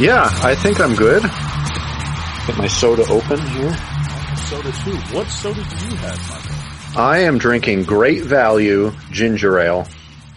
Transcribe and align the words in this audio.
Yeah, 0.00 0.30
I 0.44 0.54
think 0.54 0.78
I'm 0.80 0.94
good. 0.94 1.22
Get 1.22 2.56
my 2.56 2.68
soda 2.68 3.02
open 3.10 3.40
here. 3.48 3.76
Soda 4.36 4.70
too. 4.70 4.96
What 5.16 5.26
soda 5.26 5.60
do 5.60 5.88
you 5.88 5.96
have, 5.96 6.20
Michael? 6.30 7.02
I 7.02 7.18
am 7.18 7.36
drinking 7.36 7.82
Great 7.82 8.22
Value 8.22 8.92
Ginger 9.10 9.58
Ale. 9.58 9.88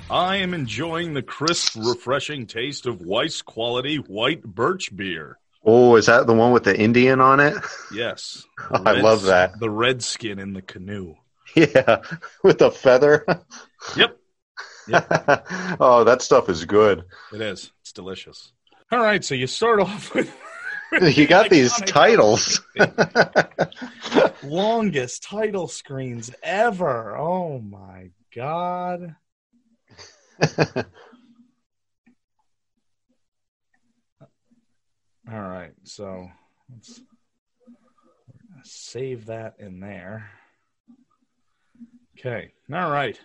I 0.10 0.38
am 0.38 0.56
enjoying 0.56 1.14
the 1.14 1.22
crisp, 1.22 1.76
refreshing 1.78 2.48
taste 2.48 2.88
of 2.88 3.02
Weis 3.02 3.46
quality 3.46 3.98
white 3.98 4.44
birch 4.44 4.96
beer. 4.96 5.38
Oh, 5.64 5.96
is 5.96 6.08
that 6.08 6.26
the 6.26 6.34
one 6.34 6.52
with 6.54 6.64
the 6.64 6.76
Indian 6.78 7.22
on 7.22 7.40
it? 7.40 7.54
Yes. 7.94 8.44
I 8.72 9.00
love 9.00 9.24
that. 9.24 9.60
The 9.60 9.70
red 9.70 10.02
skin 10.04 10.40
in 10.40 10.54
the 10.54 10.64
canoe. 10.64 11.14
Yeah, 11.56 12.02
with 12.44 12.58
the 12.58 12.72
feather. 12.72 13.26
Yep, 13.96 14.18
oh, 15.80 16.04
that 16.06 16.22
stuff 16.22 16.50
is 16.50 16.66
good. 16.66 17.04
it 17.34 17.42
is. 17.42 17.72
It's 17.82 17.94
delicious. 17.94 18.52
All 18.92 19.00
right, 19.00 19.24
so 19.24 19.36
you 19.36 19.48
start 19.48 19.80
off 19.80 20.14
with 20.14 20.36
You 21.16 21.26
got 21.26 21.50
these 21.50 21.72
titles. 21.86 22.60
longest 24.44 25.24
title 25.24 25.70
screens 25.70 26.32
ever. 26.44 27.16
Oh 27.16 27.60
my 27.60 28.10
god. 28.36 29.16
All 35.32 35.40
right, 35.40 35.72
so 35.84 36.30
let's 36.70 37.00
save 38.64 39.28
that 39.28 39.56
in 39.60 39.80
there. 39.80 40.30
Okay, 42.20 42.52
all 42.74 42.92
right. 42.92 43.18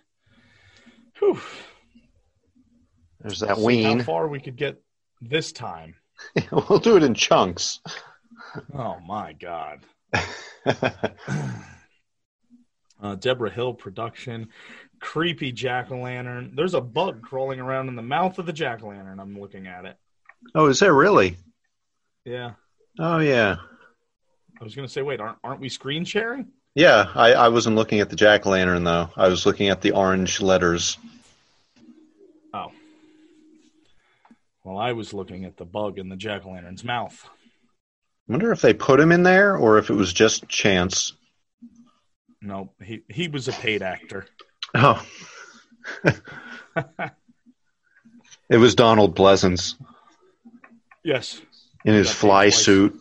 Whew. 1.19 1.41
There's 3.21 3.41
that 3.41 3.57
how 3.57 3.65
ween. 3.65 4.03
far 4.05 4.29
we 4.29 4.39
could 4.39 4.57
get 4.57 4.81
this 5.29 5.53
time. 5.53 5.95
we'll 6.53 6.79
do 6.79 6.97
it 6.97 7.03
in 7.03 7.15
chunks. 7.15 7.81
Oh 8.75 8.99
my 9.07 9.33
god. 9.35 9.81
Uh, 13.03 13.15
Deborah 13.15 13.51
Hill 13.51 13.75
production, 13.75 14.49
creepy 15.01 15.53
jack 15.53 15.91
o' 15.91 15.99
lantern. 16.01 16.53
There's 16.55 16.73
a 16.73 16.81
bug 16.81 17.21
crawling 17.21 17.61
around 17.61 17.89
in 17.89 17.95
the 17.97 18.03
mouth 18.03 18.39
of 18.39 18.47
the 18.47 18.55
jack 18.55 18.83
o' 18.83 18.89
lantern. 18.89 19.21
I'm 19.21 19.39
looking 19.39 19.67
at 19.67 19.85
it. 19.85 19.99
oh, 20.55 20.67
is 20.67 20.81
there 20.81 20.95
really? 20.95 21.37
Yeah, 22.25 22.53
Oh, 22.99 23.19
yeah. 23.19 23.57
I 24.59 24.65
was 24.65 24.75
gonna 24.75 24.89
say, 24.89 25.03
wait, 25.03 25.21
aren't 25.21 25.37
aren't 25.45 25.61
we 25.61 25.69
screen 25.69 26.07
sharing? 26.07 26.47
Yeah, 26.75 27.11
I, 27.15 27.35
I 27.35 27.49
wasn't 27.49 27.77
looking 27.77 28.01
at 28.01 28.09
the 28.09 28.17
jack 28.17 28.47
o' 28.47 28.51
lantern 28.51 28.85
though. 28.85 29.11
I 29.15 29.29
was 29.29 29.45
looking 29.45 29.69
at 29.69 29.83
the 29.83 29.93
orange 29.93 30.41
letters. 30.41 30.97
Well, 34.67 34.79
I 34.79 34.91
was 34.95 35.15
looking 35.15 35.45
at 35.45 35.57
the 35.57 35.65
bug 35.65 35.97
in 35.97 36.09
the 36.09 36.17
jack 36.17 36.45
o' 36.45 36.51
lantern's 36.51 36.83
mouth. 36.83 37.25
I 37.25 38.33
wonder 38.33 38.51
if 38.51 38.61
they 38.61 38.75
put 38.75 38.99
him 38.99 39.13
in 39.13 39.23
there 39.23 39.57
or 39.57 39.79
if 39.79 39.91
it 39.91 39.95
was 39.95 40.13
just 40.13 40.49
chance. 40.49 41.13
No, 42.43 42.73
he 42.83 43.03
he 43.09 43.29
was 43.29 43.47
a 43.47 43.53
paid 43.53 43.83
actor. 43.83 44.27
Oh, 44.75 45.01
it 48.51 48.57
was 48.57 48.75
Donald 48.75 49.15
Pleasence 49.15 49.77
yes. 51.05 51.41
in 51.85 51.95
his 51.95 52.11
fly 52.11 52.47
twice. 52.47 52.65
suit. 52.65 53.01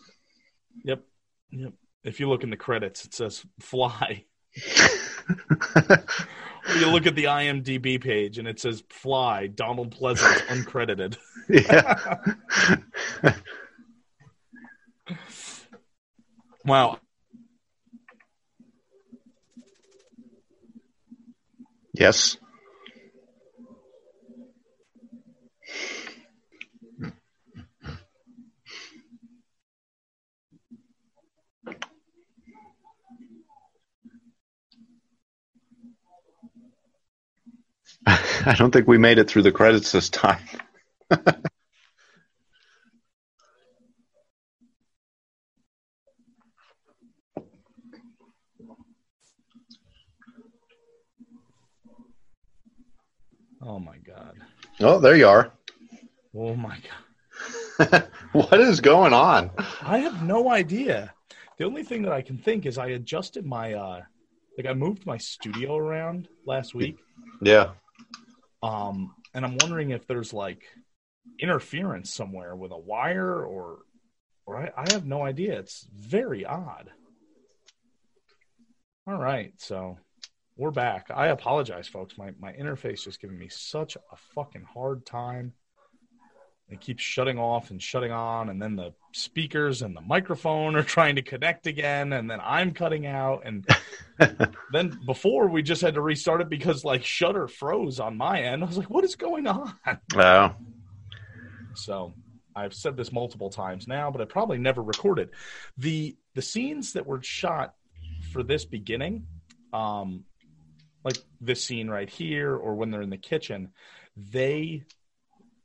Yep. 0.84 1.02
Yep. 1.50 1.72
If 2.04 2.20
you 2.20 2.28
look 2.28 2.44
in 2.44 2.50
the 2.50 2.56
credits, 2.56 3.04
it 3.04 3.12
says 3.12 3.44
fly. 3.58 4.22
you 6.74 6.88
look 6.88 7.06
at 7.06 7.14
the 7.14 7.24
IMDb 7.24 8.00
page 8.00 8.38
and 8.38 8.48
it 8.48 8.60
says 8.60 8.82
fly, 8.90 9.46
Donald 9.46 9.94
Pleasence 9.96 10.40
uncredited. 10.46 11.16
yeah. 11.48 13.34
Wow. 16.64 16.98
Yes. 21.94 22.36
I 38.46 38.54
don't 38.56 38.70
think 38.70 38.86
we 38.86 38.98
made 38.98 39.18
it 39.18 39.28
through 39.28 39.42
the 39.42 39.52
credits 39.52 39.92
this 39.92 40.08
time. 40.08 40.42
Oh 53.62 53.80
my 53.80 53.96
god. 53.98 54.36
Oh, 54.80 55.00
there 55.00 55.16
you 55.16 55.26
are. 55.26 55.50
Oh 56.36 56.54
my 56.54 56.78
god. 57.80 58.08
what 58.32 58.60
is 58.60 58.80
going 58.80 59.12
on? 59.12 59.50
I 59.82 59.98
have 59.98 60.22
no 60.22 60.50
idea. 60.50 61.12
The 61.58 61.64
only 61.64 61.82
thing 61.82 62.02
that 62.02 62.12
I 62.12 62.22
can 62.22 62.38
think 62.38 62.64
is 62.66 62.78
I 62.78 62.88
adjusted 62.88 63.44
my 63.44 63.72
uh 63.72 64.02
like 64.56 64.66
I 64.66 64.74
moved 64.74 65.04
my 65.04 65.16
studio 65.18 65.76
around 65.76 66.28
last 66.46 66.74
week. 66.74 66.96
Yeah. 67.40 67.72
Um 68.62 69.14
and 69.34 69.44
I'm 69.44 69.56
wondering 69.56 69.90
if 69.90 70.06
there's 70.06 70.32
like 70.32 70.64
interference 71.38 72.12
somewhere 72.12 72.54
with 72.54 72.72
a 72.72 72.78
wire 72.78 73.44
or 73.44 73.78
or 74.46 74.56
I, 74.56 74.70
I 74.76 74.90
have 74.92 75.06
no 75.06 75.22
idea. 75.22 75.58
It's 75.58 75.86
very 75.92 76.44
odd. 76.44 76.90
All 79.08 79.18
right, 79.18 79.52
so 79.58 79.98
we're 80.56 80.70
back. 80.70 81.10
I 81.14 81.28
apologize, 81.28 81.86
folks. 81.88 82.16
My 82.16 82.32
my 82.38 82.52
interface 82.52 83.04
just 83.04 83.20
giving 83.20 83.38
me 83.38 83.48
such 83.48 83.96
a 83.96 84.16
fucking 84.34 84.64
hard 84.72 85.04
time. 85.04 85.52
It 86.68 86.80
keeps 86.80 87.02
shutting 87.02 87.38
off 87.38 87.70
and 87.70 87.80
shutting 87.80 88.10
on, 88.10 88.48
and 88.48 88.60
then 88.60 88.74
the 88.74 88.92
speakers 89.12 89.82
and 89.82 89.96
the 89.96 90.00
microphone 90.00 90.74
are 90.74 90.82
trying 90.96 91.14
to 91.16 91.22
connect 91.22 91.66
again, 91.66 92.12
and 92.12 92.28
then 92.28 92.40
I'm 92.42 92.72
cutting 92.72 93.06
out, 93.06 93.42
and 93.44 93.64
then 94.72 94.98
before 95.06 95.46
we 95.48 95.62
just 95.62 95.80
had 95.80 95.94
to 95.94 96.00
restart 96.00 96.40
it 96.40 96.48
because 96.48 96.84
like 96.84 97.04
Shutter 97.04 97.46
froze 97.46 98.00
on 98.00 98.16
my 98.16 98.42
end. 98.42 98.64
I 98.64 98.66
was 98.66 98.78
like, 98.78 98.90
"What 98.90 99.04
is 99.04 99.14
going 99.14 99.46
on?" 99.46 99.74
Oh. 100.16 100.54
So 101.74 102.14
I've 102.56 102.74
said 102.74 102.96
this 102.96 103.12
multiple 103.12 103.50
times 103.50 103.86
now, 103.86 104.10
but 104.10 104.20
I 104.20 104.24
probably 104.24 104.58
never 104.58 104.82
recorded 104.82 105.30
the 105.78 106.16
the 106.34 106.42
scenes 106.42 106.94
that 106.94 107.06
were 107.06 107.22
shot 107.22 107.74
for 108.32 108.42
this 108.42 108.64
beginning, 108.64 109.26
um, 109.72 110.24
like 111.04 111.18
this 111.40 111.62
scene 111.62 111.88
right 111.88 112.08
here, 112.08 112.56
or 112.56 112.74
when 112.74 112.90
they're 112.90 113.02
in 113.02 113.10
the 113.10 113.16
kitchen, 113.16 113.72
they 114.16 114.82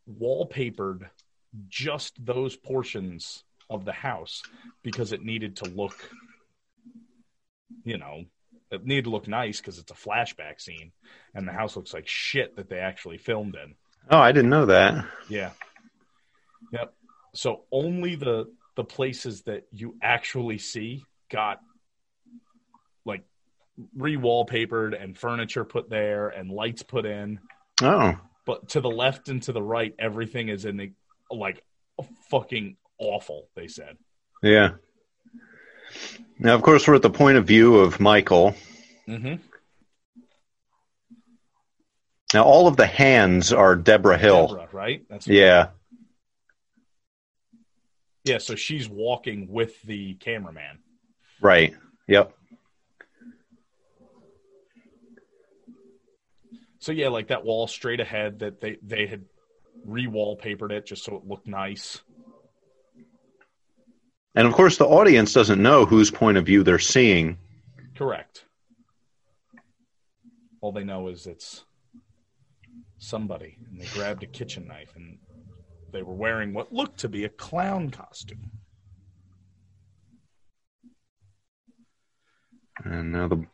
wallpapered 0.09 1.09
just 1.67 2.23
those 2.23 2.56
portions 2.56 3.44
of 3.69 3.85
the 3.85 3.91
house 3.91 4.41
because 4.84 5.12
it 5.12 5.23
needed 5.23 5.57
to 5.57 5.66
look, 5.66 6.09
you 7.84 7.97
know, 7.97 8.26
it 8.70 8.85
needed 8.85 9.05
to 9.05 9.09
look 9.09 9.28
nice 9.28 9.59
because 9.59 9.79
it's 9.79 9.91
a 9.91 9.96
flashback 9.96 10.61
scene, 10.61 10.91
and 11.35 11.47
the 11.47 11.52
house 11.52 11.76
looks 11.76 11.93
like 11.93 12.08
shit 12.08 12.55
that 12.55 12.70
they 12.70 12.79
actually 12.79 13.17
filmed 13.17 13.55
in. 13.55 13.76
Oh, 14.09 14.20
I 14.20 14.31
didn't 14.31 14.49
know 14.49 14.66
that. 14.67 15.05
Yeah. 15.29 15.52
Yep. 16.72 16.93
So 17.34 17.64
only 17.72 18.16
the 18.16 18.52
the 18.76 18.84
places 18.84 19.43
that 19.43 19.67
you 19.72 19.96
actually 20.02 20.58
see 20.58 21.03
got 21.29 21.59
like 23.05 23.23
re-wallpapered 23.96 25.02
and 25.02 25.17
furniture 25.17 25.66
put 25.66 25.90
there 25.90 26.29
and 26.29 26.49
lights 26.49 26.84
put 26.84 27.05
in. 27.05 27.40
Oh. 27.81 28.17
But 28.46 28.70
to 28.70 28.82
the 28.82 28.90
left 28.90 29.29
and 29.29 29.41
to 29.43 29.52
the 29.52 29.61
right, 29.61 29.93
everything 29.99 30.49
is 30.49 30.66
in 30.66 30.78
the 30.78 30.91
like 31.29 31.64
fucking 32.29 32.78
awful. 32.97 33.47
They 33.55 33.67
said. 33.67 33.97
Yeah. 34.41 34.72
Now, 36.40 36.55
of 36.55 36.61
course, 36.61 36.88
we're 36.88 36.96
at 36.96 37.02
the 37.02 37.09
point 37.09 37.38
of 37.38 37.46
view 37.46 37.78
of 37.78 37.99
Michael. 37.99 38.55
Mm-hmm. 39.08 39.35
Now, 42.34 42.43
all 42.43 42.67
of 42.67 42.78
the 42.78 42.88
hands 42.88 43.52
are 43.52 43.76
Deborah 43.76 44.17
Hill. 44.17 44.47
Deborah, 44.47 44.70
right? 44.72 45.03
That's 45.09 45.28
Yeah. 45.28 45.67
yeah. 48.23 48.38
So 48.38 48.55
she's 48.55 48.88
walking 48.88 49.49
with 49.49 49.82
the 49.84 50.16
cameraman. 50.16 50.79
Right. 51.41 51.76
Yep. 52.08 52.34
So 56.81 56.91
yeah, 56.91 57.09
like 57.09 57.28
that 57.28 57.45
wall 57.45 57.67
straight 57.67 57.99
ahead 57.99 58.39
that 58.39 58.59
they 58.59 58.78
they 58.81 59.05
had 59.05 59.23
re-wallpapered 59.85 60.72
it 60.72 60.87
just 60.87 61.03
so 61.03 61.16
it 61.16 61.28
looked 61.28 61.47
nice. 61.47 62.01
And 64.33 64.47
of 64.47 64.53
course, 64.53 64.78
the 64.78 64.87
audience 64.87 65.31
doesn't 65.31 65.61
know 65.61 65.85
whose 65.85 66.09
point 66.09 66.37
of 66.37 66.45
view 66.45 66.63
they're 66.63 66.79
seeing. 66.79 67.37
Correct. 67.95 68.45
All 70.61 70.72
they 70.72 70.83
know 70.83 71.07
is 71.07 71.28
it's 71.28 71.66
somebody, 72.97 73.57
and 73.69 73.79
they 73.79 73.85
grabbed 73.87 74.23
a 74.23 74.28
kitchen 74.28 74.67
knife, 74.67 74.93
and 74.95 75.19
they 75.91 76.01
were 76.01 76.16
wearing 76.16 76.51
what 76.51 76.73
looked 76.73 76.99
to 77.01 77.09
be 77.09 77.25
a 77.25 77.29
clown 77.29 77.91
costume. 77.91 78.49
And 82.83 83.11
now 83.11 83.28
the 83.28 83.45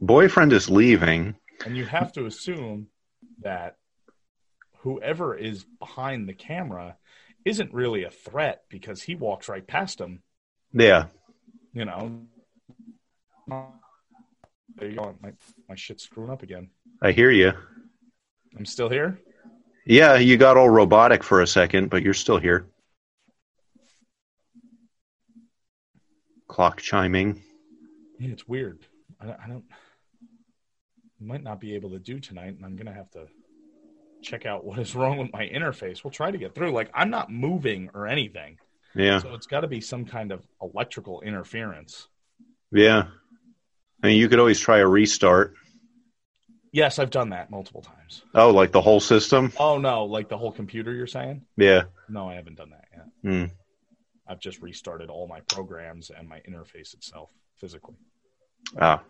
boyfriend 0.00 0.52
is 0.52 0.68
leaving. 0.68 1.36
And 1.64 1.76
you 1.76 1.84
have 1.84 2.12
to 2.12 2.26
assume 2.26 2.88
that 3.42 3.76
whoever 4.78 5.36
is 5.36 5.64
behind 5.78 6.28
the 6.28 6.34
camera 6.34 6.96
isn't 7.44 7.72
really 7.72 8.04
a 8.04 8.10
threat 8.10 8.62
because 8.68 9.02
he 9.02 9.14
walks 9.14 9.48
right 9.48 9.66
past 9.66 10.00
him. 10.00 10.22
Yeah. 10.72 11.06
You 11.72 11.84
know. 11.84 12.20
There 14.76 14.90
you 14.90 14.96
go. 14.96 15.16
My, 15.22 15.32
my 15.68 15.74
shit's 15.74 16.04
screwing 16.04 16.30
up 16.30 16.42
again. 16.42 16.70
I 17.00 17.12
hear 17.12 17.30
you. 17.30 17.52
I'm 18.58 18.66
still 18.66 18.88
here. 18.88 19.20
Yeah, 19.84 20.16
you 20.16 20.36
got 20.36 20.56
all 20.56 20.68
robotic 20.68 21.22
for 21.22 21.40
a 21.40 21.46
second, 21.46 21.90
but 21.90 22.02
you're 22.02 22.14
still 22.14 22.38
here. 22.38 22.66
Clock 26.48 26.80
chiming. 26.80 27.42
Yeah, 28.18 28.30
it's 28.30 28.48
weird. 28.48 28.80
I, 29.20 29.26
I 29.26 29.48
don't. 29.48 29.64
Might 31.20 31.42
not 31.42 31.60
be 31.60 31.74
able 31.74 31.90
to 31.90 31.98
do 31.98 32.20
tonight, 32.20 32.54
and 32.56 32.64
I'm 32.64 32.76
gonna 32.76 32.92
have 32.92 33.10
to 33.12 33.26
check 34.22 34.44
out 34.44 34.64
what 34.64 34.78
is 34.78 34.94
wrong 34.94 35.18
with 35.18 35.32
my 35.32 35.46
interface. 35.48 36.04
We'll 36.04 36.10
try 36.10 36.30
to 36.30 36.38
get 36.38 36.54
through. 36.54 36.72
Like 36.72 36.90
I'm 36.94 37.10
not 37.10 37.30
moving 37.30 37.88
or 37.94 38.06
anything, 38.06 38.58
Yeah. 38.94 39.18
so 39.20 39.34
it's 39.34 39.46
got 39.46 39.60
to 39.60 39.66
be 39.68 39.80
some 39.80 40.04
kind 40.04 40.30
of 40.32 40.46
electrical 40.60 41.20
interference. 41.22 42.08
Yeah. 42.72 43.04
I 44.02 44.08
mean, 44.08 44.18
you 44.18 44.28
could 44.28 44.38
always 44.38 44.60
try 44.60 44.78
a 44.78 44.86
restart. 44.86 45.54
Yes, 46.72 46.98
I've 46.98 47.10
done 47.10 47.30
that 47.30 47.50
multiple 47.50 47.80
times. 47.80 48.22
Oh, 48.34 48.50
like 48.50 48.72
the 48.72 48.82
whole 48.82 49.00
system? 49.00 49.52
Oh 49.58 49.78
no, 49.78 50.04
like 50.04 50.28
the 50.28 50.36
whole 50.36 50.52
computer 50.52 50.92
you're 50.92 51.06
saying? 51.06 51.42
Yeah. 51.56 51.84
No, 52.10 52.28
I 52.28 52.34
haven't 52.34 52.56
done 52.56 52.70
that 52.70 52.84
yet. 52.94 53.06
Hmm. 53.22 53.44
I've 54.28 54.40
just 54.40 54.60
restarted 54.60 55.08
all 55.08 55.26
my 55.28 55.40
programs 55.40 56.10
and 56.10 56.28
my 56.28 56.40
interface 56.48 56.92
itself 56.92 57.30
physically. 57.56 57.94
Ah. 58.78 59.02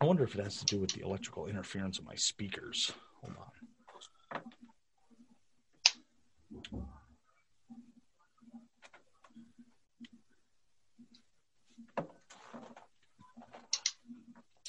I 0.00 0.06
wonder 0.06 0.24
if 0.24 0.34
it 0.34 0.42
has 0.42 0.58
to 0.58 0.64
do 0.64 0.78
with 0.80 0.92
the 0.92 1.02
electrical 1.02 1.46
interference 1.46 1.98
of 1.98 2.04
my 2.04 2.14
speakers. 2.14 2.92
Hold 3.22 3.36
on. 3.38 4.42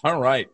All 0.03 0.21
right. 0.21 0.47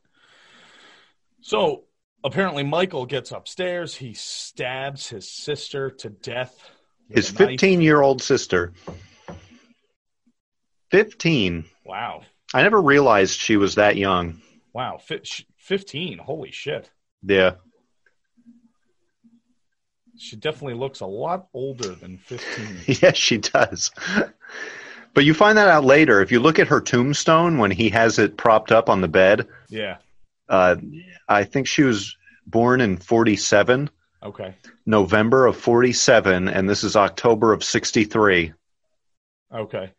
So 1.41 1.83
apparently, 2.24 2.63
Michael 2.63 3.06
gets 3.06 3.31
upstairs. 3.31 3.94
He 3.94 4.13
stabs 4.13 5.09
his 5.09 5.29
sister 5.29 5.91
to 5.91 6.09
death. 6.09 6.57
His 7.09 7.29
15 7.29 7.81
year 7.81 8.01
old 8.01 8.21
sister. 8.21 8.71
15. 10.91 11.65
Wow. 11.85 12.21
I 12.53 12.62
never 12.63 12.81
realized 12.81 13.39
she 13.39 13.57
was 13.57 13.75
that 13.75 13.97
young. 13.97 14.41
Wow. 14.73 14.97
Fi- 14.97 15.21
15. 15.57 16.18
Holy 16.19 16.51
shit. 16.51 16.89
Yeah. 17.23 17.56
She 20.18 20.35
definitely 20.35 20.75
looks 20.75 21.00
a 21.00 21.06
lot 21.06 21.47
older 21.53 21.95
than 21.95 22.18
15. 22.18 22.77
Yes, 23.01 23.18
she 23.18 23.38
does. 23.38 23.91
But 25.13 25.25
you 25.25 25.33
find 25.33 25.57
that 25.57 25.68
out 25.68 25.83
later. 25.83 26.21
If 26.21 26.31
you 26.31 26.39
look 26.39 26.59
at 26.59 26.68
her 26.68 26.79
tombstone 26.79 27.57
when 27.57 27.71
he 27.71 27.89
has 27.89 28.19
it 28.19 28.38
propped 28.38 28.71
up 28.71 28.88
on 28.89 29.01
the 29.01 29.07
bed, 29.07 29.47
yeah. 29.69 29.97
uh, 30.47 30.75
I 31.27 31.44
think 31.44 31.67
she 31.67 31.83
was 31.83 32.15
born 32.45 32.81
in 32.81 32.97
47, 32.97 33.89
Okay. 34.24 34.56
November 34.85 35.47
of 35.47 35.57
47, 35.57 36.47
and 36.47 36.69
this 36.69 36.83
is 36.83 36.95
October 36.95 37.51
of 37.53 37.63
63. 37.63 38.53
Okay. 39.53 39.91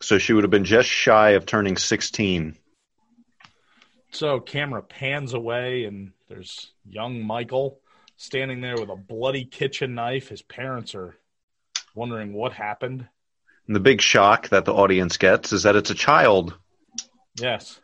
So 0.00 0.18
she 0.18 0.32
would 0.32 0.44
have 0.44 0.50
been 0.50 0.64
just 0.64 0.88
shy 0.88 1.30
of 1.30 1.46
turning 1.46 1.76
16. 1.76 2.56
So 4.10 4.40
camera 4.40 4.82
pans 4.82 5.34
away, 5.34 5.84
and 5.84 6.12
there's 6.28 6.72
young 6.84 7.22
Michael 7.22 7.80
standing 8.16 8.60
there 8.60 8.76
with 8.76 8.88
a 8.88 8.96
bloody 8.96 9.44
kitchen 9.44 9.94
knife. 9.94 10.28
His 10.28 10.42
parents 10.42 10.94
are 10.94 11.16
wondering 11.94 12.32
what 12.32 12.52
happened. 12.52 13.06
And 13.66 13.74
the 13.76 13.80
big 13.80 14.00
shock 14.00 14.48
that 14.50 14.64
the 14.64 14.74
audience 14.74 15.16
gets 15.16 15.52
is 15.52 15.64
that 15.64 15.76
it's 15.76 15.90
a 15.90 15.94
child. 15.94 16.56
Yes. 17.40 17.80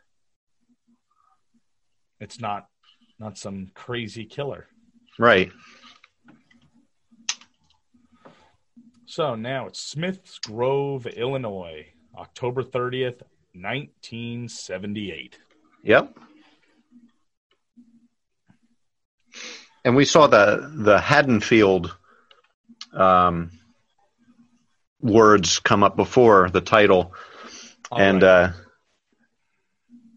It's 2.20 2.41
not 2.41 2.69
not 3.19 3.38
some 3.38 3.70
crazy 3.75 4.25
killer. 4.25 4.67
Right. 5.19 5.53
So 9.06 9.35
now 9.35 9.67
it's 9.67 9.81
Smiths 9.81 10.38
Grove, 10.38 11.06
Illinois, 11.06 11.87
October 12.17 12.62
30th, 12.62 13.23
1978. 13.55 15.38
Yep. 15.85 16.17
And 19.85 19.97
we 19.97 20.05
saw 20.05 20.26
the 20.29 20.70
the 20.75 21.00
Haddonfield 21.00 21.97
um, 22.93 23.50
words 25.00 25.59
come 25.59 25.82
up 25.82 25.97
before 25.97 26.50
the 26.50 26.61
title, 26.61 27.14
All 27.91 27.99
and 28.00 28.23
right. 28.23 28.29
uh, 28.29 28.53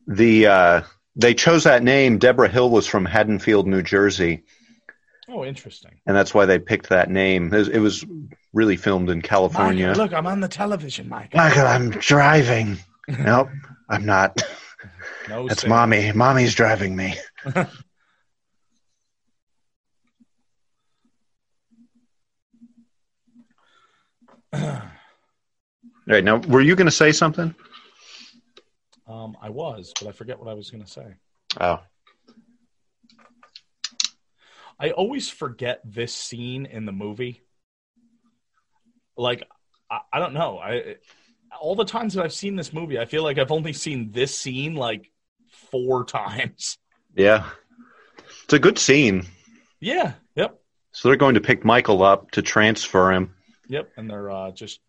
the 0.08 0.48
uh, 0.48 0.82
they 1.16 1.34
chose 1.34 1.64
that 1.64 1.82
name. 1.82 2.20
Deborah 2.20 2.50
Hill 2.50 2.70
was 2.70 2.86
from 2.86 3.06
Haddonfield, 3.06 3.66
New 3.66 3.82
Jersey, 3.82 4.44
oh, 5.30 5.46
interesting. 5.46 6.00
and 6.06 6.16
that's 6.16 6.34
why 6.34 6.46
they 6.46 6.60
picked 6.60 6.90
that 6.90 7.10
name. 7.10 7.54
It 7.54 7.58
was, 7.58 7.68
it 7.70 7.80
was 7.80 8.06
really 8.54 8.76
filmed 8.76 9.10
in 9.10 9.22
California. 9.22 9.88
Michael, 9.88 10.04
look, 10.04 10.14
I'm 10.14 10.28
on 10.28 10.40
the 10.40 10.48
television, 10.48 11.10
Mike. 11.10 11.34
Michael, 11.34 11.66
I'm 11.66 11.90
driving. 11.92 12.78
nope, 13.08 13.50
I'm 13.90 14.06
not. 14.06 14.42
No, 15.30 15.48
That's 15.48 15.62
sir. 15.62 15.68
mommy. 15.68 16.12
Mommy's 16.12 16.54
driving 16.54 16.96
me. 16.96 17.16
All 24.54 24.82
right, 26.08 26.24
now 26.24 26.38
were 26.38 26.62
you 26.62 26.76
going 26.76 26.86
to 26.86 26.92
say 26.92 27.12
something? 27.12 27.54
Um, 29.08 29.36
I 29.42 29.50
was, 29.50 29.92
but 30.00 30.08
I 30.08 30.12
forget 30.12 30.40
what 30.40 30.48
I 30.48 30.54
was 30.54 30.70
going 30.70 30.84
to 30.84 30.90
say. 30.90 31.06
Oh, 31.60 31.80
I 34.80 34.92
always 34.92 35.30
forget 35.30 35.82
this 35.86 36.14
scene 36.14 36.66
in 36.66 36.86
the 36.86 36.92
movie. 36.92 37.42
Like, 39.18 39.48
I, 39.90 40.00
I 40.12 40.20
don't 40.20 40.34
know. 40.34 40.60
I 40.60 40.96
all 41.60 41.76
the 41.76 41.86
times 41.86 42.16
that 42.16 42.24
I've 42.24 42.34
seen 42.34 42.56
this 42.56 42.74
movie, 42.74 43.00
I 43.00 43.06
feel 43.06 43.24
like 43.24 43.38
I've 43.38 43.52
only 43.52 43.74
seen 43.74 44.12
this 44.12 44.38
scene 44.38 44.76
like 44.76 45.12
four 45.72 46.04
times. 46.06 46.78
yeah. 47.16 47.50
It's 48.44 48.54
a 48.54 48.60
good 48.60 48.78
scene. 48.78 49.26
Yeah. 49.80 50.14
Yep. 50.36 50.60
So 50.92 51.08
they're 51.10 51.18
going 51.18 51.36
to 51.36 51.42
pick 51.42 51.66
Michael 51.66 52.04
up 52.04 52.32
to 52.32 52.42
transfer 52.42 53.12
him. 53.12 53.34
Yep. 53.68 53.92
And 53.98 54.10
they're 54.10 54.30
uh, 54.30 54.52
just 54.52 54.80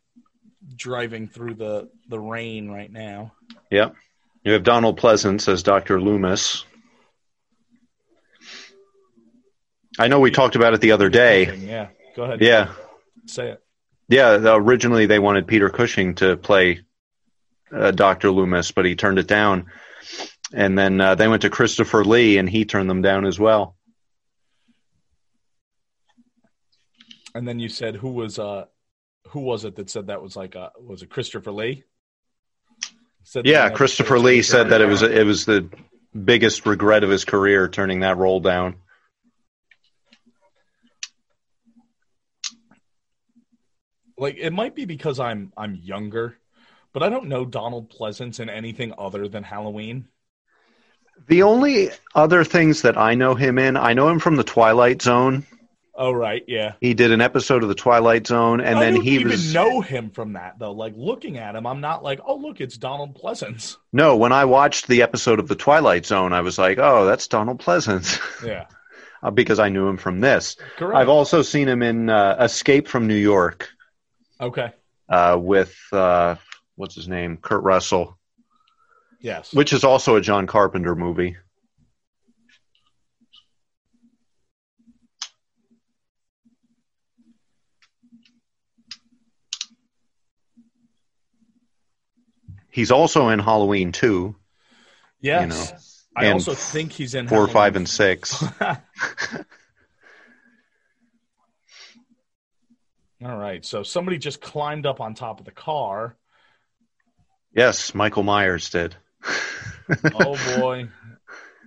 driving 0.75 1.29
through 1.29 1.55
the 1.55 1.89
the 2.09 2.19
rain 2.19 2.71
right 2.71 2.91
now. 2.91 3.33
Yep. 3.71 3.95
You 4.45 4.53
have 4.53 4.63
Donald 4.63 4.99
Pleasence 4.99 5.49
as 5.49 5.63
Dr. 5.63 6.01
Loomis. 6.01 6.65
I 9.99 10.09
know 10.09 10.21
we 10.21 10.31
talked 10.31 10.57
about 10.57 10.75
it 10.75 10.81
the 10.81 10.93
other 10.93 11.09
day. 11.09 11.57
Yeah. 11.57 11.89
Go 12.15 12.25
ahead. 12.25 12.41
Yeah. 12.41 12.73
Say 13.27 13.51
it. 13.51 13.63
Yeah, 14.09 14.39
originally 14.55 15.07
they 15.07 15.19
wanted 15.19 15.49
Peter 15.49 15.69
Cushing 15.69 16.15
to 16.17 16.37
play 16.37 16.81
uh, 17.73 17.91
Dr. 17.91 18.31
Loomis, 18.31 18.71
but 18.71 18.85
he 18.85 18.95
turned 18.95 19.19
it 19.19 19.27
down. 19.27 19.67
And 20.53 20.79
then 20.79 21.01
uh, 21.01 21.17
they 21.17 21.27
went 21.27 21.43
to 21.43 21.51
Christopher 21.51 22.05
Lee, 22.05 22.39
and 22.39 22.49
he 22.49 22.65
turned 22.65 22.89
them 22.89 23.03
down 23.03 23.27
as 23.27 23.39
well. 23.39 23.77
And 27.35 27.47
then 27.47 27.59
you 27.59 27.69
said 27.69 27.97
who 27.97 28.13
was 28.13 28.39
uh 28.39 28.65
who 29.29 29.41
was 29.41 29.67
it 29.67 29.77
that 29.77 29.91
said 29.91 30.07
that 30.07 30.23
was 30.23 30.37
like 30.37 30.57
uh 30.57 30.71
was 30.81 31.03
it 31.03 31.11
Christopher 31.11 31.53
Lee? 31.53 31.85
Said 33.25 33.45
Yeah, 33.45 33.69
Christopher 33.69 34.19
Lee 34.19 34.41
said 34.41 34.71
that 34.71 34.81
it 34.81 34.87
was 34.87 35.03
it 35.03 35.27
was 35.27 35.45
the 35.45 35.69
biggest 36.15 36.65
regret 36.65 37.05
of 37.05 37.11
his 37.11 37.27
career 37.27 37.69
turning 37.69 38.01
that 38.01 38.17
role 38.17 38.41
down. 38.41 38.77
Like 44.19 44.37
it 44.39 44.53
might 44.53 44.75
be 44.75 44.85
because 44.85 45.21
I'm 45.21 45.53
I'm 45.57 45.75
younger, 45.75 46.39
but 46.93 47.03
I 47.03 47.09
don't 47.09 47.29
know 47.29 47.45
Donald 47.45 47.91
Pleasence 47.91 48.41
in 48.41 48.49
anything 48.49 48.95
other 48.99 49.29
than 49.29 49.43
Halloween. 49.43 50.09
The 51.29 51.43
only 51.43 51.91
other 52.15 52.45
things 52.45 52.83
that 52.83 52.99
I 52.99 53.15
know 53.15 53.35
him 53.35 53.59
in, 53.59 53.77
I 53.77 53.95
know 53.95 54.09
him 54.09 54.19
from 54.19 54.37
the 54.37 54.45
Twilight 54.45 55.01
Zone. 55.03 55.47
Oh 55.99 56.13
right, 56.13 56.45
yeah. 56.47 56.75
He 56.81 56.93
did 56.93 57.11
an 57.11 57.23
episode 57.23 57.63
of 57.63 57.71
the 57.71 57.75
Twilight 57.75 58.27
Zone, 58.27 58.61
and 58.61 58.79
I 58.79 58.81
then 58.83 59.01
he 59.01 59.15
even 59.15 59.29
was 59.29 59.55
know 59.55 59.81
him 59.81 60.11
from 60.11 60.35
that 60.35 60.59
though. 60.59 60.73
Like 60.73 60.93
looking 60.95 61.39
at 61.39 61.57
him, 61.57 61.67
I'm 61.67 61.81
not 61.81 62.03
like, 62.03 62.21
oh 62.27 62.37
look, 62.37 62.61
it's 62.61 62.77
Donald 62.77 63.19
Pleasence. 63.19 63.77
no. 63.93 64.17
When 64.17 64.33
I 64.33 64.45
watched 64.45 64.89
the 64.89 65.01
episode 65.03 65.39
of 65.41 65.49
the 65.49 65.57
Twilight 65.57 66.05
Zone, 66.05 66.35
I 66.35 66.43
was 66.43 66.59
like, 66.59 66.79
oh, 66.79 67.07
that's 67.07 67.29
Donald 67.29 67.61
Pleasence, 67.61 68.19
Yeah, 68.47 68.67
Uh, 69.23 69.31
because 69.31 69.59
I 69.59 69.71
knew 69.71 69.89
him 69.89 69.97
from 69.97 70.21
this. 70.21 70.57
correct. 70.77 70.97
I've 70.99 71.09
also 71.09 71.41
seen 71.41 71.67
him 71.67 71.83
in 71.83 72.11
uh, 72.11 72.37
Escape 72.41 72.89
from 72.89 73.07
New 73.07 73.15
York 73.15 73.71
okay. 74.41 74.73
uh, 75.09 75.39
with 75.41 75.77
uh, 75.93 76.37
what's 76.77 76.95
his 76.95 77.09
name, 77.09 77.37
Kurt 77.37 77.63
Russell, 77.63 78.19
Yes. 79.21 79.53
which 79.53 79.73
is 79.73 79.85
also 79.85 80.17
a 80.17 80.21
John 80.21 80.47
Carpenter 80.47 80.95
movie. 80.95 81.37
He's 92.71 92.91
also 92.91 93.31
in 93.31 93.39
Halloween 93.39 93.91
2, 93.91 94.37
yes. 95.21 95.41
you 95.41 95.47
know, 95.49 96.29
I 96.29 96.31
also 96.33 96.53
think 96.53 96.93
he's 96.93 97.15
in 97.15 97.27
4, 97.27 97.49
5, 97.49 97.77
and 97.77 97.89
6. 97.89 98.45
All 103.29 103.37
right. 103.37 103.65
So 103.65 103.83
somebody 103.83 104.19
just 104.19 104.41
climbed 104.41 104.87
up 104.87 105.01
on 105.01 105.15
top 105.15 105.41
of 105.41 105.47
the 105.47 105.53
car. 105.53 106.17
yes, 107.53 107.95
Michael 107.95 108.23
Myers 108.23 108.71
did. 108.71 108.95
Oh 110.15 110.37
boy. 110.59 110.89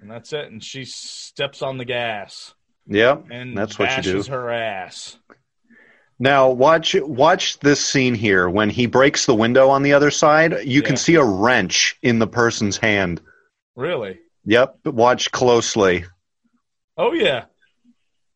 and 0.02 0.12
that's 0.12 0.34
it. 0.34 0.52
And 0.52 0.62
she 0.64 0.84
steps 0.86 1.62
on 1.62 1.78
the 1.78 1.86
gas 1.86 2.54
Yep, 2.88 3.28
and 3.32 3.58
that's 3.58 3.80
what 3.80 3.96
you 3.96 4.04
do. 4.04 4.12
bashes 4.14 4.28
her 4.28 4.50
ass. 4.52 5.18
Now 6.20 6.50
watch 6.50 6.96
watch 6.96 7.60
this 7.60 7.86
scene 7.86 8.16
here. 8.16 8.50
When 8.50 8.70
he 8.70 8.88
breaks 8.88 9.26
the 9.26 9.36
window 9.36 9.70
on 9.70 9.84
the 9.84 9.94
other 9.94 10.12
side, 10.12 10.66
you 10.66 10.82
Yeah. 10.82 10.88
can 10.88 10.98
see 10.98 11.16
a 11.16 11.24
wrench 11.24 11.98
in 12.02 12.20
the 12.20 12.28
person's 12.28 12.76
hand. 12.78 13.22
Really? 13.78 14.20
Yep, 14.44 14.80
watch 14.88 15.32
closely. 15.32 16.04
Oh 16.98 17.14
yeah. 17.14 17.46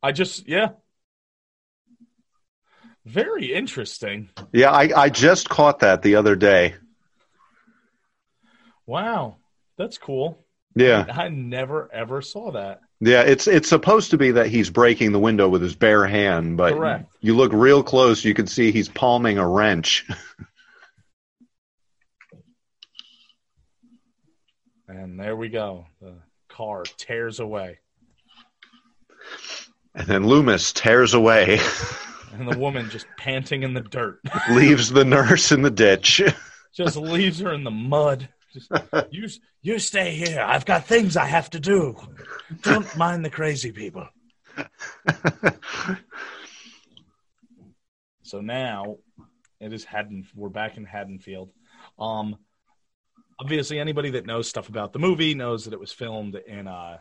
I 0.01 0.13
just 0.13 0.47
yeah. 0.47 0.69
Very 3.05 3.53
interesting. 3.53 4.29
Yeah, 4.51 4.71
I, 4.71 4.89
I 4.95 5.09
just 5.09 5.49
caught 5.49 5.79
that 5.79 6.01
the 6.01 6.15
other 6.15 6.35
day. 6.35 6.75
Wow. 8.85 9.37
That's 9.77 9.97
cool. 9.97 10.45
Yeah. 10.75 11.05
I 11.09 11.29
never 11.29 11.89
ever 11.93 12.21
saw 12.21 12.51
that. 12.51 12.81
Yeah, 12.99 13.21
it's 13.21 13.47
it's 13.47 13.67
supposed 13.67 14.11
to 14.11 14.17
be 14.17 14.31
that 14.31 14.47
he's 14.47 14.69
breaking 14.69 15.11
the 15.11 15.19
window 15.19 15.49
with 15.49 15.61
his 15.61 15.75
bare 15.75 16.05
hand, 16.05 16.55
but 16.55 16.73
Correct. 16.73 17.11
you 17.19 17.35
look 17.35 17.51
real 17.53 17.83
close, 17.83 18.23
you 18.23 18.33
can 18.33 18.47
see 18.47 18.71
he's 18.71 18.87
palming 18.87 19.37
a 19.37 19.47
wrench. 19.47 20.07
And 24.87 25.19
there 25.19 25.35
we 25.35 25.49
go. 25.49 25.87
The 26.01 26.13
car 26.49 26.83
tears 26.97 27.39
away. 27.39 27.79
And 29.95 30.07
then 30.07 30.27
Loomis 30.27 30.71
tears 30.71 31.13
away, 31.13 31.59
And 32.33 32.51
the 32.51 32.57
woman 32.57 32.89
just 32.89 33.05
panting 33.17 33.63
in 33.63 33.73
the 33.73 33.81
dirt. 33.81 34.19
leaves 34.49 34.89
the 34.89 35.05
nurse 35.05 35.51
in 35.51 35.61
the 35.61 35.71
ditch. 35.71 36.21
just 36.73 36.97
leaves 36.97 37.39
her 37.39 37.53
in 37.53 37.63
the 37.63 37.71
mud. 37.71 38.27
Just, 38.51 38.71
you, 39.11 39.27
you 39.61 39.79
stay 39.79 40.13
here. 40.15 40.41
I've 40.41 40.65
got 40.65 40.85
things 40.85 41.17
I 41.17 41.25
have 41.25 41.49
to 41.51 41.59
do. 41.59 41.95
Don't 42.61 42.95
mind 42.97 43.25
the 43.25 43.29
crazy 43.29 43.71
people. 43.71 44.07
So 48.33 48.41
now 48.41 48.97
it 49.59 49.73
is 49.73 49.83
Haddon. 49.83 50.25
We're 50.33 50.49
back 50.49 50.77
in 50.77 50.85
Haddonfield. 50.85 51.51
Um, 51.99 52.37
obviously, 53.39 53.79
anybody 53.79 54.09
that 54.09 54.25
knows 54.25 54.49
stuff 54.49 54.69
about 54.69 54.91
the 54.91 54.97
movie 54.97 55.35
knows 55.35 55.65
that 55.65 55.73
it 55.73 55.79
was 55.79 55.91
filmed 55.91 56.33
in 56.47 56.67
uh, 56.67 56.97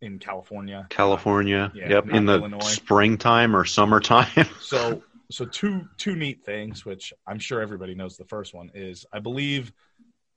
in 0.00 0.18
California. 0.18 0.86
California. 0.90 1.72
Yeah, 1.74 1.88
yep, 1.88 2.08
in 2.08 2.26
the 2.26 2.34
Illinois. 2.36 2.60
springtime 2.60 3.56
or 3.56 3.64
summertime. 3.64 4.46
So, 4.60 5.02
so 5.30 5.44
two 5.44 5.88
two 5.96 6.14
neat 6.16 6.44
things, 6.44 6.84
which 6.84 7.12
I'm 7.26 7.38
sure 7.38 7.60
everybody 7.60 7.94
knows. 7.94 8.16
The 8.16 8.24
first 8.24 8.54
one 8.54 8.70
is, 8.74 9.06
I 9.12 9.18
believe, 9.18 9.72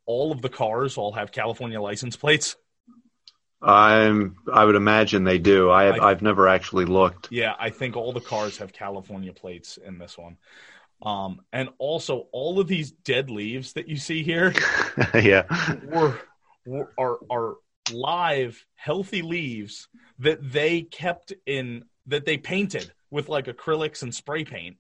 all 0.06 0.32
of 0.32 0.42
the 0.42 0.50
cars 0.50 0.98
all 0.98 1.12
have 1.14 1.32
California 1.32 1.80
license 1.82 2.16
plates. 2.16 2.56
I'm 3.62 4.38
I 4.52 4.66
would 4.66 4.76
imagine 4.76 5.24
they 5.24 5.38
do. 5.38 5.70
I 5.70 5.84
have, 5.84 6.00
I- 6.00 6.10
I've 6.12 6.22
never 6.22 6.48
actually 6.48 6.86
looked. 6.86 7.28
Yeah, 7.32 7.54
I 7.60 7.70
think 7.70 7.96
all 7.96 8.12
the 8.12 8.22
cars 8.22 8.58
have 8.58 8.74
California 8.74 9.34
plates 9.34 9.78
in 9.78 9.98
this 9.98 10.18
one. 10.18 10.38
Um, 11.04 11.42
and 11.52 11.70
also 11.80 12.28
all 12.32 12.60
of 12.60 12.68
these 12.68 12.92
dead 12.92 13.30
leaves 13.32 13.74
that 13.74 13.88
you 13.88 13.98
see 13.98 14.22
here 14.24 14.54
yeah. 15.16 15.44
were, 15.86 16.20
were 16.66 16.92
are 16.98 17.18
are 17.32 17.56
live 17.92 18.66
healthy 18.76 19.22
leaves 19.22 19.88
that 20.20 20.40
they 20.52 20.82
kept 20.82 21.34
in 21.46 21.84
that 22.08 22.26
they 22.26 22.38
painted 22.38 22.92
with 23.10 23.28
like 23.30 23.46
acrylics 23.46 24.04
and 24.04 24.14
spray 24.14 24.44
paint 24.44 24.78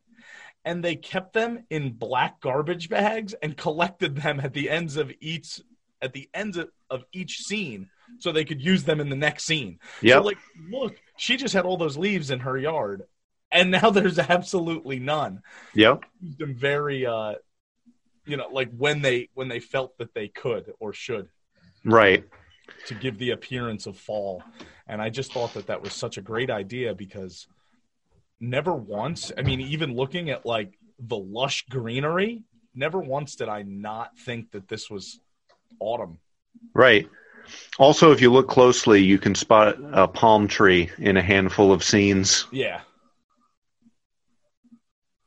and 0.63 0.84
they 0.84 0.96
kept 0.96 1.34
them 1.34 1.63
in 1.70 1.91
black 1.91 2.39
garbage 2.39 2.89
bags 2.89 3.34
and 3.41 3.58
collected 3.58 4.15
them 4.15 4.39
at 4.39 4.53
the 4.53 4.70
ends 4.70 4.98
of 4.98 5.12
each 5.20 5.60
at 6.01 6.13
the 6.13 6.29
ends 6.34 6.58
of, 6.58 6.70
of 6.89 7.03
each 7.12 7.39
scene 7.39 7.89
so 8.20 8.31
they 8.31 8.46
could 8.46 8.62
use 8.62 8.84
them 8.84 9.00
in 9.00 9.10
the 9.10 9.15
next 9.15 9.46
scene 9.46 9.79
Yeah. 10.01 10.15
so 10.17 10.24
like, 10.24 10.38
look, 10.70 10.96
she 11.17 11.38
just 11.38 11.53
had 11.53 11.65
all 11.65 11.77
those 11.77 11.98
leaves 11.98 12.29
in 12.31 12.39
her 12.39 12.58
yard, 12.58 13.03
and 13.51 13.72
now 13.72 13.89
there's 13.91 14.20
absolutely 14.20 15.00
none. 15.00 15.41
Yeah. 15.74 15.98
Used 16.22 16.39
them 16.39 16.55
very, 16.55 17.05
uh, 17.05 17.36
you 18.25 18.38
know, 18.38 18.48
like 18.51 18.70
when 18.75 19.01
they 19.01 19.29
when 19.34 19.48
they 19.48 19.60
felt 19.60 19.98
that 20.00 20.13
they 20.13 20.27
could 20.27 20.74
or 20.79 20.93
should 20.93 21.29
Right. 21.84 22.25
To 22.88 22.96
give 22.96 23.18
the 23.18 23.32
appearance 23.32 23.86
of 23.86 23.98
fall. 23.98 24.44
And 24.88 25.01
I 25.01 25.10
just 25.10 25.34
thought 25.34 25.53
that 25.53 25.68
that 25.68 25.82
was 25.82 25.94
such 25.94 26.18
a 26.18 26.22
great 26.22 26.50
idea 26.50 26.94
because 26.94 27.48
never 28.39 28.74
once, 28.74 29.32
I 29.38 29.41
mean, 29.41 29.62
even 29.62 29.96
looking 29.96 30.30
at 30.30 30.46
like 30.46 30.77
the 31.00 31.18
lush 31.18 31.65
greenery, 31.70 32.44
never 32.75 33.00
once 33.00 33.36
did 33.36 33.50
I 33.50 33.63
not 33.63 34.18
think 34.18 34.51
that 34.51 34.68
this 34.68 34.89
was 34.89 35.20
autumn. 35.80 36.20
Right. 36.74 37.08
Also, 37.80 38.12
if 38.12 38.22
you 38.22 38.32
look 38.32 38.48
closely, 38.48 39.01
you 39.01 39.18
can 39.18 39.36
spot 39.36 39.75
a 39.91 40.08
palm 40.08 40.48
tree 40.48 40.89
in 40.98 41.18
a 41.18 41.22
handful 41.22 41.72
of 41.72 41.84
scenes. 41.84 42.46
Yeah. 42.51 42.82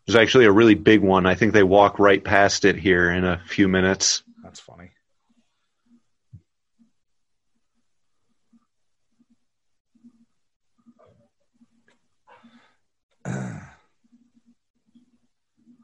There's 0.06 0.16
actually 0.16 0.44
a 0.44 0.52
really 0.52 0.74
big 0.74 1.00
one. 1.00 1.26
I 1.26 1.34
think 1.34 1.52
they 1.52 1.62
walk 1.62 1.98
right 1.98 2.22
past 2.22 2.64
it 2.64 2.76
here 2.76 3.10
in 3.10 3.24
a 3.24 3.40
few 3.46 3.68
minutes. 3.68 4.22
That's 4.42 4.60
funny. 4.60 4.90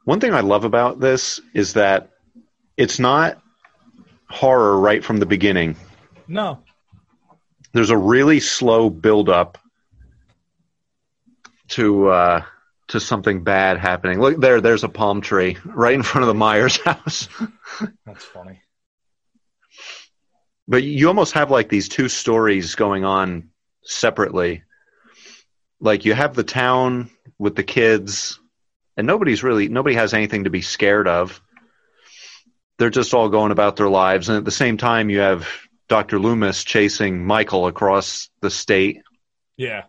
One 0.03 0.19
thing 0.19 0.33
I 0.33 0.41
love 0.41 0.63
about 0.63 0.99
this 0.99 1.39
is 1.53 1.73
that 1.73 2.09
it's 2.77 2.99
not 2.99 3.41
horror 4.29 4.79
right 4.79 5.03
from 5.03 5.17
the 5.17 5.25
beginning. 5.25 5.75
No. 6.27 6.63
There's 7.73 7.91
a 7.91 7.97
really 7.97 8.39
slow 8.39 8.89
build 8.89 9.29
up 9.29 9.57
to 11.69 12.09
uh, 12.09 12.43
to 12.89 12.99
something 12.99 13.43
bad 13.43 13.77
happening. 13.77 14.19
Look 14.19 14.39
there, 14.41 14.59
there's 14.59 14.83
a 14.83 14.89
palm 14.89 15.21
tree 15.21 15.57
right 15.63 15.93
in 15.93 16.03
front 16.03 16.23
of 16.23 16.27
the 16.27 16.33
Myers 16.33 16.77
house. 16.77 17.29
That's 18.05 18.25
funny. 18.25 18.61
But 20.67 20.83
you 20.83 21.07
almost 21.07 21.33
have 21.33 21.51
like 21.51 21.69
these 21.69 21.87
two 21.87 22.09
stories 22.09 22.75
going 22.75 23.05
on 23.05 23.49
separately. 23.83 24.63
Like 25.79 26.05
you 26.05 26.13
have 26.13 26.35
the 26.35 26.43
town 26.43 27.09
with 27.39 27.55
the 27.55 27.63
kids, 27.63 28.39
and 28.97 29.07
nobody's 29.07 29.43
really 29.43 29.67
nobody 29.67 29.95
has 29.95 30.13
anything 30.13 30.43
to 30.45 30.49
be 30.49 30.61
scared 30.61 31.07
of. 31.07 31.41
They're 32.77 32.89
just 32.89 33.13
all 33.13 33.29
going 33.29 33.51
about 33.51 33.75
their 33.75 33.89
lives, 33.89 34.29
and 34.29 34.37
at 34.37 34.45
the 34.45 34.51
same 34.51 34.77
time, 34.77 35.09
you 35.09 35.19
have 35.19 35.47
Dr. 35.87 36.19
Loomis 36.19 36.63
chasing 36.63 37.25
Michael 37.25 37.67
across 37.67 38.29
the 38.41 38.49
state. 38.49 39.01
Yeah. 39.57 39.83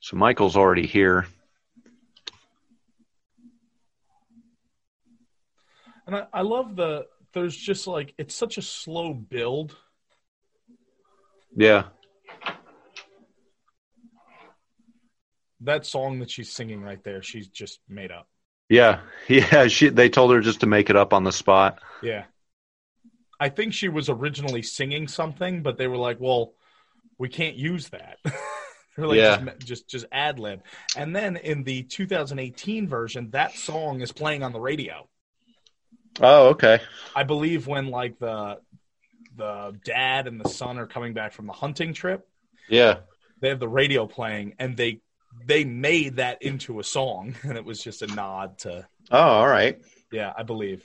So 0.00 0.16
Michael's 0.16 0.56
already 0.56 0.86
here. 0.86 1.26
And 6.06 6.16
I, 6.16 6.26
I 6.32 6.42
love 6.42 6.74
the 6.74 7.06
there's 7.32 7.56
just 7.56 7.86
like 7.86 8.14
it's 8.18 8.34
such 8.34 8.58
a 8.58 8.62
slow 8.62 9.14
build. 9.14 9.76
Yeah, 11.56 11.84
That 15.62 15.84
song 15.84 16.20
that 16.20 16.30
she's 16.30 16.50
singing 16.50 16.80
right 16.80 17.02
there, 17.04 17.22
she's 17.22 17.48
just 17.48 17.80
made 17.88 18.10
up. 18.10 18.28
Yeah, 18.68 19.00
yeah. 19.28 19.66
She 19.68 19.88
they 19.88 20.08
told 20.08 20.32
her 20.32 20.40
just 20.40 20.60
to 20.60 20.66
make 20.66 20.90
it 20.90 20.96
up 20.96 21.12
on 21.12 21.24
the 21.24 21.32
spot. 21.32 21.80
Yeah. 22.02 22.24
I 23.38 23.48
think 23.48 23.72
she 23.72 23.88
was 23.88 24.08
originally 24.08 24.62
singing 24.62 25.08
something, 25.08 25.62
but 25.62 25.76
they 25.76 25.86
were 25.86 25.96
like, 25.96 26.18
"Well, 26.20 26.54
we 27.18 27.28
can't 27.28 27.56
use 27.56 27.88
that." 27.90 28.18
They're 28.96 29.06
like, 29.06 29.18
Yeah. 29.18 29.36
just, 29.36 29.66
just 29.66 29.88
just 29.88 30.06
ad 30.12 30.38
lib. 30.38 30.62
And 30.96 31.14
then 31.14 31.36
in 31.36 31.62
the 31.64 31.82
2018 31.84 32.88
version, 32.88 33.30
that 33.30 33.52
song 33.54 34.00
is 34.02 34.12
playing 34.12 34.42
on 34.42 34.52
the 34.52 34.60
radio. 34.60 35.08
Oh, 36.20 36.48
okay. 36.48 36.80
I 37.16 37.22
believe 37.24 37.66
when 37.66 37.88
like 37.88 38.18
the 38.18 38.58
the 39.36 39.78
dad 39.84 40.26
and 40.26 40.40
the 40.40 40.48
son 40.48 40.78
are 40.78 40.86
coming 40.86 41.14
back 41.14 41.32
from 41.32 41.46
the 41.46 41.52
hunting 41.52 41.94
trip, 41.94 42.28
Yeah. 42.68 42.98
they 43.40 43.48
have 43.48 43.60
the 43.60 43.68
radio 43.68 44.06
playing, 44.06 44.54
and 44.58 44.76
they 44.76 45.00
they 45.46 45.64
made 45.64 46.16
that 46.16 46.42
into 46.42 46.80
a 46.80 46.84
song, 46.84 47.34
and 47.42 47.56
it 47.56 47.64
was 47.64 47.82
just 47.82 48.02
a 48.02 48.06
nod 48.08 48.58
to 48.58 48.86
Oh, 49.10 49.18
all 49.18 49.48
right. 49.48 49.78
yeah, 50.12 50.32
I 50.36 50.42
believe. 50.42 50.84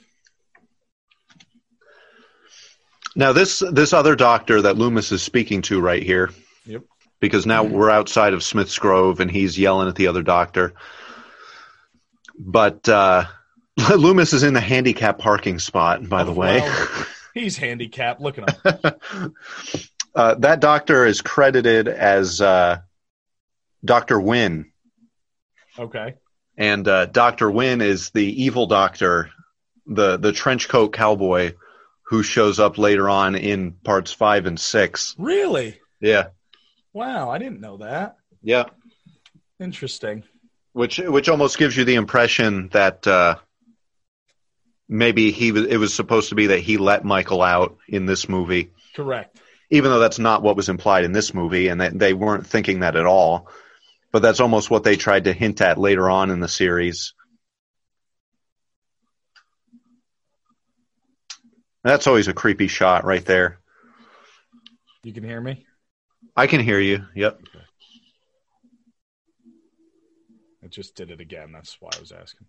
Now 3.14 3.32
this 3.32 3.62
this 3.70 3.92
other 3.92 4.14
doctor 4.14 4.62
that 4.62 4.76
Loomis 4.76 5.10
is 5.12 5.22
speaking 5.22 5.62
to 5.62 5.80
right 5.80 6.02
here, 6.02 6.30
Yep. 6.66 6.82
because 7.20 7.46
now 7.46 7.64
we're 7.64 7.90
outside 7.90 8.34
of 8.34 8.42
Smith's 8.42 8.78
Grove 8.78 9.20
and 9.20 9.30
he's 9.30 9.58
yelling 9.58 9.88
at 9.88 9.94
the 9.96 10.06
other 10.08 10.22
doctor. 10.22 10.74
But 12.38 12.86
uh, 12.88 13.24
Loomis 13.96 14.32
is 14.32 14.42
in 14.42 14.54
the 14.54 14.60
handicap 14.60 15.18
parking 15.18 15.58
spot, 15.58 16.08
by 16.08 16.24
the 16.24 16.30
Oh, 16.32 16.34
way. 16.34 16.60
well, 16.60 17.06
he's 17.34 17.56
handicapped. 17.56 18.20
Look 18.20 18.38
at 18.38 18.50
him. 18.64 19.34
uh, 20.14 20.34
that 20.36 20.60
doctor 20.60 21.04
is 21.06 21.20
credited 21.20 21.88
as 21.88 22.40
uh, 22.40 22.78
Doctor 23.84 24.18
Wynn, 24.20 24.72
Okay. 25.78 26.14
and 26.56 26.88
uh, 26.88 27.06
Doctor 27.06 27.50
Wynn 27.50 27.80
is 27.82 28.10
the 28.10 28.42
evil 28.44 28.66
doctor, 28.66 29.30
the 29.86 30.16
the 30.16 30.32
trench 30.32 30.68
coat 30.68 30.92
cowboy, 30.94 31.52
who 32.06 32.22
shows 32.22 32.58
up 32.58 32.78
later 32.78 33.08
on 33.10 33.34
in 33.36 33.72
parts 33.72 34.10
five 34.10 34.46
and 34.46 34.58
six. 34.58 35.14
Really? 35.18 35.78
Yeah, 36.00 36.28
Wow, 36.92 37.28
I 37.30 37.36
didn't 37.38 37.60
know 37.60 37.76
that. 37.78 38.16
yeah. 38.42 38.64
Interesting. 39.60 40.22
which 40.72 40.98
which 40.98 41.28
almost 41.28 41.58
gives 41.58 41.76
you 41.76 41.84
the 41.84 41.94
impression 41.94 42.68
that 42.72 43.06
uh, 43.06 43.36
maybe 44.88 45.32
he 45.32 45.52
was, 45.52 45.66
it 45.66 45.76
was 45.76 45.94
supposed 45.94 46.30
to 46.30 46.34
be 46.34 46.48
that 46.48 46.60
he 46.60 46.78
let 46.78 47.04
Michael 47.04 47.42
out 47.42 47.76
in 47.88 48.06
this 48.06 48.28
movie, 48.28 48.70
Correct. 48.94 49.38
even 49.70 49.90
though 49.90 49.98
that's 49.98 50.18
not 50.18 50.42
what 50.42 50.56
was 50.56 50.68
implied 50.68 51.04
in 51.04 51.12
this 51.12 51.34
movie, 51.34 51.68
and 51.68 51.80
they 51.80 52.14
weren't 52.14 52.46
thinking 52.46 52.80
that 52.80 52.96
at 52.96 53.06
all. 53.06 53.48
But 54.12 54.22
that's 54.22 54.40
almost 54.40 54.70
what 54.70 54.84
they 54.84 54.96
tried 54.96 55.24
to 55.24 55.32
hint 55.32 55.60
at 55.60 55.78
later 55.78 56.08
on 56.08 56.30
in 56.30 56.40
the 56.40 56.48
series. 56.48 57.12
That's 61.82 62.06
always 62.06 62.26
a 62.28 62.32
creepy 62.32 62.66
shot 62.66 63.04
right 63.04 63.24
there. 63.24 63.60
You 65.02 65.12
can 65.12 65.22
hear 65.22 65.40
me? 65.40 65.66
I 66.34 66.46
can 66.46 66.60
hear 66.60 66.80
you. 66.80 67.04
Yep. 67.14 67.40
I 70.64 70.66
just 70.68 70.96
did 70.96 71.10
it 71.10 71.20
again. 71.20 71.52
That's 71.52 71.76
why 71.80 71.90
I 71.96 72.00
was 72.00 72.10
asking. 72.10 72.46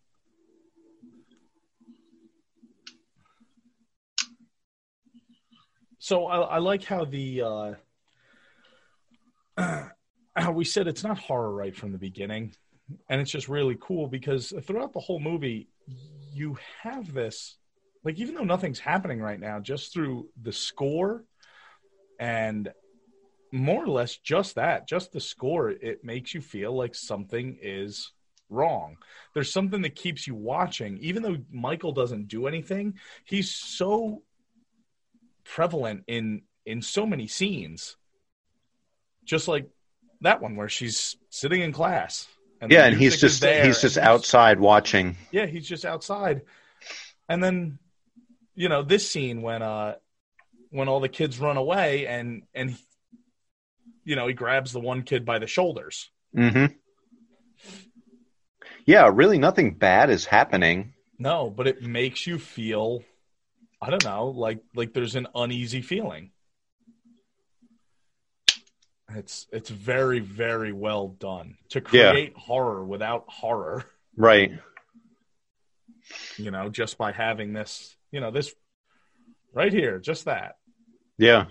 So 6.08 6.26
I, 6.28 6.40
I 6.40 6.58
like 6.60 6.86
how 6.86 7.04
the 7.04 7.42
uh, 7.42 7.74
how 10.38 10.52
we 10.54 10.63
said 10.63 10.88
it's 10.88 11.04
not 11.04 11.17
horror 11.17 11.52
right 11.54 11.76
from 11.76 11.91
the 11.91 11.98
beginning, 11.98 12.56
and 13.10 13.20
it's 13.20 13.30
just 13.30 13.50
really 13.50 13.76
cool 13.78 14.08
because 14.08 14.54
throughout 14.63 14.93
the 14.93 15.02
whole 15.02 15.20
movie, 15.20 15.67
you 16.32 16.58
have 16.82 17.12
this 17.12 17.58
like 18.06 18.17
even 18.20 18.36
though 18.36 18.46
nothing's 18.46 18.80
happening 18.80 19.20
right 19.20 19.38
now, 19.38 19.60
just 19.60 19.91
through 19.91 20.30
the 20.41 20.54
score 20.54 21.26
and 22.22 22.72
more 23.52 23.84
or 23.84 23.89
less 23.89 24.15
just 24.15 24.56
that, 24.56 24.88
just 24.88 25.12
the 25.12 25.20
score, 25.20 25.72
it 25.72 26.06
makes 26.06 26.34
you 26.34 26.39
feel 26.39 26.74
like 26.74 26.96
something 26.96 27.58
is 27.62 28.13
wrong. 28.50 28.96
There's 29.34 29.52
something 29.52 29.82
that 29.82 29.96
keeps 29.96 30.26
you 30.26 30.36
watching, 30.36 31.00
even 31.00 31.22
though 31.22 31.36
Michael 31.52 31.91
doesn't 31.91 32.30
do 32.30 32.48
anything. 32.48 32.93
He's 33.26 33.54
so 33.54 34.22
prevalent 35.54 36.04
in 36.08 36.44
in 36.66 36.82
so 36.82 37.06
many 37.06 37.28
scenes, 37.28 37.96
just 39.26 39.48
like 39.48 39.68
that 40.22 40.42
one 40.42 40.56
where 40.56 40.70
she's 40.70 41.16
sitting 41.30 41.62
in 41.62 41.72
class. 41.72 42.28
And 42.62 42.72
Yeah, 42.72 42.86
and 42.86 42.98
he's 42.98 43.18
just 43.18 43.44
he's 43.44 43.82
just 43.82 43.98
outside 43.98 44.60
watching. 44.60 45.16
yeah, 45.32 45.46
he's 45.46 45.68
just 45.68 45.86
outside. 45.86 46.42
And 47.30 47.44
then, 47.44 47.80
you 48.56 48.70
know, 48.70 48.84
this 48.84 49.10
scene 49.10 49.42
when 49.42 49.62
uh 49.62 49.96
when 50.70 50.88
all 50.88 51.00
the 51.00 51.10
kids 51.10 51.40
run 51.40 51.58
away 51.58 52.08
and 52.08 52.44
and 52.54 52.78
you 54.06 54.16
know, 54.16 54.28
he 54.28 54.34
grabs 54.34 54.72
the 54.72 54.80
one 54.80 55.04
kid 55.04 55.26
by 55.26 55.38
the 55.40 55.48
shoulders. 55.48 56.10
hmm 56.34 56.66
Yeah, 58.86 59.12
really, 59.14 59.38
nothing 59.38 59.74
bad 59.74 60.10
is 60.10 60.26
happening. 60.26 60.94
No, 61.20 61.50
but 61.50 61.68
it 61.68 61.82
makes 61.82 62.26
you 62.26 62.40
feel 62.40 63.04
I 63.82 63.90
don't 63.92 64.04
know, 64.04 64.28
like 64.28 64.60
like 64.76 64.94
there's 64.94 65.16
an 65.16 65.28
uneasy 65.36 65.82
feeling. 65.82 66.32
It's 69.16 69.48
it's 69.54 69.70
very 69.70 70.20
very 70.20 70.74
well 70.74 71.08
done 71.10 71.58
to 71.70 71.82
Yeah. 71.92 72.12
create 72.12 72.36
horror 72.36 72.84
without 72.84 73.26
horror, 73.28 73.86
Right. 74.18 74.52
you 76.38 76.52
know, 76.52 76.70
just 76.70 76.98
by 76.98 77.12
having 77.13 77.54
this, 77.54 77.96
you 78.12 78.20
know, 78.20 78.32
this 78.32 78.54
right 79.54 79.72
here, 79.72 80.00
just 80.00 80.26
that. 80.26 80.58
Yeah. 81.18 81.46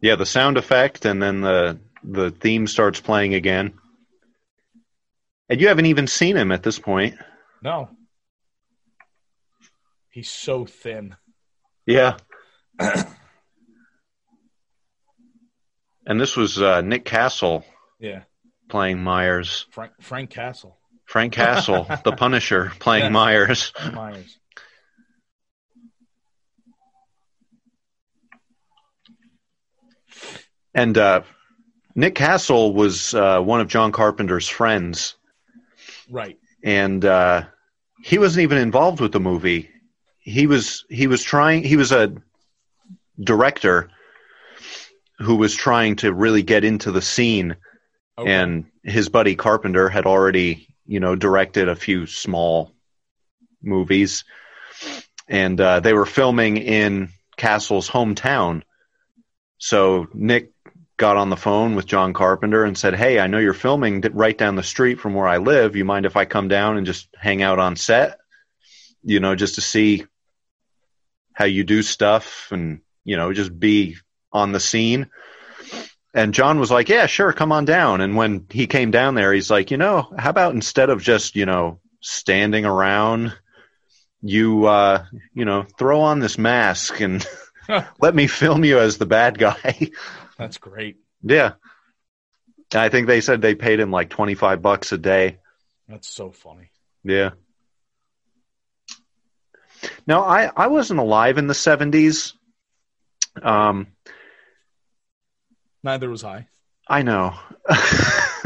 Yeah, 0.00 0.14
the 0.16 0.26
sound 0.26 0.56
effect 0.58 1.04
and 1.06 1.20
then 1.22 1.40
the 1.40 1.80
the 2.04 2.30
theme 2.30 2.66
starts 2.66 3.00
playing 3.00 3.34
again. 3.34 3.72
And 5.48 5.60
you 5.60 5.68
haven't 5.68 5.86
even 5.86 6.06
seen 6.06 6.36
him 6.36 6.52
at 6.52 6.62
this 6.62 6.78
point. 6.78 7.16
No. 7.62 7.88
He's 10.14 10.30
so 10.30 10.64
thin. 10.64 11.16
Yeah. 11.86 12.18
and 12.78 13.04
this 16.20 16.36
was 16.36 16.62
uh, 16.62 16.82
Nick 16.82 17.04
Castle 17.04 17.64
Yeah. 17.98 18.22
playing 18.68 19.02
Myers. 19.02 19.66
Frank 19.72 19.90
Frank 20.00 20.30
Castle. 20.30 20.78
Frank 21.04 21.32
Castle, 21.32 21.88
the 22.04 22.12
Punisher, 22.16 22.70
playing 22.78 23.06
Yeah. 23.06 23.10
Myers. 23.10 23.72
Myers. 23.92 24.38
And 30.74 30.96
uh, 30.98 31.22
Nick 31.94 32.14
Castle 32.14 32.74
was 32.74 33.14
uh, 33.14 33.40
one 33.40 33.60
of 33.60 33.68
John 33.68 33.92
Carpenter's 33.92 34.48
friends. 34.48 35.16
Right. 36.10 36.38
and 36.62 37.02
uh, 37.04 37.44
he 38.04 38.18
wasn't 38.18 38.42
even 38.44 38.58
involved 38.58 39.00
with 39.00 39.12
the 39.12 39.20
movie. 39.20 39.70
He 40.24 40.46
was 40.46 40.84
he 40.88 41.06
was 41.06 41.22
trying. 41.22 41.62
He 41.64 41.76
was 41.76 41.92
a 41.92 42.14
director 43.22 43.90
who 45.18 45.36
was 45.36 45.54
trying 45.54 45.96
to 45.96 46.12
really 46.12 46.42
get 46.42 46.64
into 46.64 46.90
the 46.90 47.02
scene, 47.02 47.56
Okay. 48.18 48.32
and 48.32 48.64
his 48.82 49.08
buddy 49.08 49.36
Carpenter 49.36 49.88
had 49.88 50.06
already 50.06 50.66
you 50.86 50.98
know 50.98 51.14
directed 51.14 51.68
a 51.68 51.76
few 51.76 52.06
small 52.06 52.72
movies, 53.62 54.24
and 55.28 55.60
uh, 55.60 55.80
they 55.80 55.92
were 55.92 56.06
filming 56.06 56.56
in 56.56 57.10
Castle's 57.36 57.88
hometown. 57.88 58.62
So 59.58 60.06
Nick 60.14 60.52
got 60.96 61.16
on 61.18 61.28
the 61.28 61.36
phone 61.36 61.74
with 61.74 61.86
John 61.86 62.14
Carpenter 62.14 62.64
and 62.64 62.78
said, 62.78 62.94
"Hey, 62.94 63.20
I 63.20 63.26
know 63.26 63.38
you're 63.38 63.52
filming 63.52 64.00
right 64.12 64.36
down 64.36 64.56
the 64.56 64.62
street 64.62 65.00
from 65.00 65.12
where 65.12 65.28
I 65.28 65.36
live. 65.36 65.76
You 65.76 65.84
mind 65.84 66.06
if 66.06 66.16
I 66.16 66.24
come 66.24 66.48
down 66.48 66.78
and 66.78 66.86
just 66.86 67.08
hang 67.14 67.42
out 67.42 67.58
on 67.58 67.76
set? 67.76 68.18
You 69.02 69.20
know, 69.20 69.34
just 69.34 69.56
to 69.56 69.60
see 69.60 70.06
how 71.34 71.44
you 71.44 71.64
do 71.64 71.82
stuff 71.82 72.48
and, 72.50 72.80
you 73.04 73.16
know, 73.16 73.32
just 73.32 73.58
be 73.58 73.96
on 74.32 74.52
the 74.52 74.60
scene." 74.60 75.10
And 76.14 76.32
John 76.32 76.58
was 76.58 76.70
like, 76.70 76.88
"Yeah, 76.88 77.06
sure, 77.06 77.32
come 77.32 77.52
on 77.52 77.64
down." 77.64 78.00
And 78.00 78.16
when 78.16 78.46
he 78.50 78.66
came 78.66 78.90
down 78.90 79.14
there, 79.14 79.32
he's 79.32 79.50
like, 79.50 79.70
"You 79.70 79.76
know, 79.76 80.12
how 80.16 80.30
about 80.30 80.54
instead 80.54 80.88
of 80.88 81.02
just, 81.02 81.36
you 81.36 81.44
know, 81.44 81.80
standing 82.00 82.64
around, 82.64 83.36
you 84.22 84.64
uh, 84.66 85.04
you 85.34 85.44
know, 85.44 85.66
throw 85.78 86.00
on 86.00 86.20
this 86.20 86.38
mask 86.38 87.00
and 87.00 87.26
let 88.00 88.14
me 88.14 88.26
film 88.26 88.64
you 88.64 88.78
as 88.78 88.98
the 88.98 89.06
bad 89.06 89.38
guy." 89.38 89.90
That's 90.38 90.58
great. 90.58 90.96
Yeah. 91.22 91.52
I 92.74 92.88
think 92.88 93.06
they 93.06 93.20
said 93.20 93.40
they 93.40 93.54
paid 93.54 93.80
him 93.80 93.90
like 93.90 94.10
25 94.10 94.60
bucks 94.62 94.92
a 94.92 94.98
day. 94.98 95.38
That's 95.88 96.08
so 96.08 96.30
funny. 96.30 96.70
Yeah. 97.04 97.30
Now, 100.06 100.22
I, 100.22 100.50
I 100.56 100.66
wasn't 100.68 101.00
alive 101.00 101.38
in 101.38 101.46
the 101.46 101.54
70s. 101.54 102.32
Um, 103.42 103.88
Neither 105.82 106.08
was 106.08 106.24
I. 106.24 106.46
I 106.88 107.02
know. 107.02 107.34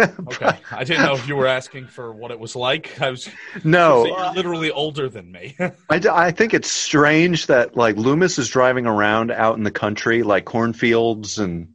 Okay, 0.01 0.57
I 0.71 0.85
didn't 0.85 1.03
know 1.07 1.15
if 1.15 1.27
you 1.27 1.35
were 1.35 1.49
asking 1.49 1.89
for 1.89 2.13
what 2.13 2.31
it 2.31 2.39
was 2.39 2.55
like. 2.55 3.01
I 3.03 3.11
was 3.11 3.29
no, 3.65 4.07
you're 4.07 4.33
literally 4.33 4.71
older 4.71 5.09
than 5.09 5.33
me. 5.33 5.57
I, 5.91 5.99
d- 5.99 6.09
I 6.09 6.31
think 6.31 6.55
it's 6.55 6.71
strange 6.71 7.47
that 7.49 7.77
like 7.77 7.97
Loomis 7.97 8.39
is 8.39 8.49
driving 8.49 8.87
around 8.87 9.33
out 9.33 9.57
in 9.57 9.65
the 9.65 9.73
country, 9.73 10.23
like 10.23 10.45
cornfields, 10.45 11.41
and 11.41 11.71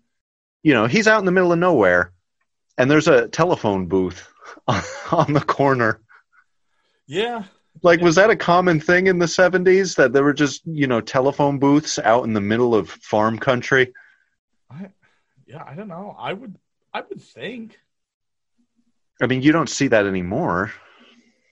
you 0.63 0.73
know 0.73 0.86
he's 0.86 1.06
out 1.06 1.19
in 1.19 1.26
the 1.26 1.34
middle 1.34 1.52
of 1.52 1.60
nowhere, 1.60 2.13
and 2.78 2.89
there's 2.89 3.10
a 3.10 3.28
telephone 3.28 3.88
booth 3.88 4.26
on 5.12 5.34
the 5.34 5.43
corner. 5.45 5.99
yeah, 7.06 7.43
Like, 7.84 8.00
was 8.02 8.15
that 8.15 8.30
a 8.30 8.36
common 8.36 8.80
thing 8.80 9.08
in 9.08 9.19
the 9.19 9.26
'70s 9.26 9.96
that 9.98 10.13
there 10.13 10.24
were 10.24 10.34
just 10.34 10.62
you 10.65 10.88
know 10.88 11.02
telephone 11.02 11.60
booths 11.60 12.00
out 12.00 12.24
in 12.24 12.34
the 12.34 12.41
middle 12.41 12.74
of 12.74 12.89
farm 12.89 13.38
country? 13.38 13.93
yeah. 15.46 15.63
I 15.65 15.76
don't 15.76 15.89
know. 15.89 16.15
I 16.17 16.34
would, 16.34 16.56
I 16.93 17.02
would 17.02 17.22
think. 17.22 17.78
I 19.22 19.28
mean, 19.28 19.41
you 19.41 19.52
don't 19.52 19.69
see 19.69 19.88
that 19.89 20.06
anymore. 20.06 20.72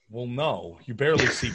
Well, 0.09 0.25
no, 0.25 0.79
you 0.85 0.93
barely 0.93 1.27
see. 1.27 1.51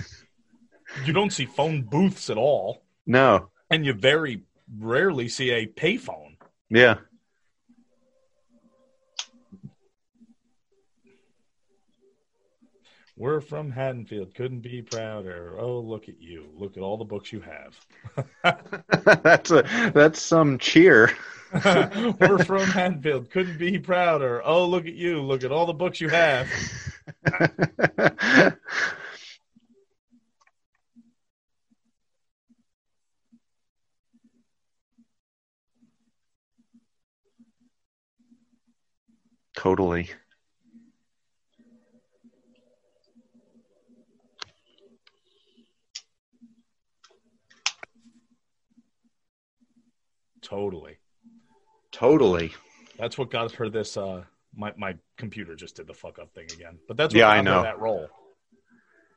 you 1.05 1.13
don't 1.13 1.33
see 1.33 1.47
phone 1.47 1.83
booths 1.83 2.31
at 2.31 2.37
all, 2.39 2.83
No, 3.07 3.51
and 3.71 3.85
you 3.85 3.93
very 3.93 4.43
rarely 4.79 5.29
see 5.29 5.51
a 5.51 5.67
payphone. 5.67 6.37
yeah, 6.71 6.99
We're 13.19 13.41
from 13.41 13.71
Haddonfield. 13.71 14.35
Couldn't 14.35 14.61
be 14.61 14.83
prouder. 14.83 15.57
Oh, 15.59 15.81
look 15.81 16.11
at 16.11 16.21
you. 16.21 16.51
Look 16.55 16.77
at 16.77 16.83
all 16.83 16.99
the 16.99 17.05
books 17.05 17.33
you 17.33 17.41
have. 17.41 17.75
that's 19.23 19.51
a 19.51 19.91
that's 19.95 20.21
some 20.21 20.59
cheer. 20.59 21.11
We're 21.65 22.45
from 22.45 22.67
Haddonfield. 22.67 23.31
Couldn't 23.31 23.57
be 23.57 23.79
prouder. 23.79 24.43
Oh, 24.45 24.67
look 24.67 24.85
at 24.87 24.93
you. 24.93 25.23
Look 25.23 25.45
at 25.45 25.53
all 25.53 25.65
the 25.65 25.73
books 25.73 25.99
you 25.99 26.11
have. 26.11 26.47
totally. 39.57 40.11
Totally. 50.47 50.97
Totally. 51.91 52.53
That's 52.99 53.19
what 53.19 53.31
got 53.31 53.51
her 53.53 53.69
this. 53.69 53.97
Uh, 53.97 54.23
my 54.55 54.73
my 54.77 54.97
computer 55.17 55.57
just 55.57 55.75
did 55.77 55.87
the 55.89 55.95
fuck 55.95 56.19
up 56.21 56.33
thing 56.35 56.45
again. 56.53 56.79
But 56.87 56.97
that's 56.97 57.13
what 57.13 57.19
Yeah, 57.19 57.27
got 57.27 57.33
I 57.33 57.37
her 57.39 57.43
know. 57.43 57.63
that 57.63 57.81
role. 57.81 58.09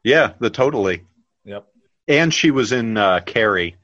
Yeah, 0.03 0.33
the 0.39 0.49
totally. 0.49 1.03
Yep. 1.45 1.67
And 2.07 2.33
she 2.33 2.49
was 2.49 2.71
in 2.71 2.97
uh, 2.97 3.19
Carrie, 3.25 3.75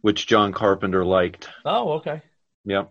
which 0.00 0.26
John 0.26 0.52
Carpenter 0.52 1.04
liked. 1.04 1.48
Oh, 1.64 1.92
okay. 1.92 2.22
Yep. 2.64 2.90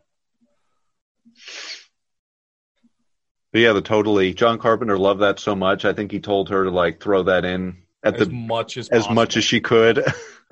But 3.52 3.60
yeah, 3.62 3.74
the 3.74 3.82
totally. 3.82 4.34
John 4.34 4.60
Carpenter 4.60 4.98
loved 4.98 5.22
that 5.22 5.40
so 5.40 5.56
much. 5.56 5.84
I 5.84 5.92
think 5.94 6.12
he 6.12 6.20
told 6.22 6.50
her 6.50 6.64
to 6.64 6.72
like 6.72 7.02
throw 7.02 7.24
that 7.24 7.44
in 7.44 7.84
at 8.04 8.16
As 8.16 8.28
the 8.28 8.34
much 8.34 8.78
as 8.78 8.88
as 8.90 9.10
much 9.10 9.36
as 9.36 9.44
she 9.44 9.60
could. 9.60 10.04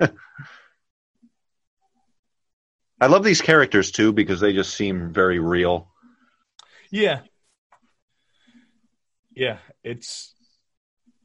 I 3.04 3.06
love 3.06 3.22
these 3.22 3.42
characters 3.42 3.90
too 3.90 4.14
because 4.14 4.40
they 4.40 4.54
just 4.54 4.74
seem 4.74 5.12
very 5.12 5.38
real. 5.38 5.90
Yeah. 6.90 7.20
Yeah, 9.36 9.58
it's 9.82 10.32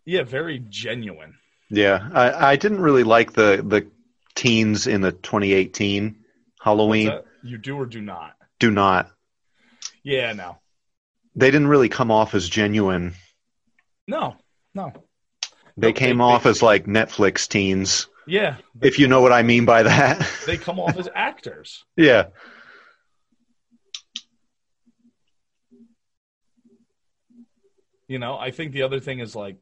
yeah, 0.03 0.23
very 0.23 0.59
genuine. 0.67 1.35
Yeah, 1.69 2.09
I, 2.11 2.51
I 2.51 2.55
didn't 2.57 2.81
really 2.81 3.03
like 3.05 3.31
the 3.31 3.63
the 3.65 3.87
teens 4.35 4.87
in 4.87 4.99
the 4.99 5.13
2018 5.13 6.17
Halloween. 6.59 7.13
You 7.43 7.57
do 7.57 7.77
or 7.77 7.85
do 7.85 8.01
not. 8.01 8.33
Do 8.59 8.71
not. 8.71 9.09
Yeah, 10.03 10.33
no. 10.33 10.57
They 11.35 11.49
didn't 11.49 11.67
really 11.67 11.87
come 11.87 12.11
off 12.11 12.35
as 12.35 12.49
genuine. 12.49 13.13
No. 14.05 14.35
No. 14.73 14.91
They 15.81 15.93
came 15.93 16.17
they- 16.17 16.23
off 16.23 16.43
they- 16.43 16.49
as 16.51 16.61
like 16.61 16.85
Netflix 16.85 17.47
teens, 17.47 18.07
Yeah. 18.27 18.57
if 18.81 18.99
you 18.99 19.07
know 19.07 19.21
what 19.21 19.31
I 19.33 19.43
mean 19.43 19.65
by 19.65 19.83
that. 19.83 20.27
They 20.45 20.57
come 20.57 20.79
off 20.79 20.97
as 20.97 21.07
actors. 21.15 21.83
yeah. 21.95 22.27
You 28.07 28.19
know, 28.19 28.37
I 28.37 28.51
think 28.51 28.73
the 28.73 28.83
other 28.83 28.99
thing 28.99 29.19
is 29.19 29.35
like 29.35 29.57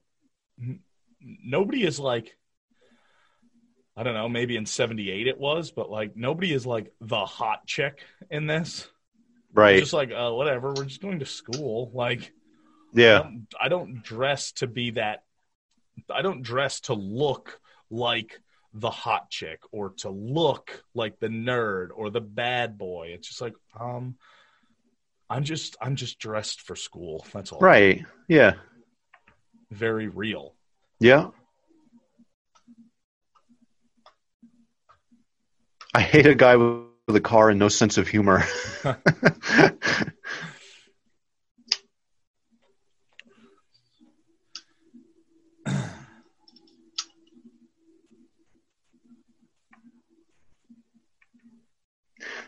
nobody 1.22 1.84
is 1.84 2.00
like 2.00 2.38
I 3.96 4.04
don't 4.04 4.14
know, 4.14 4.30
maybe 4.30 4.56
in 4.56 4.68
78 4.68 5.28
it 5.28 5.40
was, 5.40 5.72
but 5.72 5.90
like 5.90 6.16
nobody 6.16 6.54
is 6.54 6.66
like 6.68 6.94
the 7.02 7.26
hot 7.26 7.66
chick 7.66 8.04
in 8.30 8.46
this. 8.46 8.88
Right. 9.54 9.80
Just 9.80 9.92
like, 9.94 10.12
uh, 10.12 10.30
whatever, 10.32 10.72
we're 10.72 10.86
just 10.86 11.02
going 11.02 11.18
to 11.20 11.26
school. 11.26 11.90
Like, 11.96 12.22
I 12.22 13.02
Yeah. 13.02 13.18
don't, 13.24 13.48
I 13.60 13.70
don't 13.70 14.04
dress 14.04 14.52
to 14.54 14.68
be 14.68 14.92
that. 14.92 15.24
I 16.14 16.22
don't 16.22 16.42
dress 16.42 16.82
to 16.82 16.94
look 16.94 17.60
like 17.90 18.40
the 18.74 18.90
hot 18.90 19.30
chick 19.30 19.60
or 19.72 19.92
to 19.98 20.10
look 20.10 20.84
like 20.94 21.20
the 21.20 21.28
nerd 21.28 21.90
or 21.96 22.10
the 22.10 22.22
bad 22.22 22.78
boy. 22.78 23.10
It's 23.14 23.28
just 23.28 23.42
like, 23.42 23.54
um, 23.80 24.16
I'm 25.30 25.44
just, 25.44 25.76
I'm 25.82 25.96
just 25.96 26.20
dressed 26.20 26.62
for 26.62 26.76
school. 26.76 27.26
That's 27.34 27.52
all. 27.52 27.60
Right. 27.60 28.06
Yeah. 28.28 28.54
Very 29.72 30.08
real. 30.08 30.54
Yeah. 31.00 31.30
I 35.94 36.02
hate 36.02 36.28
a 36.28 36.36
guy 36.36 36.56
with 36.56 37.16
a 37.16 37.22
car 37.22 37.50
and 37.50 37.60
no 37.60 37.70
sense 37.70 37.98
of 37.98 38.08
humor. 38.08 38.44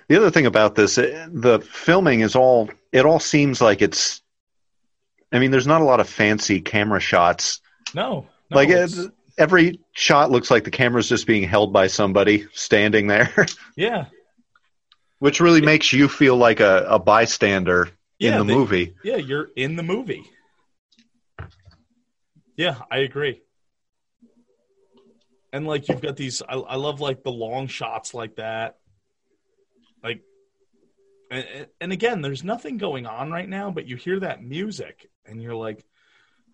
the 0.10 0.18
other 0.18 0.30
thing 0.32 0.46
about 0.46 0.76
this, 0.76 0.98
eh, 0.98 1.28
the 1.32 1.60
filming 1.62 2.20
is 2.20 2.36
all, 2.36 2.70
it 2.92 3.06
all 3.06 3.20
seems 3.20 3.62
like 3.62 3.82
it's, 3.82 4.22
I 5.32 5.40
mean, 5.40 5.52
there's 5.52 5.68
not 5.68 5.82
a 5.82 5.86
lot 5.86 6.00
of 6.02 6.10
fancy 6.10 6.60
camera 6.60 7.00
shots. 7.00 7.62
No, 7.96 8.28
no 8.50 8.56
like 8.58 8.70
it's- 8.70 9.08
every 9.38 9.80
shot 9.94 10.32
looks 10.32 10.52
like 10.52 10.64
the 10.66 10.72
camera's 10.72 11.08
just 11.08 11.26
being 11.28 11.44
held 11.44 11.72
by 11.72 11.88
somebody 11.88 12.48
standing 12.54 13.08
there, 13.08 13.46
yeah, 13.78 14.06
which 15.20 15.40
really 15.40 15.62
makes 15.62 15.94
you 15.94 16.08
feel 16.10 16.36
like 16.36 16.60
a, 16.60 16.86
a 16.90 17.00
bystander 17.00 17.90
in 18.20 18.38
the 18.38 18.44
they- 18.44 18.54
movie. 18.56 18.96
yeah, 19.04 19.16
you're 19.18 19.50
in 19.56 19.76
the 19.76 19.84
movie. 19.84 20.24
Yeah, 22.58 22.76
I 22.92 22.98
agree. 23.00 23.42
And 25.54 25.66
like 25.66 25.88
you've 25.88 26.02
got 26.02 26.18
these, 26.18 26.42
I, 26.42 26.56
I 26.56 26.76
love 26.76 27.00
like 27.00 27.24
the 27.24 27.32
long 27.32 27.68
shots 27.68 28.14
like 28.14 28.36
that. 28.36 28.79
And, 31.30 31.68
and 31.80 31.92
again, 31.92 32.22
there's 32.22 32.44
nothing 32.44 32.78
going 32.78 33.06
on 33.06 33.32
right 33.32 33.48
now, 33.48 33.72
but 33.72 33.88
you 33.88 33.96
hear 33.96 34.20
that 34.22 34.44
music 34.44 35.10
and 35.26 35.42
you're 35.42 35.56
like, 35.56 35.86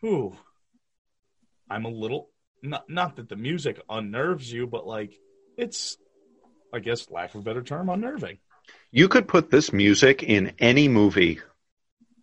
ooh, 0.03 0.35
I'm 1.69 1.85
a 1.85 1.89
little, 1.89 2.29
not, 2.61 2.89
not 2.89 3.15
that 3.15 3.29
the 3.29 3.35
music 3.35 3.81
unnerves 3.89 4.51
you, 4.51 4.67
but 4.67 4.85
like 4.85 5.13
it's, 5.57 5.97
I 6.73 6.79
guess, 6.79 7.09
lack 7.09 7.35
of 7.35 7.41
a 7.41 7.43
better 7.43 7.63
term, 7.63 7.89
unnerving. 7.89 8.39
You 8.91 9.07
could 9.07 9.27
put 9.27 9.49
this 9.49 9.71
music 9.71 10.23
in 10.23 10.53
any 10.59 10.88
movie 10.88 11.39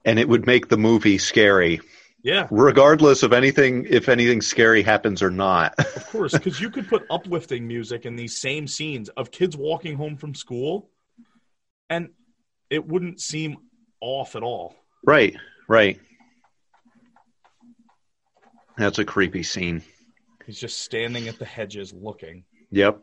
and 0.04 0.18
it 0.18 0.28
would 0.28 0.46
make 0.46 0.68
the 0.68 0.76
movie 0.76 1.18
scary, 1.18 1.80
Yeah, 2.22 2.48
regardless 2.50 3.22
of 3.22 3.32
anything, 3.32 3.86
if 3.88 4.08
anything 4.08 4.42
scary 4.42 4.82
happens 4.82 5.22
or 5.22 5.30
not. 5.30 5.74
Of 6.02 6.08
course, 6.18 6.32
because 6.32 6.60
you 6.60 6.68
could 6.68 6.88
put 6.88 7.06
uplifting 7.08 7.66
music 7.66 8.04
in 8.04 8.16
these 8.16 8.38
same 8.38 8.66
scenes 8.66 9.08
of 9.10 9.30
kids 9.30 9.56
walking 9.56 9.96
home 9.96 10.16
from 10.16 10.34
school, 10.34 10.90
and 11.88 12.10
it 12.72 12.88
wouldn't 12.88 13.20
seem 13.20 13.58
off 14.00 14.34
at 14.34 14.42
all. 14.42 14.74
right, 15.04 15.36
right. 15.68 16.00
That's 18.78 18.98
a 18.98 19.04
creepy 19.04 19.42
scene. 19.42 19.82
He's 20.46 20.58
just 20.58 20.78
standing 20.78 21.28
at 21.28 21.38
the 21.38 21.44
hedges 21.44 21.92
looking. 21.92 22.44
Yep. 22.70 23.02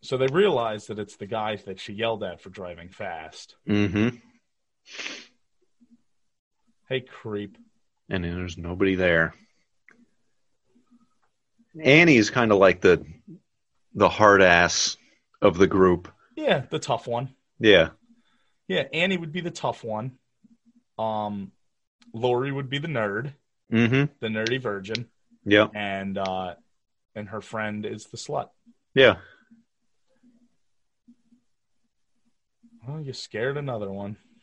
So 0.00 0.16
they 0.16 0.28
realize 0.28 0.86
that 0.86 0.98
it's 0.98 1.16
the 1.16 1.26
guy 1.26 1.56
that 1.66 1.78
she 1.78 1.92
yelled 1.92 2.24
at 2.24 2.40
for 2.40 2.48
driving 2.48 2.88
fast. 2.88 3.56
Mm-hmm. 3.68 4.16
Hey, 6.88 7.00
creep. 7.00 7.58
And 8.08 8.24
then 8.24 8.34
there's 8.36 8.56
nobody 8.58 8.94
there. 8.94 9.34
Annie's 11.82 12.30
kind 12.30 12.52
of 12.52 12.58
like 12.58 12.80
the 12.80 13.04
the 13.94 14.08
hard 14.08 14.42
ass 14.42 14.96
of 15.42 15.58
the 15.58 15.66
group. 15.66 16.08
Yeah, 16.36 16.64
the 16.70 16.78
tough 16.78 17.06
one. 17.06 17.34
Yeah. 17.58 17.90
Yeah, 18.68 18.84
Annie 18.92 19.16
would 19.16 19.32
be 19.32 19.40
the 19.40 19.50
tough 19.50 19.84
one. 19.84 20.12
Um, 20.98 21.52
Laurie 22.12 22.52
would 22.52 22.70
be 22.70 22.78
the 22.78 22.88
nerd, 22.88 23.32
Mm-hmm. 23.72 24.12
the 24.20 24.28
nerdy 24.28 24.60
virgin, 24.60 25.06
Yeah. 25.44 25.66
and 25.74 26.16
uh, 26.16 26.54
and 27.14 27.28
her 27.28 27.40
friend 27.40 27.84
is 27.84 28.06
the 28.06 28.16
slut. 28.16 28.48
Yeah. 28.94 29.16
Oh, 32.88 32.98
you 32.98 33.12
scared 33.12 33.56
another 33.56 33.90
one. 33.90 34.16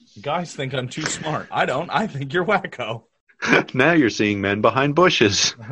You 0.00 0.03
guys 0.22 0.54
think 0.54 0.74
I'm 0.74 0.88
too 0.88 1.02
smart. 1.02 1.48
I 1.50 1.66
don't. 1.66 1.90
I 1.90 2.06
think 2.06 2.32
you're 2.32 2.44
wacko. 2.44 3.04
now 3.74 3.92
you're 3.92 4.10
seeing 4.10 4.40
men 4.40 4.60
behind 4.60 4.94
bushes. 4.94 5.54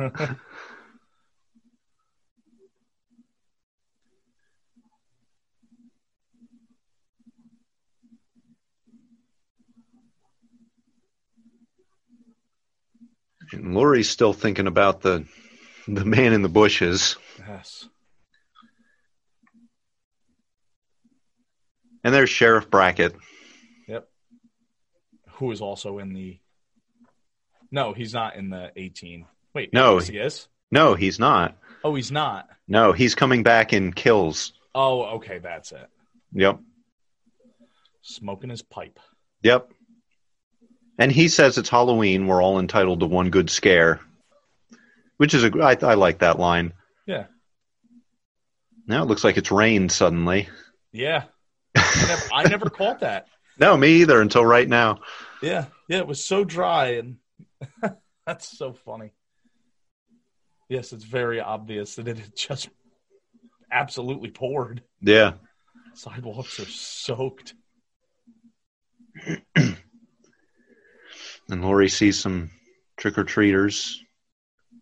And 13.51 13.75
Laurie's 13.75 14.09
still 14.09 14.33
thinking 14.33 14.65
about 14.65 15.01
the 15.01 15.25
the 15.87 16.05
man 16.05 16.33
in 16.33 16.41
the 16.41 16.49
bushes. 16.49 17.17
yes. 17.39 17.87
And 22.03 22.13
there's 22.13 22.29
Sheriff 22.29 22.69
Brackett. 22.69 23.15
Who 25.43 25.51
is 25.51 25.59
also 25.59 25.99
in 25.99 26.13
the? 26.13 26.39
No, 27.69 27.91
he's 27.91 28.13
not 28.13 28.37
in 28.37 28.49
the 28.49 28.71
18. 28.77 29.25
Wait, 29.53 29.73
No. 29.73 29.95
yes, 29.95 30.07
he 30.07 30.17
is. 30.17 30.47
No, 30.71 30.93
he's 30.95 31.19
not. 31.19 31.57
Oh, 31.83 31.93
he's 31.95 32.13
not. 32.13 32.47
No, 32.65 32.93
he's 32.93 33.13
coming 33.13 33.43
back 33.43 33.73
in 33.73 33.91
kills. 33.91 34.53
Oh, 34.73 35.01
okay, 35.17 35.39
that's 35.39 35.73
it. 35.73 35.85
Yep. 36.31 36.59
Smoking 38.03 38.51
his 38.51 38.61
pipe. 38.61 39.01
Yep. 39.41 39.69
And 40.97 41.11
he 41.11 41.27
says 41.27 41.57
it's 41.57 41.67
Halloween. 41.67 42.25
We're 42.27 42.41
all 42.41 42.57
entitled 42.57 43.01
to 43.01 43.05
one 43.05 43.29
good 43.29 43.49
scare, 43.49 43.99
which 45.17 45.33
is 45.33 45.43
a 45.43 45.51
I, 45.61 45.75
I 45.81 45.95
like 45.95 46.19
that 46.19 46.39
line. 46.39 46.71
Yeah, 47.05 47.25
Now 48.87 49.03
it 49.03 49.07
looks 49.07 49.25
like 49.25 49.35
it's 49.35 49.51
rained 49.51 49.91
suddenly. 49.91 50.47
yeah. 50.93 51.23
I 51.75 52.05
never, 52.07 52.23
I 52.33 52.43
never 52.47 52.69
caught 52.69 53.01
that. 53.01 53.27
No, 53.59 53.77
me 53.77 54.01
either 54.01 54.19
until 54.19 54.43
right 54.43 54.67
now. 54.67 55.01
Yeah, 55.43 55.65
yeah. 55.87 55.99
It 55.99 56.07
was 56.07 56.23
so 56.25 56.43
dry, 56.43 56.93
and 56.93 57.17
that's 58.25 58.57
so 58.57 58.73
funny. 58.73 59.11
Yes, 60.69 60.93
it's 60.93 61.03
very 61.03 61.39
obvious 61.39 61.95
that 61.95 62.07
it 62.07 62.17
had 62.17 62.35
just 62.35 62.69
absolutely 63.71 64.31
poured. 64.31 64.81
Yeah. 65.01 65.33
Sidewalks 65.93 66.59
are 66.59 66.65
soaked. 66.65 67.53
And 71.49 71.61
Laurie 71.61 71.89
sees 71.89 72.19
some 72.19 72.51
trick 72.97 73.17
or 73.17 73.23
treaters. 73.23 74.01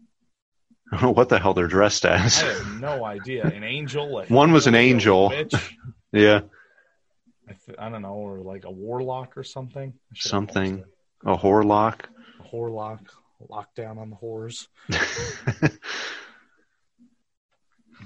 I 0.91 0.97
don't 0.97 1.03
know 1.03 1.11
what 1.11 1.29
the 1.29 1.39
hell 1.39 1.53
they're 1.53 1.67
dressed 1.67 2.05
I 2.05 2.15
as. 2.23 2.39
have 2.41 2.79
no 2.79 3.03
idea. 3.03 3.45
An 3.45 3.63
angel. 3.63 4.23
One 4.27 4.51
was 4.51 4.67
an 4.67 4.75
angel. 4.75 5.33
yeah. 6.11 6.41
I, 7.51 7.57
th- 7.65 7.77
I 7.77 7.89
don't 7.89 8.01
know, 8.01 8.13
or 8.13 8.39
like 8.39 8.63
a 8.65 8.71
warlock 8.71 9.37
or 9.37 9.43
something. 9.43 9.93
I 9.93 10.13
should 10.13 10.31
have 10.31 10.51
Something. 10.51 10.83
A 11.25 11.37
whorelock. 11.37 12.05
A 12.39 12.43
whorelock. 12.43 12.99
Lockdown 13.49 13.97
on 13.97 14.09
the 14.11 14.15
whores. 14.15 14.67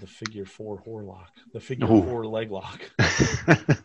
The 0.02 0.08
figure 0.08 0.46
four 0.46 0.84
whorelock. 0.86 1.30
The 1.54 1.62
figure 1.62 1.86
Ooh. 1.86 2.04
four 2.04 2.26
leg 2.26 2.52
lock. 2.52 2.82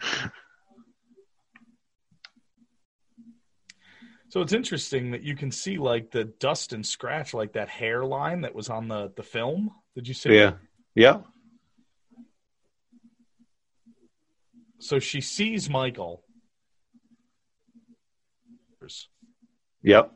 So 4.30 4.42
it's 4.42 4.52
interesting 4.52 5.10
that 5.10 5.24
you 5.24 5.34
can 5.34 5.50
see 5.50 5.76
like 5.76 6.12
the 6.12 6.22
dust 6.22 6.72
and 6.72 6.86
scratch, 6.86 7.34
like 7.34 7.54
that 7.54 7.68
hairline 7.68 8.42
that 8.42 8.54
was 8.54 8.68
on 8.68 8.86
the 8.86 9.12
the 9.16 9.24
film. 9.24 9.72
Did 9.96 10.06
you 10.06 10.14
see? 10.14 10.36
yeah. 10.36 10.52
Yeah. 10.94 11.22
So 14.80 14.98
she 14.98 15.20
sees 15.20 15.68
Michael. 15.68 16.24
Yep. 19.82 20.12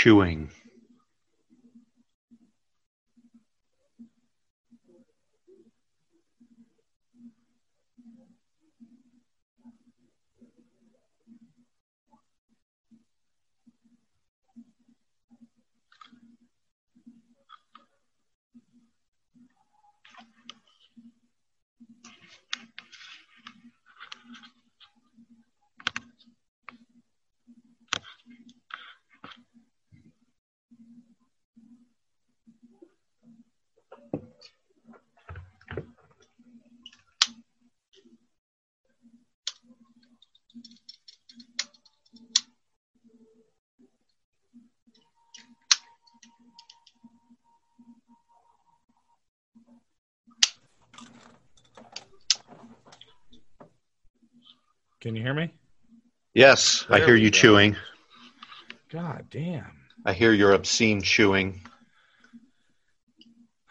Chewing. 0.00 0.48
Can 55.00 55.14
you 55.14 55.22
hear 55.22 55.34
me? 55.34 55.52
Yes, 56.34 56.84
I 56.88 56.98
hear 56.98 57.14
you 57.14 57.30
go. 57.30 57.38
chewing. 57.38 57.76
God 58.90 59.26
damn. 59.30 59.72
I 60.04 60.12
hear 60.12 60.32
your 60.32 60.52
obscene 60.52 61.02
chewing. 61.02 61.60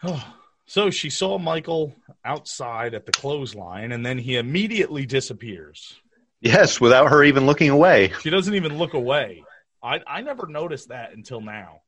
Oh. 0.02 0.34
so 0.66 0.90
she 0.90 1.10
saw 1.10 1.38
Michael 1.38 1.94
outside 2.24 2.94
at 2.94 3.04
the 3.04 3.12
clothesline, 3.12 3.92
and 3.92 4.04
then 4.06 4.16
he 4.18 4.36
immediately 4.36 5.06
disappears. 5.06 5.94
Yes, 6.40 6.80
without 6.80 7.10
her 7.10 7.24
even 7.24 7.46
looking 7.46 7.70
away. 7.70 8.12
She 8.22 8.30
doesn't 8.30 8.54
even 8.54 8.78
look 8.78 8.94
away. 8.94 9.42
I 9.82 10.00
I 10.06 10.20
never 10.22 10.46
noticed 10.46 10.88
that 10.88 11.12
until 11.12 11.40
now. 11.40 11.80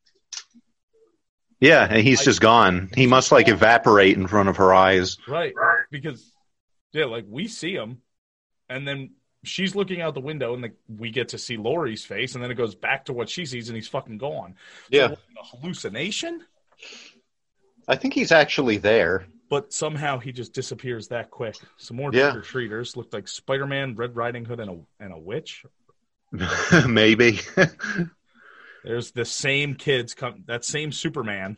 Yeah, 1.61 1.87
and 1.89 2.03
he's 2.03 2.21
I- 2.23 2.25
just 2.25 2.41
gone. 2.41 2.91
He 2.95 3.07
must 3.07 3.31
like 3.33 3.49
evaporate 3.49 4.17
in 4.17 4.27
front 4.27 4.49
of 4.49 4.57
her 4.57 4.75
eyes. 4.75 5.19
Right. 5.29 5.53
Because 5.91 6.33
yeah, 6.93 7.05
like 7.05 7.27
we 7.29 7.47
see 7.47 7.75
him 7.75 8.03
and 8.69 8.87
then 8.89 9.11
she's 9.43 9.75
looking 9.75 10.01
out 10.01 10.15
the 10.15 10.21
window 10.21 10.55
and 10.55 10.65
the, 10.65 10.73
we 10.89 11.11
get 11.11 11.29
to 11.31 11.39
see 11.39 11.57
Laurie's 11.57 12.05
face 12.05 12.35
and 12.35 12.43
then 12.45 12.51
it 12.51 12.55
goes 12.57 12.75
back 12.75 13.07
to 13.07 13.13
what 13.13 13.29
she 13.29 13.47
sees 13.47 13.69
and 13.69 13.77
he's 13.77 13.89
fucking 13.89 14.19
gone. 14.19 14.55
So, 14.93 15.09
what, 15.11 15.19
a 15.41 15.45
hallucination? 15.57 16.43
I 17.89 17.97
think 17.97 18.15
he's 18.15 18.33
actually 18.33 18.77
there. 18.77 19.27
But 19.49 19.73
somehow 19.73 20.19
he 20.19 20.31
just 20.31 20.53
disappears 20.53 21.09
that 21.09 21.31
quick. 21.31 21.57
Some 21.77 21.97
more 21.97 22.11
Yeah. 22.13 22.31
trick 22.31 22.37
or 22.37 22.47
treaters 22.47 22.97
looked 22.97 23.13
like 23.13 23.27
Spider 23.27 23.67
Man, 23.67 23.97
Red 23.97 24.15
Riding 24.15 24.45
Hood, 24.45 24.61
and 24.61 24.71
a 24.71 25.03
and 25.03 25.13
a 25.13 25.19
witch. 25.19 25.65
Maybe. 26.87 27.41
There's 28.85 29.11
the 29.11 29.25
same 29.25 29.75
kids 29.75 30.15
come 30.15 30.45
that 30.47 30.65
same 30.65 30.93
Superman 30.93 31.57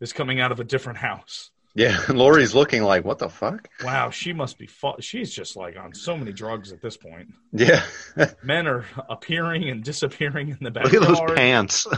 is 0.00 0.12
coming 0.12 0.40
out 0.40 0.50
of 0.52 0.58
a 0.60 0.64
different 0.64 0.98
house. 0.98 1.50
Yeah, 1.76 2.00
Laurie's 2.08 2.54
looking 2.54 2.82
like, 2.82 3.04
what 3.04 3.18
the 3.18 3.28
fuck? 3.28 3.68
Wow, 3.84 4.08
she 4.08 4.32
must 4.32 4.56
be. 4.56 4.66
Fu- 4.66 4.98
she's 5.00 5.30
just 5.30 5.56
like 5.56 5.76
on 5.76 5.92
so 5.92 6.16
many 6.16 6.32
drugs 6.32 6.72
at 6.72 6.80
this 6.80 6.96
point. 6.96 7.34
Yeah. 7.52 7.82
Men 8.42 8.66
are 8.66 8.86
appearing 9.10 9.68
and 9.68 9.84
disappearing 9.84 10.48
in 10.48 10.58
the 10.62 10.70
back. 10.70 10.84
Look 10.84 10.94
at 10.94 11.02
those 11.02 11.20
pants. 11.36 11.86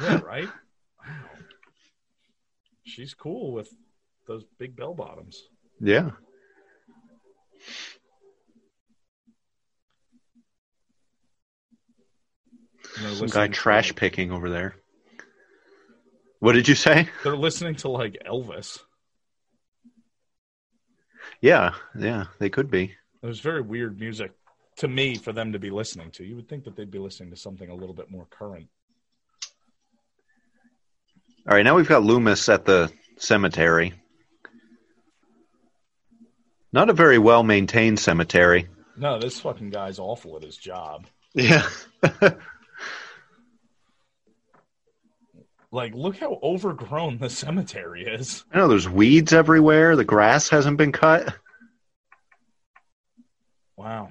Yeah, 0.00 0.20
right. 0.22 0.48
Wow. 1.06 1.14
She's 2.82 3.14
cool 3.14 3.52
with 3.52 3.68
those 4.26 4.42
big 4.58 4.74
bell 4.74 4.92
bottoms. 4.92 5.40
Yeah. 5.80 6.10
And 12.96 13.04
they're 13.04 13.10
Some 13.14 13.18
guy 13.18 13.22
listening 13.22 13.52
to, 13.52 13.56
trash 13.56 13.94
picking 13.94 14.32
over 14.32 14.50
there. 14.50 14.74
What 16.40 16.54
did 16.54 16.66
you 16.66 16.74
say? 16.74 17.08
They're 17.22 17.36
listening 17.36 17.76
to 17.76 17.88
like 17.88 18.16
Elvis. 18.28 18.80
Yeah, 21.44 21.74
yeah, 21.94 22.24
they 22.38 22.48
could 22.48 22.70
be. 22.70 22.94
It 23.22 23.26
was 23.26 23.40
very 23.40 23.60
weird 23.60 24.00
music 24.00 24.32
to 24.78 24.88
me 24.88 25.16
for 25.16 25.30
them 25.30 25.52
to 25.52 25.58
be 25.58 25.68
listening 25.68 26.10
to. 26.12 26.24
You 26.24 26.36
would 26.36 26.48
think 26.48 26.64
that 26.64 26.74
they'd 26.74 26.90
be 26.90 26.98
listening 26.98 27.28
to 27.32 27.36
something 27.36 27.68
a 27.68 27.74
little 27.74 27.94
bit 27.94 28.10
more 28.10 28.26
current. 28.30 28.66
All 31.46 31.54
right, 31.54 31.62
now 31.62 31.74
we've 31.74 31.86
got 31.86 32.02
Loomis 32.02 32.48
at 32.48 32.64
the 32.64 32.90
cemetery. 33.18 33.92
Not 36.72 36.88
a 36.88 36.94
very 36.94 37.18
well 37.18 37.42
maintained 37.42 38.00
cemetery. 38.00 38.66
No, 38.96 39.18
this 39.18 39.38
fucking 39.38 39.68
guy's 39.68 39.98
awful 39.98 40.36
at 40.36 40.42
his 40.42 40.56
job. 40.56 41.04
Yeah. 41.34 41.68
Like, 45.74 45.92
look 45.92 46.18
how 46.18 46.38
overgrown 46.40 47.18
the 47.18 47.28
cemetery 47.28 48.04
is. 48.04 48.44
I 48.52 48.58
know 48.58 48.68
there's 48.68 48.88
weeds 48.88 49.32
everywhere. 49.32 49.96
The 49.96 50.04
grass 50.04 50.48
hasn't 50.48 50.76
been 50.76 50.92
cut. 50.92 51.34
Wow. 53.76 54.10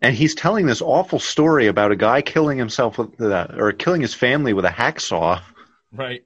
And 0.00 0.14
he's 0.14 0.36
telling 0.36 0.66
this 0.66 0.80
awful 0.80 1.18
story 1.18 1.66
about 1.66 1.90
a 1.90 1.96
guy 1.96 2.22
killing 2.22 2.56
himself 2.56 2.98
with 2.98 3.16
the, 3.16 3.52
or 3.60 3.72
killing 3.72 4.00
his 4.00 4.14
family 4.14 4.52
with 4.52 4.64
a 4.64 4.68
hacksaw. 4.68 5.42
Right. 5.92 6.22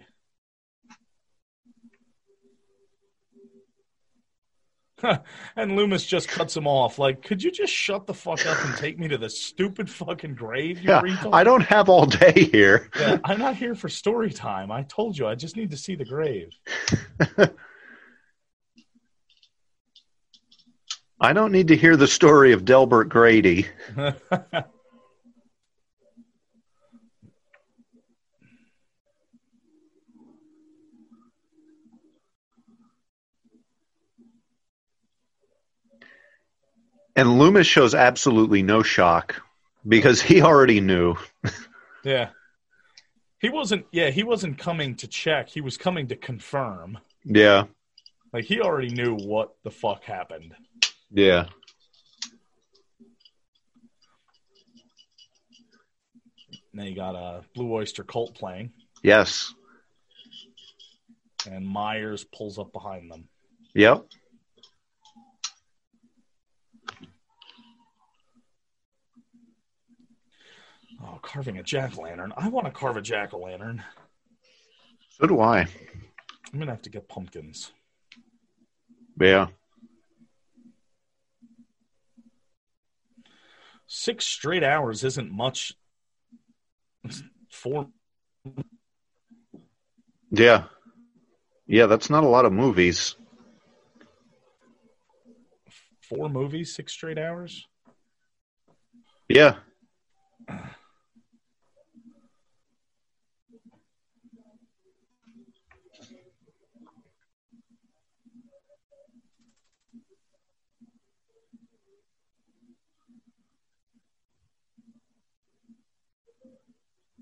and 5.56 5.76
Loomis 5.76 6.06
just 6.06 6.28
cuts 6.28 6.56
him 6.56 6.66
off. 6.66 6.98
Like, 6.98 7.22
could 7.22 7.42
you 7.42 7.50
just 7.50 7.72
shut 7.72 8.06
the 8.06 8.14
fuck 8.14 8.44
up 8.46 8.64
and 8.64 8.76
take 8.76 8.98
me 8.98 9.08
to 9.08 9.18
the 9.18 9.30
stupid 9.30 9.88
fucking 9.90 10.34
grave, 10.34 10.80
you 10.80 10.90
Yeah, 10.90 11.00
retard? 11.02 11.34
I 11.34 11.44
don't 11.44 11.62
have 11.62 11.88
all 11.88 12.06
day 12.06 12.48
here. 12.52 12.90
Yeah, 12.98 13.18
I'm 13.24 13.38
not 13.38 13.56
here 13.56 13.74
for 13.74 13.88
story 13.88 14.30
time. 14.30 14.70
I 14.70 14.82
told 14.82 15.16
you, 15.18 15.26
I 15.26 15.34
just 15.34 15.56
need 15.56 15.70
to 15.70 15.76
see 15.76 15.94
the 15.94 16.04
grave. 16.04 16.50
I 21.20 21.32
don't 21.32 21.52
need 21.52 21.68
to 21.68 21.76
hear 21.76 21.96
the 21.96 22.08
story 22.08 22.52
of 22.52 22.64
Delbert 22.64 23.08
Grady. 23.08 23.66
And 37.16 37.38
Loomis 37.38 37.66
shows 37.66 37.94
absolutely 37.94 38.62
no 38.62 38.82
shock 38.82 39.40
because 39.86 40.20
he 40.20 40.42
already 40.42 40.80
knew. 40.80 41.16
yeah. 42.04 42.30
He 43.40 43.50
wasn't, 43.50 43.86
yeah, 43.92 44.10
he 44.10 44.22
wasn't 44.24 44.58
coming 44.58 44.96
to 44.96 45.06
check. 45.06 45.48
He 45.48 45.60
was 45.60 45.76
coming 45.76 46.08
to 46.08 46.16
confirm. 46.16 46.98
Yeah, 47.24 47.64
Like, 48.32 48.44
he 48.44 48.60
already 48.60 48.88
knew 48.90 49.14
what 49.16 49.54
the 49.64 49.70
fuck 49.70 50.02
happened. 50.04 50.54
yeah. 51.10 51.46
Now 56.72 56.84
you 56.84 56.94
got 56.96 57.14
a 57.14 57.42
Blue 57.54 57.72
Oyster 57.72 58.02
Cult 58.02 58.34
playing, 58.34 58.72
Yes. 59.02 59.54
and 61.48 61.64
Myers 61.66 62.24
pulls 62.24 62.58
up 62.58 62.72
behind 62.72 63.10
them. 63.10 63.28
Yep. 63.74 64.06
Oh, 71.04 71.18
carving 71.20 71.58
a 71.58 71.62
jack 71.62 71.98
o' 71.98 72.02
lantern. 72.02 72.32
I 72.36 72.48
want 72.48 72.66
to 72.66 72.72
carve 72.72 72.96
a 72.96 73.02
jack 73.02 73.34
o' 73.34 73.38
lantern. 73.38 73.84
So 75.10 75.26
do 75.26 75.40
I. 75.40 75.66
I'm 76.52 76.58
gonna 76.58 76.70
have 76.70 76.82
to 76.82 76.90
get 76.90 77.08
pumpkins. 77.08 77.72
Yeah. 79.20 79.48
Six 83.86 84.24
straight 84.24 84.64
hours 84.64 85.04
isn't 85.04 85.30
much. 85.30 85.74
Four. 87.50 87.88
Yeah. 90.30 90.64
Yeah, 91.66 91.86
that's 91.86 92.10
not 92.10 92.24
a 92.24 92.28
lot 92.28 92.44
of 92.44 92.52
movies. 92.52 93.14
Four 96.00 96.28
movies, 96.28 96.74
six 96.74 96.92
straight 96.92 97.18
hours. 97.18 97.66
Yeah. 99.28 99.56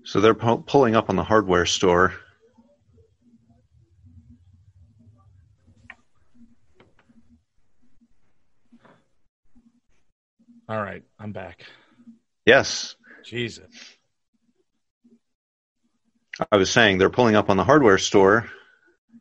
So 0.05 0.19
they're 0.19 0.33
pu- 0.33 0.63
pulling 0.63 0.95
up 0.95 1.09
on 1.09 1.15
the 1.15 1.23
hardware 1.23 1.65
store. 1.65 2.13
All 10.67 10.81
right, 10.81 11.03
I'm 11.19 11.31
back. 11.31 11.63
Yes. 12.45 12.95
Jesus. 13.23 13.69
I 16.51 16.57
was 16.57 16.71
saying 16.71 16.97
they're 16.97 17.09
pulling 17.09 17.35
up 17.35 17.49
on 17.49 17.57
the 17.57 17.63
hardware 17.63 17.97
store, 17.97 18.49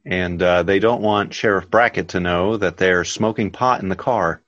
and 0.04 0.42
uh, 0.42 0.62
they 0.62 0.78
don't 0.78 1.02
want 1.02 1.34
Sheriff 1.34 1.68
Brackett 1.68 2.08
to 2.08 2.20
know 2.20 2.56
that 2.56 2.76
they're 2.76 3.04
smoking 3.04 3.50
pot 3.50 3.82
in 3.82 3.88
the 3.88 3.96
car. 3.96 4.42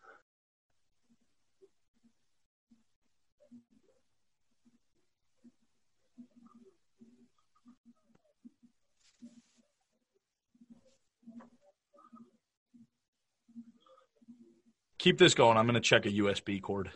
Keep 15.05 15.19
this 15.19 15.35
going. 15.35 15.59
I'm 15.59 15.67
gonna 15.67 15.81
check 15.81 16.07
a 16.07 16.11
USB 16.11 16.62
cord. 16.62 16.90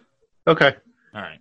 Okay. 0.47 0.75
All 1.15 1.21
right. 1.21 1.39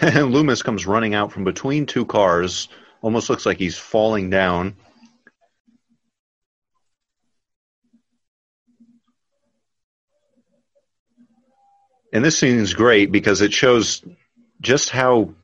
and 0.00 0.32
Loomis 0.32 0.64
comes 0.64 0.88
running 0.88 1.14
out 1.14 1.30
from 1.30 1.44
between 1.44 1.86
two 1.86 2.04
cars. 2.04 2.68
Almost 3.00 3.30
looks 3.30 3.46
like 3.46 3.58
he's 3.58 3.78
falling 3.78 4.28
down. 4.28 4.74
And 12.12 12.24
this 12.24 12.36
scene 12.36 12.58
is 12.58 12.74
great 12.74 13.12
because 13.12 13.40
it 13.40 13.52
shows 13.52 14.02
just 14.60 14.90
how 14.90 15.34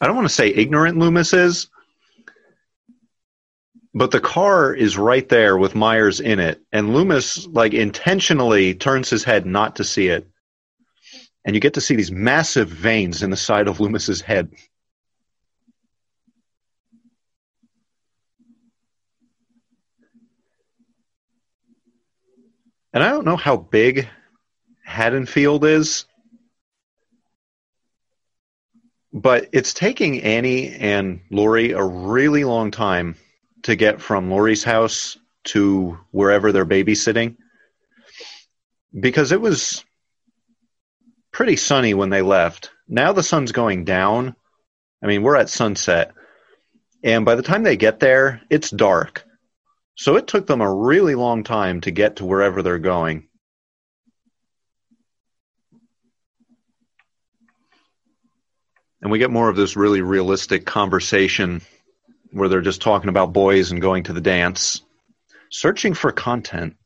I 0.00 0.06
don't 0.06 0.16
want 0.16 0.28
to 0.28 0.34
say 0.34 0.48
ignorant 0.48 0.98
Loomis 0.98 1.32
is, 1.32 1.68
but 3.94 4.10
the 4.10 4.20
car 4.20 4.74
is 4.74 4.98
right 4.98 5.28
there 5.28 5.56
with 5.56 5.74
Myers 5.74 6.18
in 6.18 6.40
it, 6.40 6.60
and 6.72 6.92
Loomis 6.92 7.46
like 7.46 7.72
intentionally 7.72 8.74
turns 8.74 9.10
his 9.10 9.22
head 9.24 9.46
not 9.46 9.76
to 9.76 9.84
see 9.84 10.08
it 10.08 10.26
and 11.44 11.54
you 11.54 11.60
get 11.60 11.74
to 11.74 11.80
see 11.80 11.96
these 11.96 12.12
massive 12.12 12.68
veins 12.68 13.22
in 13.22 13.30
the 13.30 13.36
side 13.36 13.68
of 13.68 13.80
Loomis's 13.80 14.20
head. 14.20 14.52
And 22.94 23.02
I 23.02 23.08
don't 23.08 23.24
know 23.24 23.36
how 23.36 23.56
big 23.56 24.08
Haddonfield 24.84 25.64
is, 25.64 26.04
but 29.12 29.48
it's 29.52 29.74
taking 29.74 30.22
Annie 30.22 30.70
and 30.70 31.20
Laurie 31.30 31.72
a 31.72 31.82
really 31.82 32.44
long 32.44 32.70
time 32.70 33.16
to 33.62 33.76
get 33.76 34.00
from 34.00 34.30
Laurie's 34.30 34.64
house 34.64 35.18
to 35.44 35.98
wherever 36.10 36.52
they're 36.52 36.64
babysitting 36.64 37.36
because 38.98 39.32
it 39.32 39.40
was 39.40 39.84
pretty 41.30 41.56
sunny 41.56 41.94
when 41.94 42.10
they 42.10 42.22
left. 42.22 42.70
Now 42.88 43.12
the 43.12 43.22
sun's 43.22 43.52
going 43.52 43.84
down. 43.84 44.34
I 45.02 45.06
mean, 45.06 45.22
we're 45.22 45.36
at 45.36 45.48
sunset. 45.48 46.12
And 47.02 47.24
by 47.24 47.34
the 47.34 47.42
time 47.42 47.62
they 47.62 47.76
get 47.76 48.00
there, 48.00 48.40
it's 48.48 48.70
dark. 48.70 49.24
So 49.94 50.16
it 50.16 50.26
took 50.26 50.46
them 50.46 50.60
a 50.60 50.72
really 50.72 51.14
long 51.14 51.44
time 51.44 51.80
to 51.82 51.90
get 51.90 52.16
to 52.16 52.24
wherever 52.24 52.62
they're 52.62 52.78
going. 52.78 53.28
And 59.02 59.10
we 59.10 59.18
get 59.18 59.32
more 59.32 59.48
of 59.48 59.56
this 59.56 59.74
really 59.74 60.00
realistic 60.00 60.64
conversation 60.64 61.60
where 62.30 62.48
they're 62.48 62.60
just 62.60 62.80
talking 62.80 63.08
about 63.08 63.32
boys 63.32 63.72
and 63.72 63.82
going 63.82 64.04
to 64.04 64.12
the 64.12 64.20
dance, 64.20 64.80
searching 65.50 65.92
for 65.92 66.12
content. 66.12 66.76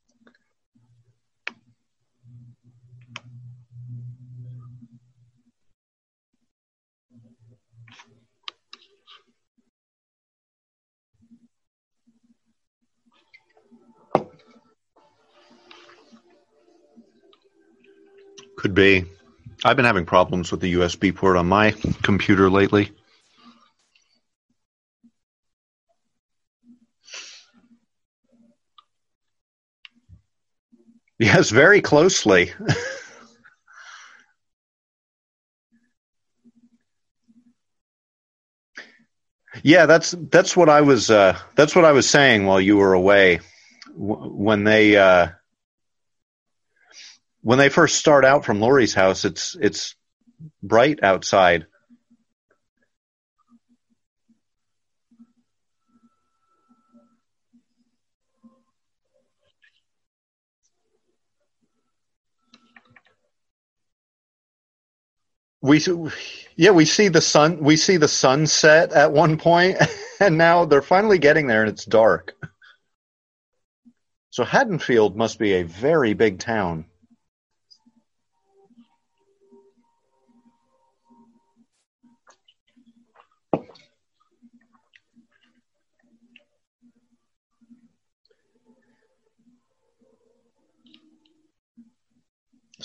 Could 18.56 18.74
be. 18.74 19.15
I've 19.64 19.76
been 19.76 19.84
having 19.84 20.07
problems 20.07 20.50
with 20.50 20.61
the 20.61 20.70
USB 20.70 21.12
port 21.12 21.36
on 21.36 21.46
my 21.46 21.72
computer 22.02 22.48
lately. 22.50 22.90
Yes, 31.18 31.50
very 31.50 31.80
closely. 31.80 32.52
yeah, 39.62 39.86
that's 39.86 40.14
that's 40.30 40.57
what 40.57 40.68
I 40.68 40.80
was 40.80 41.11
uh, 41.11 41.38
that's 41.54 41.74
what 41.74 41.84
I 41.84 41.92
was 41.92 42.09
saying 42.09 42.44
while 42.46 42.61
you 42.61 42.76
were 42.76 42.92
away. 42.92 43.40
W- 43.98 44.30
when 44.32 44.64
they 44.64 44.96
uh, 44.96 45.28
when 47.47 47.59
they 47.61 47.68
first 47.68 47.94
start 47.94 48.24
out 48.24 48.44
from 48.44 48.59
Laurie's 48.59 48.92
house, 48.92 49.24
it's 49.24 49.57
it's 49.61 49.94
bright 50.64 51.05
outside. 51.05 51.66
We 65.61 65.80
yeah, 66.57 66.72
we 66.72 66.84
see 66.84 67.07
the 67.07 67.20
sun 67.20 67.61
we 67.61 67.76
see 67.76 67.97
the 67.97 68.09
sunset 68.09 68.90
at 68.90 69.12
one 69.12 69.38
point 69.38 69.78
and 70.20 70.36
now 70.36 70.64
they're 70.64 70.82
finally 70.82 71.18
getting 71.18 71.47
there 71.47 71.62
and 71.62 71.70
it's 71.70 71.84
dark. 71.84 72.34
So 74.30 74.42
Haddonfield 74.42 75.16
must 75.16 75.38
be 75.38 75.53
a 75.53 75.62
very 75.62 76.12
big 76.14 76.40
town. 76.40 76.86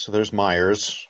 So 0.01 0.11
there's 0.11 0.33
Myers. 0.33 1.07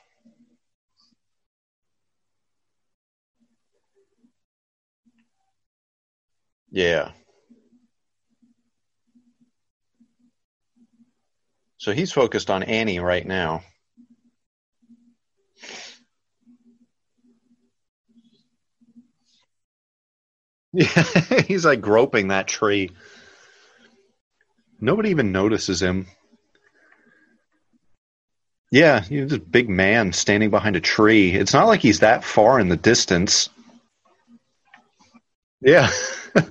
Yeah. 6.70 7.12
So 11.78 11.92
he's 11.94 12.12
focused 12.12 12.50
on 12.50 12.62
Annie 12.64 12.98
right 12.98 13.26
now. 13.26 13.62
Yeah, 20.74 20.84
he's 21.48 21.64
like 21.64 21.80
groping 21.80 22.28
that 22.28 22.46
tree. 22.46 22.90
Nobody 24.82 25.08
even 25.08 25.32
notices 25.32 25.80
him. 25.80 26.08
Yeah, 28.72 29.02
he's 29.02 29.28
this 29.28 29.38
big 29.38 29.68
man 29.68 30.14
standing 30.14 30.48
behind 30.48 30.76
a 30.76 30.80
tree. 30.80 31.32
It's 31.34 31.52
not 31.52 31.66
like 31.66 31.80
he's 31.80 32.00
that 32.00 32.24
far 32.24 32.58
in 32.58 32.70
the 32.70 32.76
distance. 32.76 33.50
Yeah. 35.60 35.90
All 36.36 36.44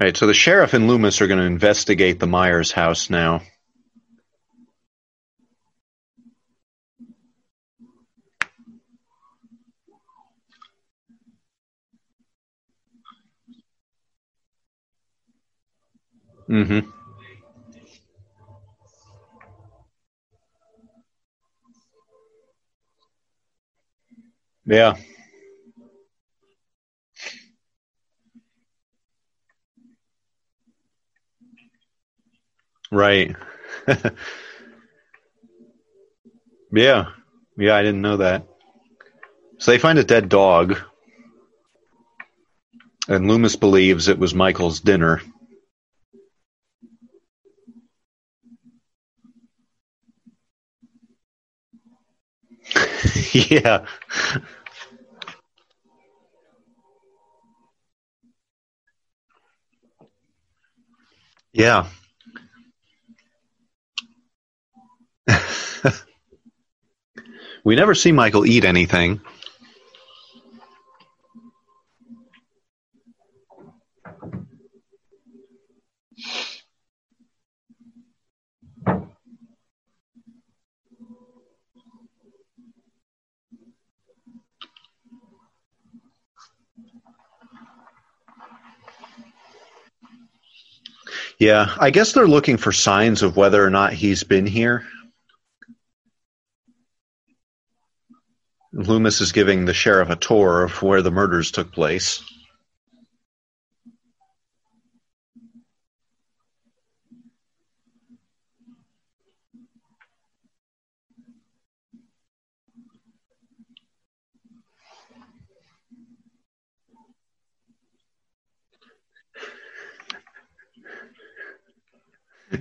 right, 0.00 0.16
so 0.16 0.26
the 0.26 0.34
sheriff 0.34 0.74
and 0.74 0.88
Loomis 0.88 1.20
are 1.20 1.28
going 1.28 1.38
to 1.38 1.46
investigate 1.46 2.18
the 2.18 2.26
Myers 2.26 2.72
house 2.72 3.08
now. 3.08 3.42
Mm-hmm. 16.48 16.90
Yeah. 24.66 24.96
Right. 32.90 33.34
yeah. 36.72 37.06
Yeah, 37.56 37.76
I 37.76 37.82
didn't 37.82 38.02
know 38.02 38.16
that. 38.18 38.46
So 39.58 39.72
they 39.72 39.78
find 39.78 39.98
a 39.98 40.04
dead 40.04 40.28
dog, 40.28 40.78
and 43.08 43.28
Loomis 43.28 43.56
believes 43.56 44.08
it 44.08 44.18
was 44.18 44.34
Michael's 44.34 44.80
dinner. 44.80 45.20
Yeah. 53.34 53.84
Yeah. 61.52 61.86
we 67.64 67.76
never 67.76 67.94
see 67.94 68.12
Michael 68.12 68.46
eat 68.46 68.64
anything. 68.64 69.20
Yeah, 91.44 91.74
I 91.78 91.90
guess 91.90 92.12
they're 92.12 92.26
looking 92.26 92.56
for 92.56 92.72
signs 92.72 93.22
of 93.22 93.36
whether 93.36 93.62
or 93.62 93.68
not 93.68 93.92
he's 93.92 94.24
been 94.24 94.46
here. 94.46 94.86
Loomis 98.72 99.20
is 99.20 99.32
giving 99.32 99.66
the 99.66 99.74
sheriff 99.74 100.08
a 100.08 100.16
tour 100.16 100.64
of 100.64 100.82
where 100.82 101.02
the 101.02 101.10
murders 101.10 101.50
took 101.50 101.70
place. 101.70 102.24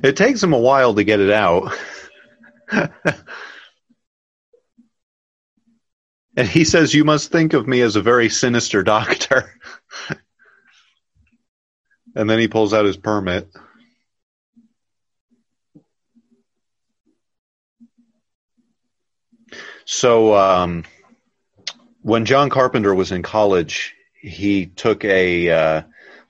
It 0.01 0.15
takes 0.15 0.41
him 0.41 0.53
a 0.53 0.59
while 0.59 0.95
to 0.95 1.03
get 1.03 1.19
it 1.19 1.31
out. 1.31 1.73
And 6.35 6.47
he 6.47 6.63
says, 6.63 6.93
You 6.93 7.03
must 7.03 7.31
think 7.31 7.53
of 7.53 7.67
me 7.67 7.81
as 7.81 7.95
a 7.95 8.01
very 8.01 8.29
sinister 8.29 8.83
doctor. 8.83 9.53
and 12.15 12.29
then 12.29 12.39
he 12.39 12.47
pulls 12.47 12.73
out 12.73 12.85
his 12.85 12.97
permit. 12.97 13.49
So, 19.85 20.33
um, 20.33 20.85
when 22.01 22.25
John 22.25 22.49
Carpenter 22.49 22.95
was 22.95 23.11
in 23.11 23.21
college, 23.21 23.93
he 24.19 24.65
took 24.65 25.05
a 25.05 25.49
uh, 25.49 25.81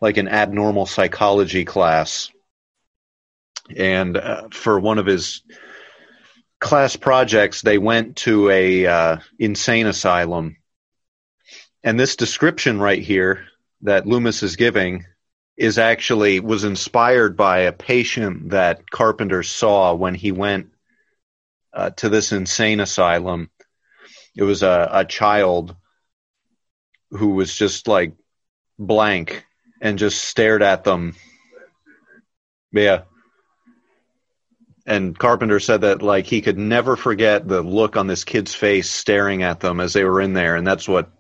like 0.01 0.18
an 0.18 0.28
abnormal 0.28 0.86
psychology 0.86 1.64
class, 1.64 2.30
and 3.76 4.18
uh, 4.18 4.49
for 4.51 4.80
one 4.80 4.99
of 4.99 5.05
his 5.05 5.41
class 6.59 6.95
projects, 6.95 7.61
they 7.61 7.78
went 7.78 8.18
to 8.18 8.49
a 8.49 8.86
uh, 8.86 9.18
insane 9.39 9.88
asylum. 9.88 10.57
And 11.84 11.99
this 11.99 12.16
description 12.16 12.80
right 12.80 13.01
here 13.01 13.45
that 13.82 14.07
Loomis 14.07 14.43
is 14.43 14.55
giving 14.55 15.05
is 15.57 15.78
actually 15.78 16.39
was 16.39 16.64
inspired 16.64 17.38
by 17.38 17.59
a 17.59 17.74
patient 17.74 18.51
that 18.51 18.89
Carpenter 18.89 19.43
saw 19.43 19.93
when 19.93 20.16
he 20.16 20.32
went 20.32 20.70
uh, 21.74 21.91
to 21.91 22.09
this 22.09 22.32
insane 22.32 22.80
asylum. 22.80 23.49
It 24.36 24.43
was 24.43 24.64
a, 24.64 24.89
a 24.91 25.05
child 25.05 25.76
who 27.11 27.30
was 27.30 27.53
just 27.55 27.88
like 27.88 28.14
blank 28.80 29.45
and 29.82 29.99
just 29.99 30.24
stared 30.24 30.64
at 30.64 30.84
them. 30.84 31.16
Yeah 32.72 33.03
and 34.86 35.17
Carpenter 35.17 35.59
said 35.59 35.81
that 35.81 36.01
like 36.01 36.25
he 36.25 36.41
could 36.41 36.57
never 36.57 36.95
forget 36.95 37.47
the 37.47 37.61
look 37.61 37.95
on 37.95 38.07
this 38.07 38.23
kid's 38.23 38.53
face 38.53 38.89
staring 38.89 39.43
at 39.43 39.59
them 39.59 39.79
as 39.79 39.93
they 39.93 40.03
were 40.03 40.21
in 40.21 40.34
there, 40.34 40.55
and 40.55 40.67
that's 40.67 40.88
what 40.88 41.11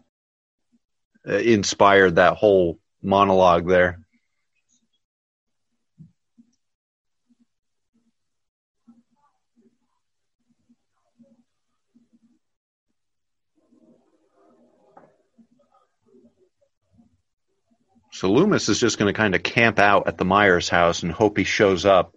uh, 1.27 1.33
inspired 1.37 2.15
that 2.15 2.35
whole 2.35 2.79
monologue 3.01 3.67
there. 3.67 3.99
So 18.11 18.31
Loomis 18.31 18.69
is 18.69 18.79
just 18.79 18.99
going 18.99 19.11
to 19.11 19.17
kind 19.17 19.33
of 19.33 19.41
camp 19.41 19.79
out 19.79 20.07
at 20.07 20.17
the 20.17 20.23
Myers 20.23 20.69
house 20.69 21.01
and 21.03 21.11
hope 21.11 21.37
he 21.37 21.43
shows 21.43 21.83
up 21.85 22.15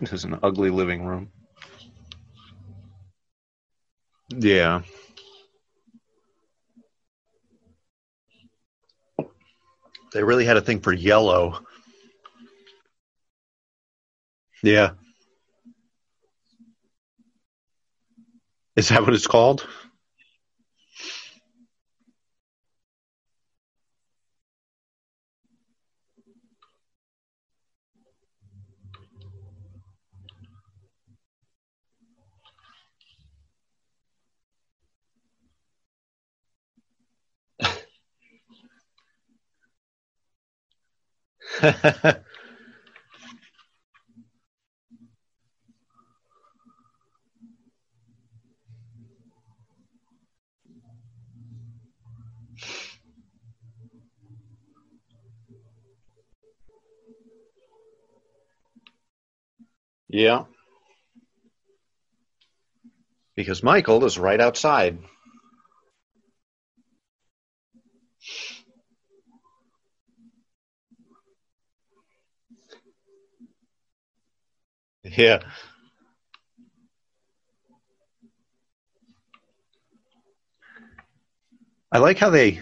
It 0.02 0.14
is 0.14 0.24
an 0.24 0.38
ugly 0.42 0.70
living 0.70 1.04
room. 1.04 1.30
Yeah. 4.30 4.80
They 10.14 10.24
really 10.24 10.46
had 10.46 10.56
a 10.56 10.62
thing 10.62 10.80
for 10.80 10.94
yellow. 10.94 11.60
Yeah. 14.62 14.92
Is 18.76 18.88
that 18.88 19.02
what 19.02 19.12
it's 19.12 19.26
called? 19.26 19.66
yeah. 60.08 60.44
Because 63.36 63.62
Michael 63.62 64.04
is 64.04 64.18
right 64.18 64.40
outside. 64.40 64.98
Yeah. 75.04 75.40
I 81.92 81.98
like 81.98 82.18
how 82.18 82.30
they 82.30 82.60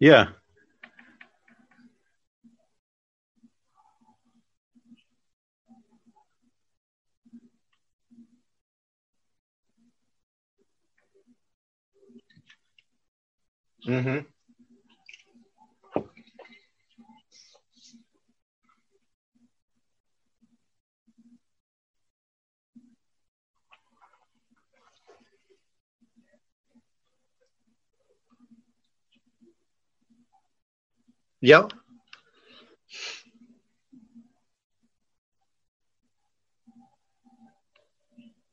Yeah. 0.00 0.30
Mhm. 13.86 14.26
Yeah. 31.40 31.68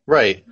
Right. 0.05 0.45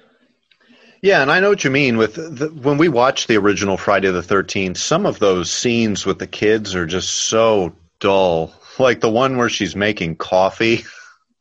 Yeah, 1.01 1.21
and 1.21 1.31
I 1.31 1.39
know 1.39 1.49
what 1.49 1.63
you 1.63 1.69
mean 1.69 1.97
with 1.97 2.15
the, 2.15 2.49
when 2.49 2.77
we 2.77 2.89
watch 2.89 3.27
the 3.27 3.37
original 3.37 3.77
Friday 3.77 4.09
the 4.11 4.21
13th, 4.21 4.77
some 4.77 5.05
of 5.05 5.19
those 5.19 5.51
scenes 5.51 6.05
with 6.05 6.19
the 6.19 6.27
kids 6.27 6.75
are 6.75 6.85
just 6.87 7.09
so 7.09 7.73
dull. 7.99 8.51
Like 8.79 8.99
the 9.01 9.09
one 9.11 9.37
where 9.37 9.49
she's 9.49 9.75
making 9.75 10.17
coffee. 10.17 10.83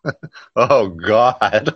oh 0.56 0.88
god. 0.88 1.74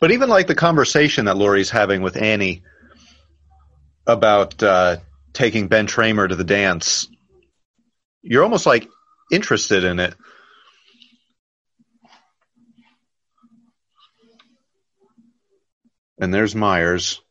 but 0.00 0.10
even 0.10 0.28
like 0.28 0.46
the 0.46 0.54
conversation 0.54 1.24
that 1.26 1.36
Laurie's 1.36 1.70
having 1.70 2.02
with 2.02 2.16
Annie 2.16 2.62
about 4.06 4.62
uh, 4.62 4.98
taking 5.32 5.68
Ben 5.68 5.86
Tramer 5.86 6.28
to 6.28 6.36
the 6.36 6.44
dance, 6.44 7.08
you're 8.22 8.42
almost 8.42 8.66
like 8.66 8.88
interested 9.30 9.84
in 9.84 9.98
it. 9.98 10.14
And 16.18 16.32
there's 16.34 16.54
Myers. 16.54 17.22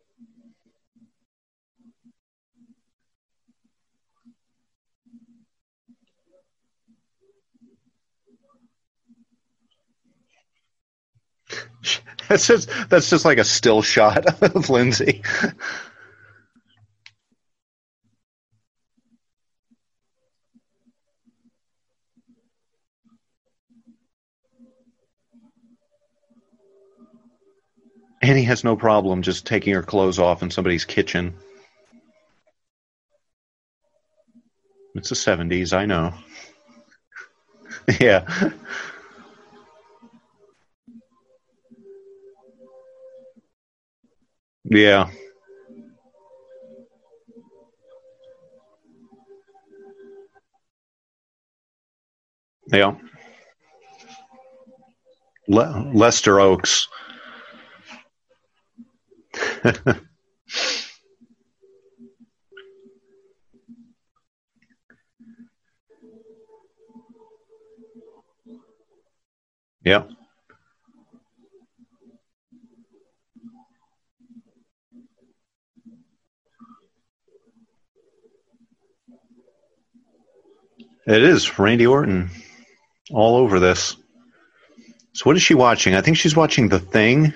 That's 12.28 12.48
just 12.48 12.70
that's 12.90 13.10
just 13.10 13.26
like 13.26 13.38
a 13.38 13.44
still 13.44 13.82
shot 13.82 14.42
of 14.56 14.70
Lindsay. 14.70 15.22
Annie 28.26 28.46
has 28.46 28.64
no 28.64 28.76
problem 28.76 29.22
just 29.22 29.46
taking 29.46 29.76
her 29.76 29.84
clothes 29.84 30.18
off 30.18 30.42
in 30.42 30.50
somebody's 30.50 30.84
kitchen. 30.84 31.36
It's 34.96 35.10
the 35.10 35.16
70s, 35.16 35.74
I 35.74 35.86
know. 35.86 36.12
yeah. 38.00 38.26
Yeah. 44.64 45.10
Yeah. 52.74 52.96
Le- 55.48 55.92
Lester 55.94 56.40
Oaks. 56.40 56.88
yeah. 69.84 70.04
It 81.08 81.22
is 81.22 81.60
Randy 81.60 81.86
Orton 81.86 82.32
all 83.12 83.36
over 83.38 83.60
this. 83.60 83.96
So 85.14 85.24
what 85.24 85.36
is 85.36 85.44
she 85.44 85.54
watching? 85.54 85.94
I 85.94 86.02
think 86.02 86.18
she's 86.18 86.36
watching 86.36 86.68
The 86.68 86.80
Thing. 86.80 87.34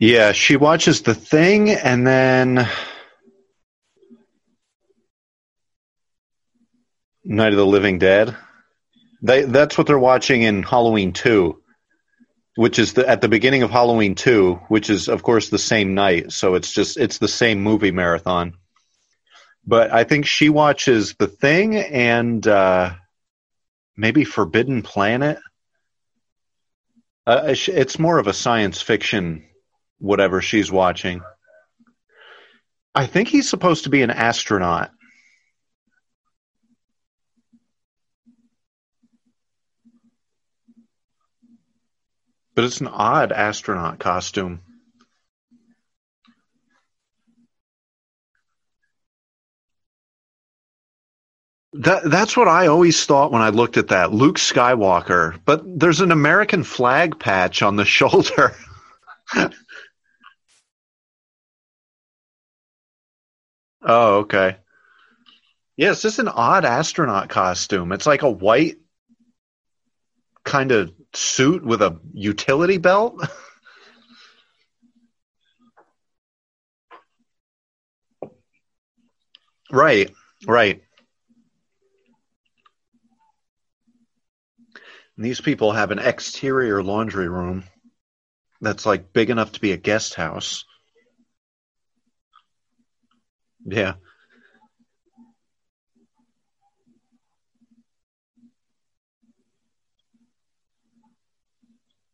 Yeah, 0.00 0.32
she 0.32 0.56
watches 0.56 1.02
The 1.02 1.14
Thing 1.14 1.70
and 1.70 2.04
then 2.04 2.66
Night 7.22 7.52
of 7.52 7.58
the 7.58 7.66
Living 7.66 7.98
Dead. 7.98 8.34
They 9.22 9.42
that's 9.42 9.78
what 9.78 9.86
they're 9.86 9.98
watching 9.98 10.42
in 10.42 10.62
Halloween 10.64 11.12
2 11.12 11.60
which 12.56 12.78
is 12.78 12.92
the, 12.94 13.08
at 13.08 13.20
the 13.20 13.28
beginning 13.28 13.62
of 13.62 13.70
Halloween 13.70 14.14
2, 14.14 14.54
which 14.68 14.90
is 14.90 15.08
of 15.08 15.22
course 15.22 15.48
the 15.48 15.58
same 15.58 15.94
night, 15.94 16.32
so 16.32 16.56
it's 16.56 16.72
just 16.72 16.98
it's 16.98 17.18
the 17.18 17.28
same 17.28 17.62
movie 17.62 17.92
marathon. 17.92 18.54
But 19.66 19.92
I 19.92 20.04
think 20.04 20.26
she 20.26 20.48
watches 20.48 21.14
The 21.14 21.28
Thing 21.28 21.76
and 21.76 22.46
uh, 22.46 22.94
maybe 23.96 24.24
Forbidden 24.24 24.82
Planet. 24.82 25.38
Uh, 27.26 27.42
it's 27.46 27.98
more 27.98 28.18
of 28.18 28.26
a 28.26 28.32
science 28.32 28.82
fiction, 28.82 29.46
whatever 30.00 30.42
she's 30.42 30.72
watching. 30.72 31.22
I 32.94 33.06
think 33.06 33.28
he's 33.28 33.48
supposed 33.48 33.84
to 33.84 33.90
be 33.90 34.02
an 34.02 34.10
astronaut. 34.10 34.90
But 42.56 42.64
it's 42.64 42.80
an 42.80 42.88
odd 42.88 43.30
astronaut 43.30 43.98
costume. 44.00 44.60
That 51.72 52.02
that's 52.10 52.36
what 52.36 52.48
I 52.48 52.66
always 52.66 53.06
thought 53.06 53.30
when 53.30 53.42
I 53.42 53.50
looked 53.50 53.76
at 53.76 53.88
that 53.88 54.12
Luke 54.12 54.38
Skywalker, 54.38 55.38
but 55.44 55.62
there's 55.64 56.00
an 56.00 56.10
American 56.10 56.64
flag 56.64 57.20
patch 57.20 57.62
on 57.62 57.76
the 57.76 57.84
shoulder. 57.96 58.56
Oh, 63.82 64.18
okay. 64.18 64.56
Yeah, 65.76 65.92
it's 65.92 66.02
just 66.02 66.18
an 66.18 66.28
odd 66.28 66.64
astronaut 66.64 67.28
costume. 67.28 67.92
It's 67.92 68.06
like 68.06 68.22
a 68.22 68.30
white 68.30 68.76
kind 70.44 70.72
of 70.72 70.92
suit 71.14 71.64
with 71.64 71.80
a 71.82 71.98
utility 72.12 72.78
belt. 72.78 73.20
right, 79.70 80.12
right. 80.46 80.82
And 85.16 85.24
these 85.24 85.40
people 85.40 85.72
have 85.72 85.90
an 85.90 85.98
exterior 85.98 86.82
laundry 86.82 87.28
room 87.28 87.64
that's 88.60 88.86
like 88.86 89.12
big 89.12 89.30
enough 89.30 89.52
to 89.52 89.60
be 89.60 89.72
a 89.72 89.76
guest 89.76 90.14
house. 90.14 90.64
Yeah. 93.64 93.94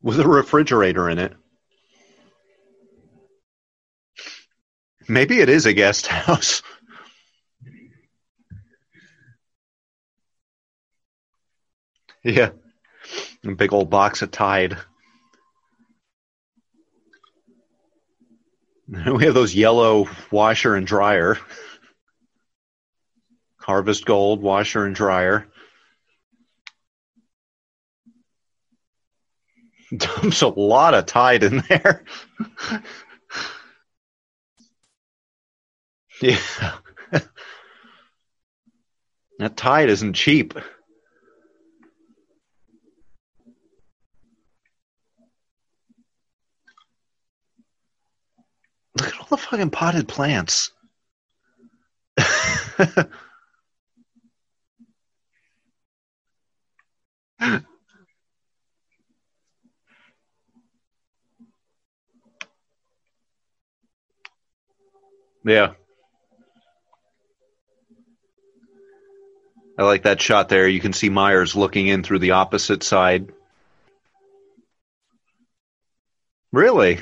with 0.07 0.21
a 0.21 0.29
refrigerator 0.29 1.11
in 1.11 1.19
it. 1.19 1.33
Maybe 5.09 5.41
it 5.41 5.49
is 5.49 5.67
a 5.67 5.73
guest 5.73 6.07
house. 6.07 6.63
yeah. 12.23 12.51
A 13.45 13.55
big 13.57 13.73
old 13.73 13.91
box 13.91 14.23
of 14.23 14.31
Tide. 14.31 14.77
We 19.07 19.25
have 19.25 19.35
those 19.35 19.55
yellow 19.55 20.09
washer 20.31 20.77
and 20.77 20.87
dryer. 20.87 21.39
Harvest 23.59 24.05
Gold 24.07 24.41
washer 24.41 24.87
and 24.87 24.95
dryer. 24.95 25.49
dumps 29.97 30.43
a 30.43 30.49
lot 30.49 30.95
of 30.95 31.07
Tide 31.07 31.43
in 31.43 31.65
there. 31.69 32.05
yeah. 36.23 36.39
that 39.39 39.57
Tide 39.57 39.91
isn't 39.91 40.15
cheap. 40.15 40.55
Look 48.97 49.09
at 49.09 49.21
all 49.21 49.27
the 49.29 49.37
fucking 49.37 49.71
potted 49.71 50.09
plants. 50.09 50.73
Yeah. 65.47 65.75
I 69.79 69.85
like 69.85 70.03
that 70.03 70.21
shot 70.21 70.49
there. 70.49 70.67
You 70.67 70.81
can 70.81 70.93
see 70.93 71.09
Myers 71.09 71.55
looking 71.55 71.87
in 71.87 72.03
through 72.03 72.19
the 72.19 72.33
opposite 72.33 72.83
side. 72.83 73.31
Really? 76.51 76.99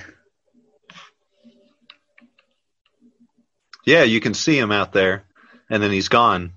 Yeah, 3.87 4.05
you 4.05 4.21
can 4.21 4.35
see 4.35 4.59
him 4.59 4.73
out 4.73 4.93
there, 4.93 5.25
and 5.69 5.83
then 5.83 5.91
he's 5.91 6.09
gone. 6.09 6.53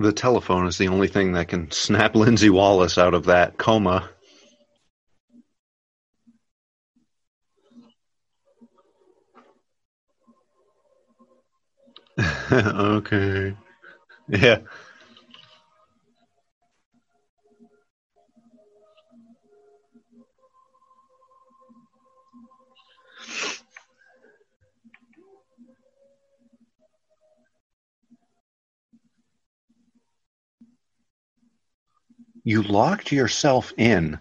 The 0.00 0.12
telephone 0.12 0.66
is 0.66 0.78
the 0.78 0.88
only 0.88 1.08
thing 1.08 1.32
that 1.32 1.48
can 1.48 1.70
snap 1.70 2.14
Lindsay 2.16 2.48
Wallace 2.48 2.96
out 2.96 3.12
of 3.12 3.26
that 3.26 3.58
coma. 3.58 4.08
okay. 12.52 13.54
Yeah. 14.28 14.58
You 32.44 32.62
locked 32.62 33.12
yourself 33.12 33.72
in. 33.78 34.20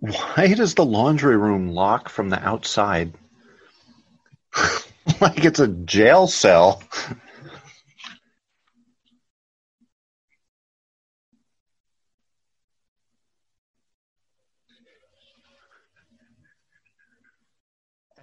Why 0.00 0.52
does 0.54 0.74
the 0.74 0.84
laundry 0.84 1.36
room 1.38 1.68
lock 1.70 2.10
from 2.10 2.28
the 2.28 2.38
outside? 2.46 3.14
Like 5.22 5.44
it's 5.44 5.60
a 5.60 5.68
jail 5.68 6.26
cell. 6.26 6.82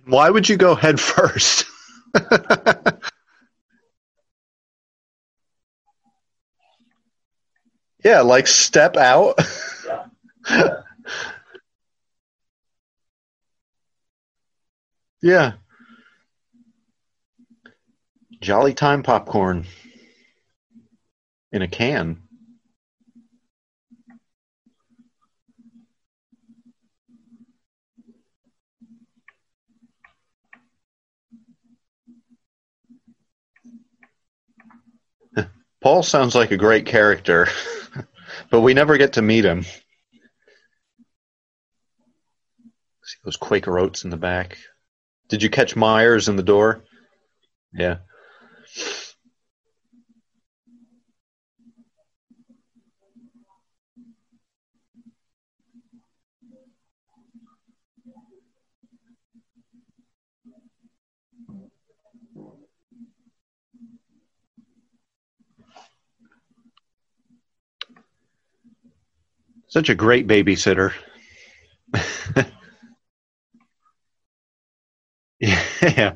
Why 0.05 0.29
would 0.29 0.49
you 0.49 0.57
go 0.57 0.75
head 0.75 0.99
first? 0.99 1.65
yeah, 8.03 8.21
like 8.21 8.47
step 8.47 8.97
out. 8.97 9.39
yeah. 15.21 15.53
Jolly 18.41 18.73
time 18.73 19.03
popcorn 19.03 19.65
in 21.51 21.61
a 21.61 21.67
can. 21.67 22.21
Paul 35.81 36.03
sounds 36.03 36.33
like 36.33 36.51
a 36.51 36.57
great 36.57 36.85
character, 36.85 37.49
but 38.49 38.61
we 38.61 38.73
never 38.73 38.95
get 38.97 39.13
to 39.13 39.21
meet 39.21 39.43
him. 39.43 39.63
See 43.03 43.17
those 43.25 43.35
Quaker 43.35 43.77
oats 43.77 44.05
in 44.05 44.11
the 44.11 44.17
back. 44.17 44.57
Did 45.27 45.43
you 45.43 45.49
catch 45.49 45.75
Myers 45.75 46.29
in 46.29 46.37
the 46.37 46.43
door? 46.43 46.85
Yeah. 47.73 47.97
Such 69.70 69.88
a 69.89 69.95
great 69.95 70.28
babysitter. 70.28 70.91
yeah. 75.39 76.13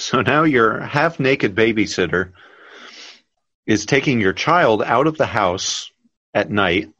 so 0.00 0.22
now 0.22 0.44
your 0.44 0.80
half 0.80 1.20
naked 1.20 1.54
babysitter 1.54 2.32
is 3.66 3.84
taking 3.86 4.20
your 4.20 4.32
child 4.32 4.82
out 4.82 5.06
of 5.06 5.18
the 5.18 5.26
house 5.26 5.92
at 6.32 6.50
night 6.50 6.90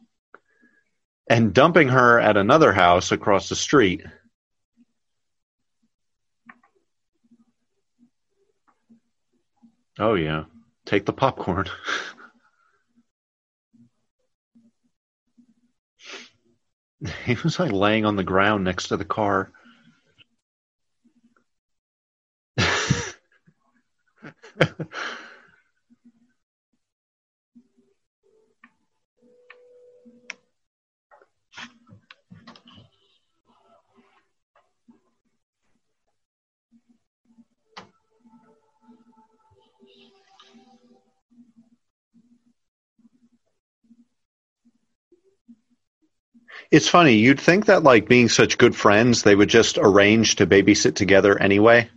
and 1.29 1.55
dumping 1.55 1.89
her 1.89 2.21
at 2.21 2.37
another 2.37 2.73
house 2.73 3.11
across 3.13 3.49
the 3.49 3.57
street. 3.57 4.05
Oh, 9.99 10.15
yeah. 10.15 10.45
Take 10.85 11.07
the 11.07 11.13
popcorn. 11.13 11.67
he 17.25 17.35
was 17.43 17.59
like 17.59 17.73
laying 17.73 18.05
on 18.05 18.17
the 18.17 18.25
ground 18.25 18.65
next 18.65 18.89
to 18.89 18.97
the 18.97 19.05
car. 19.05 19.53
It's 46.71 46.89
funny. 46.89 47.15
You'd 47.15 47.41
think 47.41 47.67
that, 47.67 47.83
like, 47.83 48.09
being 48.09 48.29
such 48.29 48.57
good 48.57 48.77
friends, 48.77 49.23
they 49.23 49.35
would 49.35 49.49
just 49.49 49.77
arrange 49.77 50.37
to 50.37 50.47
babysit 50.47 50.95
together 50.95 51.37
anyway. 51.37 51.91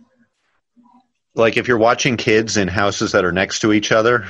Like, 1.34 1.56
if 1.56 1.66
you're 1.66 1.78
watching 1.78 2.16
kids 2.16 2.56
in 2.56 2.68
houses 2.68 3.12
that 3.12 3.24
are 3.24 3.32
next 3.32 3.60
to 3.60 3.72
each 3.72 3.90
other. 3.90 4.26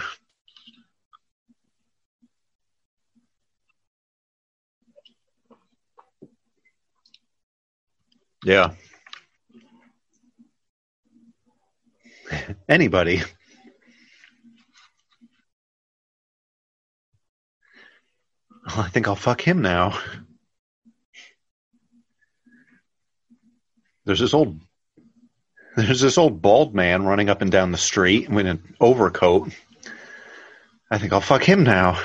Yeah. 8.44 8.72
Anybody. 12.68 13.22
Well, 18.66 18.80
I 18.80 18.88
think 18.88 19.08
I'll 19.08 19.14
fuck 19.14 19.40
him 19.40 19.60
now. 19.60 19.98
There's 24.04 24.20
this 24.20 24.34
old 24.34 24.60
there's 25.76 26.00
this 26.00 26.18
old 26.18 26.40
bald 26.40 26.74
man 26.74 27.04
running 27.04 27.28
up 27.28 27.42
and 27.42 27.50
down 27.50 27.72
the 27.72 27.78
street 27.78 28.28
with 28.28 28.46
an 28.46 28.74
overcoat. 28.80 29.50
I 30.90 30.98
think 30.98 31.12
I'll 31.12 31.20
fuck 31.20 31.42
him 31.42 31.64
now. 31.64 32.00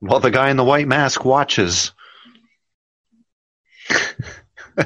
While 0.00 0.20
the 0.20 0.30
guy 0.30 0.50
in 0.50 0.56
the 0.56 0.64
white 0.64 0.88
mask 0.88 1.24
watches. 1.24 1.92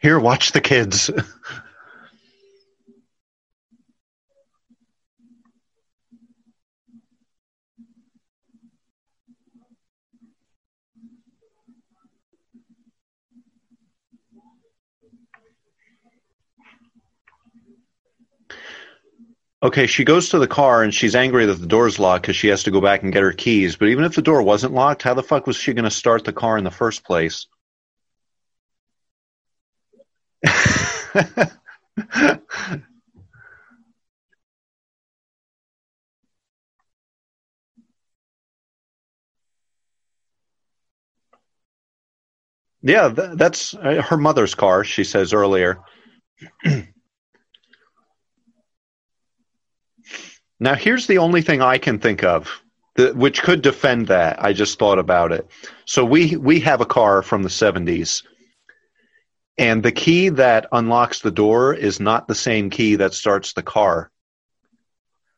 Here, 0.00 0.18
watch 0.18 0.52
the 0.52 0.60
kids. 0.60 1.10
Okay, 19.64 19.86
she 19.86 20.04
goes 20.04 20.28
to 20.28 20.38
the 20.38 20.46
car 20.46 20.82
and 20.82 20.92
she's 20.92 21.14
angry 21.16 21.46
that 21.46 21.54
the 21.54 21.66
door's 21.66 21.98
locked 21.98 22.24
because 22.24 22.36
she 22.36 22.48
has 22.48 22.64
to 22.64 22.70
go 22.70 22.82
back 22.82 23.02
and 23.02 23.14
get 23.14 23.22
her 23.22 23.32
keys. 23.32 23.76
But 23.76 23.88
even 23.88 24.04
if 24.04 24.14
the 24.14 24.20
door 24.20 24.42
wasn't 24.42 24.74
locked, 24.74 25.00
how 25.00 25.14
the 25.14 25.22
fuck 25.22 25.46
was 25.46 25.56
she 25.56 25.72
going 25.72 25.86
to 25.86 25.90
start 25.90 26.24
the 26.24 26.34
car 26.34 26.58
in 26.58 26.64
the 26.64 26.70
first 26.70 27.02
place? 27.02 27.46
yeah, 42.82 43.08
that's 43.08 43.72
uh, 43.72 44.02
her 44.02 44.18
mother's 44.18 44.54
car, 44.54 44.84
she 44.84 45.04
says 45.04 45.32
earlier. 45.32 45.78
Now, 50.64 50.74
here's 50.74 51.06
the 51.06 51.18
only 51.18 51.42
thing 51.42 51.60
I 51.60 51.76
can 51.76 51.98
think 51.98 52.24
of 52.24 52.62
that, 52.96 53.14
which 53.14 53.42
could 53.42 53.60
defend 53.60 54.06
that. 54.06 54.42
I 54.42 54.54
just 54.54 54.78
thought 54.78 54.98
about 54.98 55.30
it. 55.30 55.46
So 55.84 56.06
we 56.06 56.36
we 56.36 56.58
have 56.60 56.80
a 56.80 56.86
car 56.86 57.20
from 57.20 57.42
the 57.42 57.50
70s, 57.50 58.22
and 59.58 59.82
the 59.82 59.92
key 59.92 60.30
that 60.30 60.66
unlocks 60.72 61.20
the 61.20 61.30
door 61.30 61.74
is 61.74 62.00
not 62.00 62.28
the 62.28 62.34
same 62.34 62.70
key 62.70 62.96
that 62.96 63.12
starts 63.12 63.52
the 63.52 63.62
car. 63.62 64.10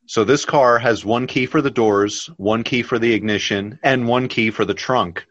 So 0.06 0.22
this 0.22 0.44
car 0.44 0.78
has 0.78 1.04
one 1.04 1.26
key 1.26 1.46
for 1.46 1.60
the 1.60 1.72
doors, 1.72 2.30
one 2.36 2.62
key 2.62 2.84
for 2.84 3.00
the 3.00 3.12
ignition, 3.12 3.80
and 3.82 4.06
one 4.06 4.28
key 4.28 4.52
for 4.52 4.64
the 4.64 4.74
trunk. 4.74 5.26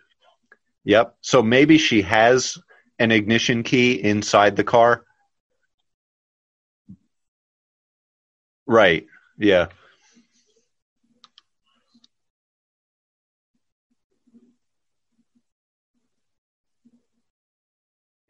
Yep. 0.84 1.16
So 1.22 1.42
maybe 1.42 1.78
she 1.78 2.02
has 2.02 2.58
an 3.00 3.14
ignition 3.14 3.64
key 3.64 3.94
inside 3.94 4.58
the 4.58 4.66
car. 4.66 5.06
Right. 8.68 9.06
Yeah. 9.38 9.68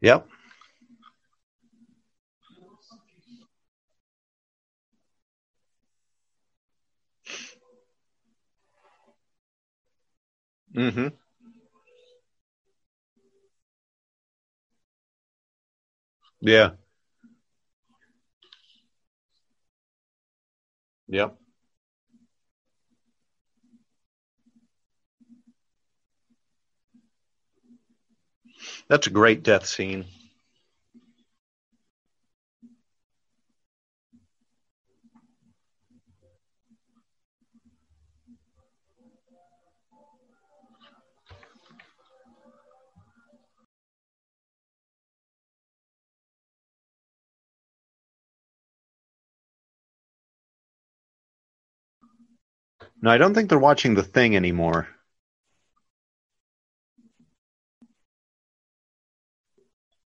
Yep. 0.06 0.28
Mm-hmm. 10.76 11.08
Yeah. 16.40 16.70
Yep. 21.08 21.36
That's 28.88 29.08
a 29.08 29.10
great 29.10 29.42
death 29.42 29.66
scene. 29.66 30.04
No, 53.02 53.10
I 53.10 53.18
don't 53.18 53.34
think 53.34 53.50
they're 53.50 53.58
watching 53.58 53.94
The 53.94 54.02
Thing 54.02 54.34
anymore. 54.36 54.88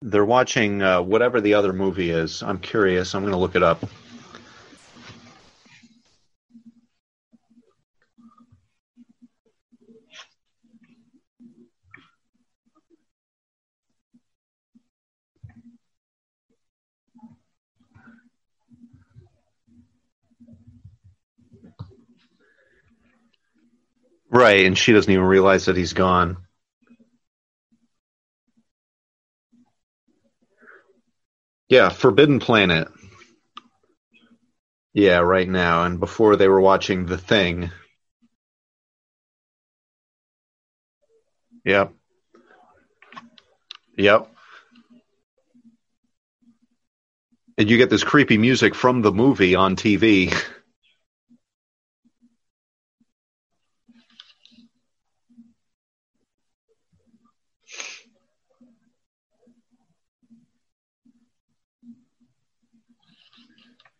They're 0.02 0.24
watching 0.24 0.82
uh, 0.82 1.02
whatever 1.02 1.42
the 1.42 1.54
other 1.54 1.74
movie 1.74 2.10
is. 2.10 2.42
I'm 2.42 2.58
curious. 2.58 3.14
I'm 3.14 3.22
going 3.22 3.32
to 3.32 3.38
look 3.38 3.54
it 3.54 3.62
up. 3.62 3.84
Right, 24.32 24.64
and 24.64 24.78
she 24.78 24.92
doesn't 24.92 25.12
even 25.12 25.24
realize 25.24 25.66
that 25.66 25.76
he's 25.76 25.92
gone. 25.92 26.38
Yeah, 31.70 31.88
Forbidden 31.88 32.40
Planet. 32.40 32.88
Yeah, 34.92 35.18
right 35.18 35.48
now. 35.48 35.84
And 35.84 36.00
before 36.00 36.34
they 36.34 36.48
were 36.48 36.60
watching 36.60 37.06
The 37.06 37.16
Thing. 37.16 37.70
Yep. 41.64 41.94
Yep. 43.96 44.28
And 47.56 47.70
you 47.70 47.76
get 47.76 47.88
this 47.88 48.02
creepy 48.02 48.36
music 48.36 48.74
from 48.74 49.02
the 49.02 49.12
movie 49.12 49.54
on 49.54 49.76
TV. 49.76 50.34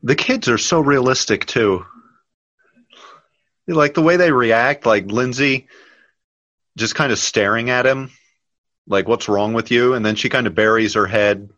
The 0.03 0.15
kids 0.15 0.49
are 0.49 0.59
so 0.59 0.81
realistic 0.81 1.47
too. 1.47 1.85
Like 3.67 3.95
the 3.95 4.03
way 4.03 4.17
they 4.17 4.33
react, 4.33 4.87
like 4.87 5.11
Lindsay 5.11 5.69
just 6.77 6.95
kind 6.95 7.13
of 7.13 7.19
staring 7.19 7.71
at 7.71 7.87
him, 7.87 8.11
like, 8.87 9.07
what's 9.07 9.29
wrong 9.29 9.53
with 9.53 9.71
you? 9.71 9.95
And 9.95 10.05
then 10.05 10.17
she 10.17 10.29
kind 10.29 10.47
of 10.47 10.55
buries 10.55 10.95
her 10.95 11.07
head 11.07 11.51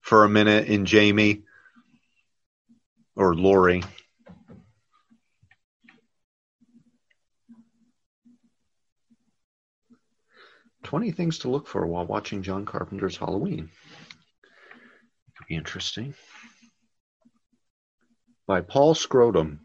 for 0.00 0.24
a 0.24 0.28
minute 0.28 0.66
in 0.66 0.86
Jamie 0.86 1.42
or 3.14 3.34
Laurie. 3.34 3.84
Twenty 10.82 11.10
things 11.10 11.40
to 11.40 11.50
look 11.50 11.68
for 11.68 11.86
while 11.86 12.06
watching 12.06 12.42
John 12.42 12.64
Carpenter's 12.64 13.18
Halloween. 13.18 13.68
Could 15.36 15.46
be 15.48 15.54
interesting 15.56 16.14
by 18.48 18.62
Paul 18.62 18.94
Scrotum. 18.96 19.60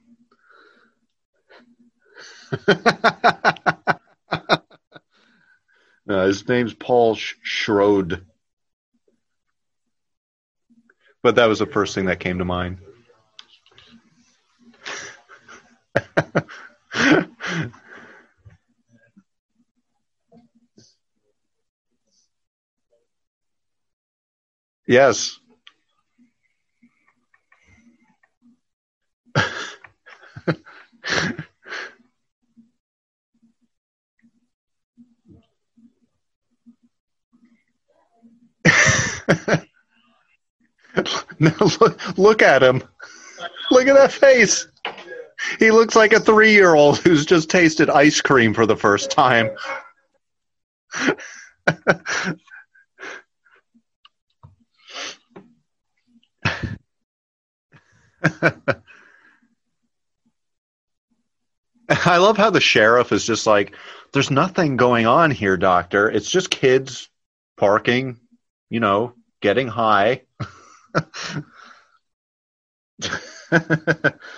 uh, 2.68 3.96
his 6.08 6.48
name's 6.48 6.74
Paul 6.76 7.16
Sh- 7.16 7.36
Schrode. 7.44 8.26
But 11.24 11.36
that 11.36 11.46
was 11.48 11.60
the 11.60 11.66
first 11.66 11.96
thing 11.96 12.06
that 12.06 12.20
came 12.20 12.40
to 12.40 12.46
mind. 12.46 12.80
yes. 24.88 25.40
no, 41.39 41.51
look, 41.80 42.17
look 42.17 42.41
at 42.41 42.63
him. 42.63 42.84
Look 43.71 43.88
at 43.88 43.95
that 43.95 44.11
face. 44.11 44.67
He 45.59 45.71
looks 45.71 45.95
like 45.95 46.13
a 46.13 46.19
three 46.19 46.53
year 46.53 46.76
old 46.76 46.99
who's 46.99 47.26
just 47.26 47.49
tasted 47.49 47.89
ice 47.89 48.21
cream 48.21 48.53
for 48.53 48.65
the 48.65 48.78
first 48.78 49.11
time. 49.11 49.49
I 61.89 62.17
love 62.17 62.38
how 62.38 62.49
the 62.49 62.61
sheriff 62.61 63.11
is 63.11 63.26
just 63.26 63.45
like, 63.45 63.76
there's 64.13 64.32
nothing 64.32 64.78
going 64.78 65.05
on 65.05 65.32
here, 65.32 65.57
doctor. 65.57 66.09
It's 66.09 66.30
just 66.30 66.49
kids 66.49 67.09
parking, 67.57 68.19
you 68.74 68.80
know, 68.82 69.13
getting 69.41 69.67
high. 69.69 70.24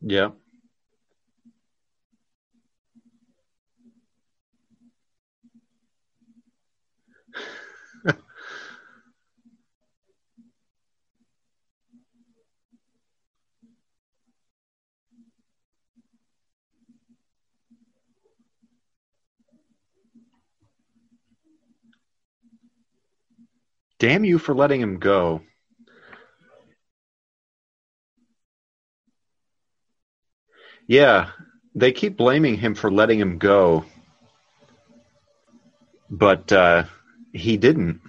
yeah. 0.00 0.30
Damn 24.00 24.24
you 24.24 24.38
for 24.38 24.54
letting 24.54 24.80
him 24.80 24.98
go. 24.98 25.42
Yeah, 30.86 31.30
they 31.74 31.92
keep 31.92 32.16
blaming 32.16 32.56
him 32.56 32.74
for 32.74 32.90
letting 32.90 33.20
him 33.20 33.36
go, 33.36 33.84
but 36.08 36.50
uh, 36.50 36.84
he 37.32 37.58
didn't. 37.58 38.00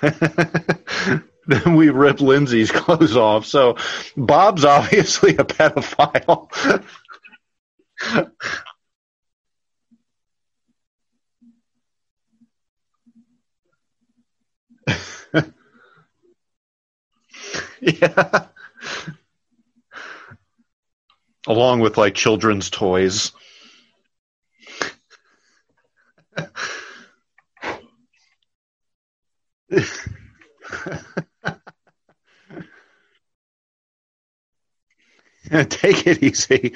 then 1.46 1.76
we 1.76 1.90
rip 1.90 2.20
Lindsey's 2.20 2.70
clothes 2.70 3.16
off. 3.16 3.46
So 3.46 3.76
Bob's 4.16 4.64
obviously 4.64 5.32
a 5.36 5.44
pedophile. 5.44 6.50
yeah. 17.80 18.46
Along 21.48 21.80
with 21.80 21.96
like 21.96 22.14
children's 22.14 22.70
toys. 22.70 23.32
Take 35.70 36.06
it 36.06 36.22
easy. 36.22 36.72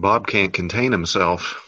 Bob 0.00 0.26
can't 0.26 0.52
contain 0.52 0.92
himself. 0.92 1.60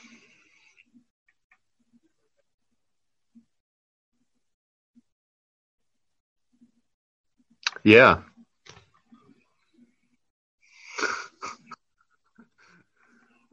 Yeah. 7.84 8.22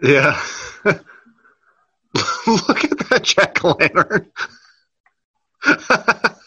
Yeah. 0.02 0.40
Look 0.86 2.84
at 2.84 2.98
that 3.10 3.22
jack 3.24 3.64
o' 3.64 3.72
lantern. 3.80 4.32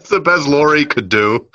That's 0.00 0.08
the 0.08 0.20
best 0.20 0.48
Laurie 0.48 0.86
could 0.86 1.10
do. 1.10 1.50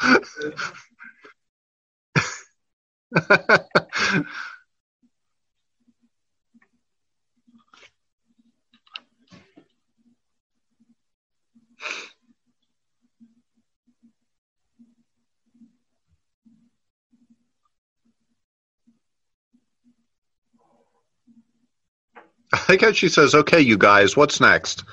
I 22.54 22.58
think 22.68 22.96
she 22.96 23.10
says, 23.10 23.34
"Okay, 23.34 23.60
you 23.60 23.80
guys, 23.80 24.16
what's 24.16 24.40
next?" 24.40 24.84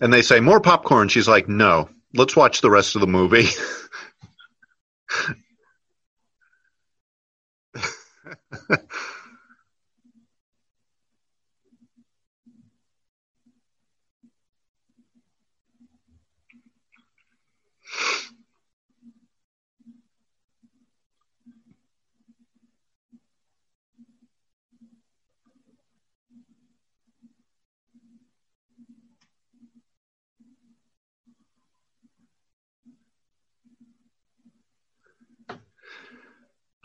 And 0.00 0.10
they 0.10 0.22
say, 0.22 0.40
"More 0.40 0.60
popcorn." 0.60 1.08
She's 1.08 1.28
like, 1.28 1.46
"No, 1.46 1.90
let's 2.14 2.36
watch 2.36 2.60
the 2.60 2.70
rest 2.70 2.94
of 2.94 3.00
the 3.00 3.06
movie." 3.06 3.48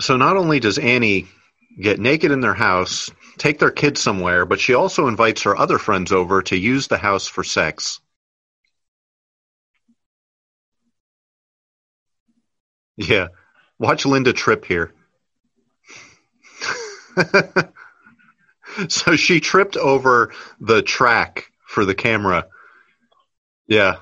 So 0.10 0.18
not 0.18 0.38
only 0.38 0.60
does 0.60 0.80
Annie 0.80 1.28
get 1.80 2.00
naked 2.00 2.32
in 2.32 2.42
their 2.42 2.56
house, 2.56 3.12
take 3.38 3.60
their 3.60 3.70
kids 3.70 4.02
somewhere, 4.02 4.44
but 4.44 4.60
she 4.60 4.74
also 4.74 5.08
invites 5.08 5.44
her 5.44 5.56
other 5.56 5.78
friends 5.78 6.12
over 6.12 6.42
to 6.42 6.58
use 6.58 6.88
the 6.88 6.98
house 6.98 7.28
for 7.28 7.44
sex. 7.44 8.02
Yeah. 12.98 13.28
Watch 13.78 14.08
Linda 14.08 14.34
trip 14.34 14.66
here. 14.66 14.96
so 18.88 19.16
she 19.16 19.40
tripped 19.40 19.78
over 19.78 20.34
the 20.60 20.82
track 20.82 21.52
for 21.68 21.86
the 21.86 21.94
camera. 21.94 22.48
Yeah. 23.68 23.98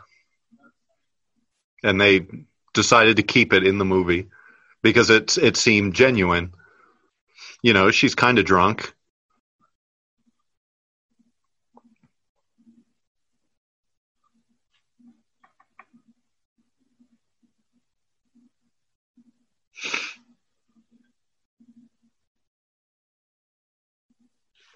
And 1.83 1.99
they 1.99 2.27
decided 2.73 3.17
to 3.17 3.23
keep 3.23 3.51
it 3.51 3.67
in 3.67 3.77
the 3.77 3.83
movie 3.83 4.29
because 4.87 5.09
it 5.09 5.37
it 5.37 5.57
seemed 5.57 5.95
genuine. 5.95 6.53
You 7.61 7.73
know, 7.73 7.91
she's 7.91 8.15
kind 8.15 8.39
of 8.39 8.45
drunk. 8.45 8.93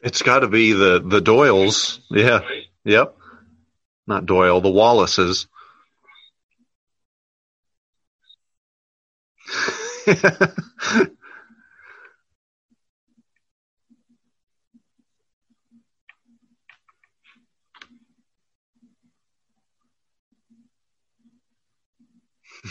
It's 0.04 0.24
got 0.24 0.40
to 0.40 0.50
be 0.50 0.74
the 0.74 1.00
the 1.00 1.22
Doyles. 1.22 2.00
Yeah. 2.10 2.42
Yep. 2.84 3.16
Not 4.08 4.26
Doyle, 4.26 4.60
the 4.60 4.70
Wallaces. 4.70 5.48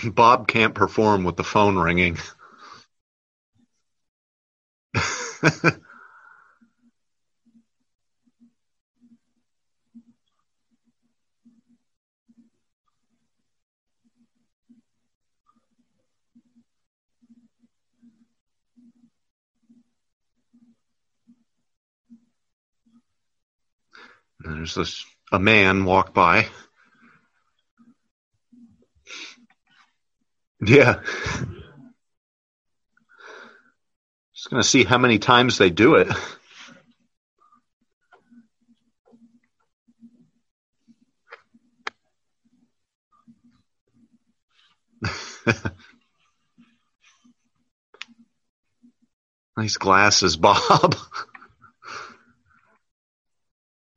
Bob 0.04 0.46
can't 0.46 0.74
perform 0.74 1.24
with 1.24 1.36
the 1.36 1.44
phone 1.44 1.76
ringing. 1.76 2.18
There's 24.42 24.74
this 24.74 25.04
a 25.30 25.38
man 25.38 25.84
walk 25.84 26.14
by. 26.14 26.48
Yeah. 30.64 31.00
Just 34.34 34.48
gonna 34.48 34.62
see 34.62 34.84
how 34.84 34.96
many 34.96 35.18
times 35.18 35.58
they 35.58 35.68
do 35.68 35.96
it. 35.96 36.08
nice 49.56 49.76
glasses, 49.76 50.38
Bob. 50.38 50.96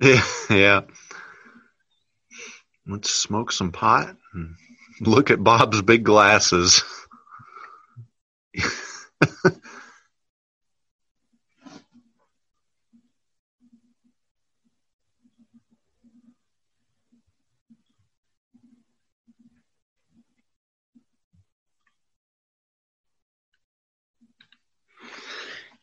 yeah. 0.50 0.82
Let's 2.86 3.10
smoke 3.10 3.52
some 3.52 3.72
pot. 3.72 4.16
And 4.34 4.56
look 5.02 5.32
at 5.32 5.44
Bob's 5.44 5.82
big 5.82 6.04
glasses. 6.04 6.84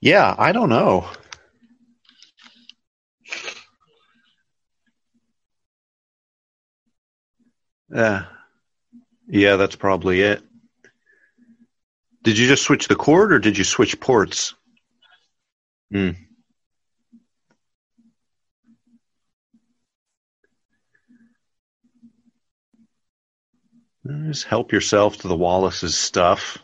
yeah, 0.00 0.34
I 0.38 0.52
don't 0.52 0.68
know. 0.68 1.08
Yeah. 7.92 8.26
Yeah, 9.28 9.56
that's 9.56 9.76
probably 9.76 10.22
it. 10.22 10.42
Did 12.22 12.38
you 12.38 12.46
just 12.46 12.64
switch 12.64 12.88
the 12.88 12.96
cord 12.96 13.32
or 13.32 13.38
did 13.38 13.56
you 13.56 13.64
switch 13.64 13.98
ports? 14.00 14.54
Hmm. 15.90 16.10
Just 24.26 24.44
help 24.44 24.72
yourself 24.72 25.18
to 25.18 25.28
the 25.28 25.36
Wallace's 25.36 25.96
stuff. 25.96 26.58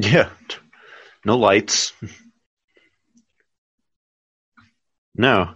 Yeah. 0.00 0.30
No 1.24 1.36
lights. 1.38 1.92
No. 5.14 5.54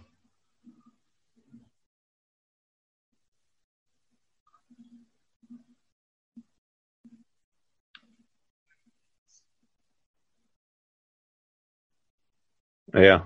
Yeah. 12.94 13.24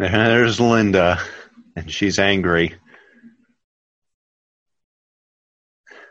Uh-huh, 0.00 0.28
there's 0.28 0.58
Linda, 0.58 1.20
and 1.76 1.90
she's 1.92 2.18
angry. 2.18 2.74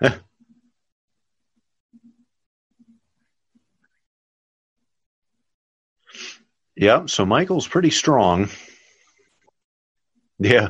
yeah, 6.75 7.05
so 7.05 7.25
Michael's 7.25 7.67
pretty 7.67 7.89
strong. 7.89 8.49
Yeah. 10.39 10.69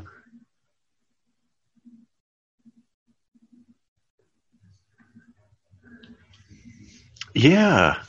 Yeah. 7.33 8.03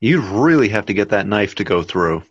You 0.00 0.20
really 0.20 0.68
have 0.68 0.86
to 0.86 0.94
get 0.94 1.10
that 1.10 1.26
knife 1.26 1.56
to 1.56 1.64
go 1.64 1.82
through. 1.82 2.22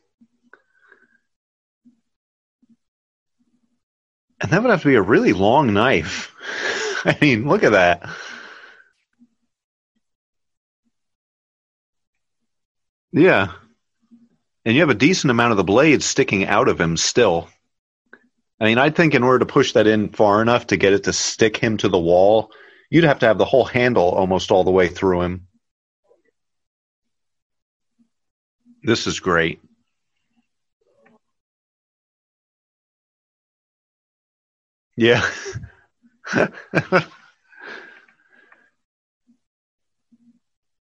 And 4.39 4.51
that 4.51 4.61
would 4.61 4.69
have 4.69 4.83
to 4.83 4.87
be 4.87 4.95
a 4.95 5.01
really 5.01 5.33
long 5.33 5.73
knife. 5.73 6.33
I 7.05 7.17
mean, 7.19 7.47
look 7.47 7.63
at 7.63 7.71
that. 7.71 8.07
Yeah. 13.11 13.51
And 14.65 14.75
you 14.75 14.81
have 14.81 14.89
a 14.89 14.95
decent 14.95 15.31
amount 15.31 15.51
of 15.51 15.57
the 15.57 15.63
blade 15.63 16.03
sticking 16.03 16.45
out 16.45 16.67
of 16.67 16.79
him 16.79 16.97
still. 16.97 17.49
I 18.59 18.65
mean, 18.65 18.77
I 18.77 18.89
think 18.89 19.13
in 19.13 19.23
order 19.23 19.39
to 19.39 19.45
push 19.45 19.73
that 19.73 19.87
in 19.87 20.09
far 20.09 20.41
enough 20.41 20.67
to 20.67 20.77
get 20.77 20.93
it 20.93 21.05
to 21.05 21.13
stick 21.13 21.57
him 21.57 21.77
to 21.77 21.89
the 21.89 21.99
wall, 21.99 22.51
you'd 22.89 23.03
have 23.03 23.19
to 23.19 23.27
have 23.27 23.37
the 23.37 23.45
whole 23.45 23.65
handle 23.65 24.09
almost 24.09 24.51
all 24.51 24.63
the 24.63 24.71
way 24.71 24.87
through 24.87 25.21
him. 25.21 25.46
This 28.87 29.05
is 29.05 29.19
great. 29.19 29.59
Yeah. 34.95 35.29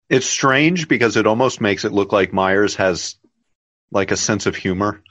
it's 0.10 0.26
strange 0.26 0.88
because 0.88 1.18
it 1.18 1.28
almost 1.28 1.60
makes 1.60 1.84
it 1.84 1.91
look 1.91 2.14
like 2.14 2.32
Myers 2.32 2.76
has 2.78 3.18
like 3.91 4.12
a 4.12 4.18
sense 4.18 4.45
of 4.45 4.56
humor. 4.56 5.04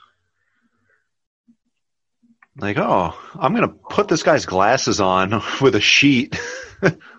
Like, 2.57 2.79
oh, 2.79 3.13
I'm 3.39 3.53
going 3.53 3.69
to 3.69 3.75
put 3.91 4.07
this 4.07 4.23
guy's 4.23 4.47
glasses 4.47 4.99
on 4.99 5.43
with 5.61 5.75
a 5.75 5.79
sheet. 5.79 6.39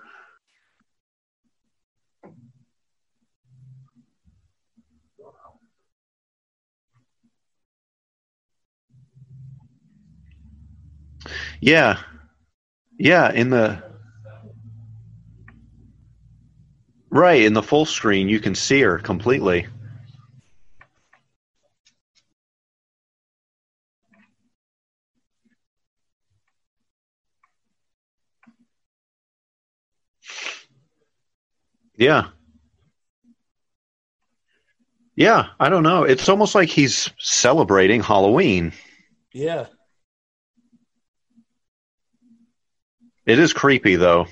yeah. 11.60 11.98
Yeah, 12.98 13.32
in 13.32 13.50
the 13.50 13.82
Right, 17.10 17.42
in 17.42 17.54
the 17.54 17.62
full 17.62 17.86
screen 17.86 18.28
you 18.28 18.38
can 18.38 18.54
see 18.54 18.80
her 18.82 18.98
completely. 18.98 19.66
Yeah. 31.96 32.28
Yeah, 35.16 35.48
I 35.58 35.68
don't 35.68 35.82
know. 35.82 36.04
It's 36.04 36.28
almost 36.30 36.54
like 36.54 36.70
he's 36.70 37.10
celebrating 37.18 38.02
Halloween. 38.02 38.72
Yeah. 39.34 39.66
It 43.30 43.38
is 43.38 43.52
creepy 43.52 43.94
though. 43.94 44.26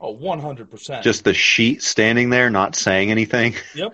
Oh, 0.00 0.16
100%. 0.16 1.02
Just 1.02 1.24
the 1.24 1.34
sheet 1.34 1.82
standing 1.82 2.30
there 2.30 2.48
not 2.48 2.76
saying 2.76 3.10
anything. 3.10 3.54
Yep. 3.74 3.92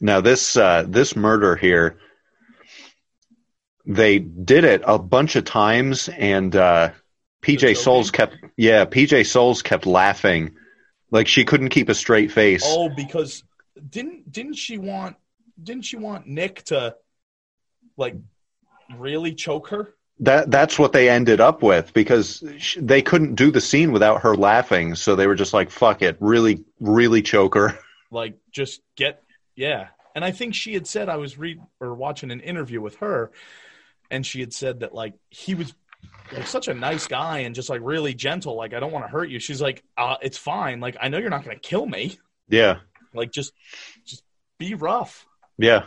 Now 0.00 0.22
this 0.22 0.56
uh, 0.56 0.84
this 0.88 1.14
murder 1.14 1.56
here, 1.56 1.98
they 3.84 4.18
did 4.18 4.64
it 4.64 4.82
a 4.86 4.98
bunch 4.98 5.36
of 5.36 5.44
times, 5.44 6.08
and 6.08 6.56
uh, 6.56 6.92
PJ? 7.42 7.76
Soles 7.76 8.10
kept 8.10 8.34
yeah 8.56 8.86
PJ 8.86 9.26
Soles 9.26 9.60
kept 9.60 9.84
laughing, 9.84 10.56
like 11.10 11.28
she 11.28 11.44
couldn't 11.44 11.68
keep 11.68 11.90
a 11.90 11.94
straight 11.94 12.32
face. 12.32 12.62
Oh, 12.64 12.88
because 12.88 13.44
didn't 13.90 14.32
didn't 14.32 14.54
she 14.54 14.78
want 14.78 15.16
didn't 15.62 15.84
she 15.84 15.96
want 15.96 16.26
Nick 16.26 16.62
to 16.64 16.96
like 17.98 18.16
really 18.96 19.34
choke 19.34 19.68
her? 19.68 19.94
That 20.20 20.50
that's 20.50 20.78
what 20.78 20.92
they 20.92 21.08
ended 21.08 21.40
up 21.40 21.62
with 21.62 21.92
because 21.94 22.44
they 22.76 23.00
couldn't 23.02 23.36
do 23.36 23.50
the 23.50 23.60
scene 23.60 23.90
without 23.90 24.22
her 24.22 24.36
laughing, 24.36 24.94
so 24.94 25.16
they 25.16 25.26
were 25.26 25.34
just 25.34 25.54
like, 25.54 25.70
"Fuck 25.70 26.02
it, 26.02 26.16
really, 26.20 26.64
really 26.80 27.22
choke 27.22 27.54
her." 27.54 27.78
Like 28.12 28.38
just 28.50 28.82
get 28.96 29.22
yeah. 29.54 29.86
And 30.16 30.24
I 30.24 30.32
think 30.32 30.56
she 30.56 30.74
had 30.74 30.88
said 30.88 31.08
I 31.08 31.16
was 31.16 31.38
read 31.38 31.60
or 31.78 31.94
watching 31.94 32.32
an 32.32 32.40
interview 32.40 32.80
with 32.80 32.96
her 32.96 33.30
and 34.10 34.26
she 34.26 34.40
had 34.40 34.52
said 34.52 34.80
that 34.80 34.94
like 34.94 35.14
he 35.30 35.54
was 35.54 35.72
like 36.32 36.46
such 36.46 36.68
a 36.68 36.74
nice 36.74 37.06
guy 37.06 37.38
and 37.40 37.54
just 37.54 37.68
like 37.68 37.80
really 37.82 38.14
gentle 38.14 38.56
like 38.56 38.74
I 38.74 38.80
don't 38.80 38.92
want 38.92 39.04
to 39.04 39.10
hurt 39.10 39.30
you. 39.30 39.38
She's 39.38 39.62
like 39.62 39.82
uh 39.96 40.16
it's 40.22 40.36
fine. 40.38 40.80
Like 40.80 40.96
I 41.00 41.08
know 41.08 41.18
you're 41.18 41.30
not 41.30 41.44
going 41.44 41.56
to 41.56 41.60
kill 41.68 41.86
me. 41.86 42.18
Yeah, 42.48 42.78
Like 43.14 43.30
just 43.30 43.52
just 44.04 44.24
be 44.58 44.74
rough. 44.74 45.24
yeah, 45.56 45.84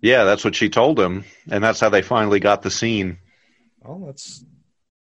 yeah. 0.00 0.24
That's 0.24 0.44
what 0.44 0.54
she 0.54 0.68
told 0.68 1.00
him, 1.00 1.24
and 1.50 1.64
that's 1.64 1.80
how 1.80 1.88
they 1.88 2.02
finally 2.02 2.40
got 2.40 2.60
the 2.60 2.70
scene. 2.70 3.16
Well, 3.84 4.02
that's 4.06 4.44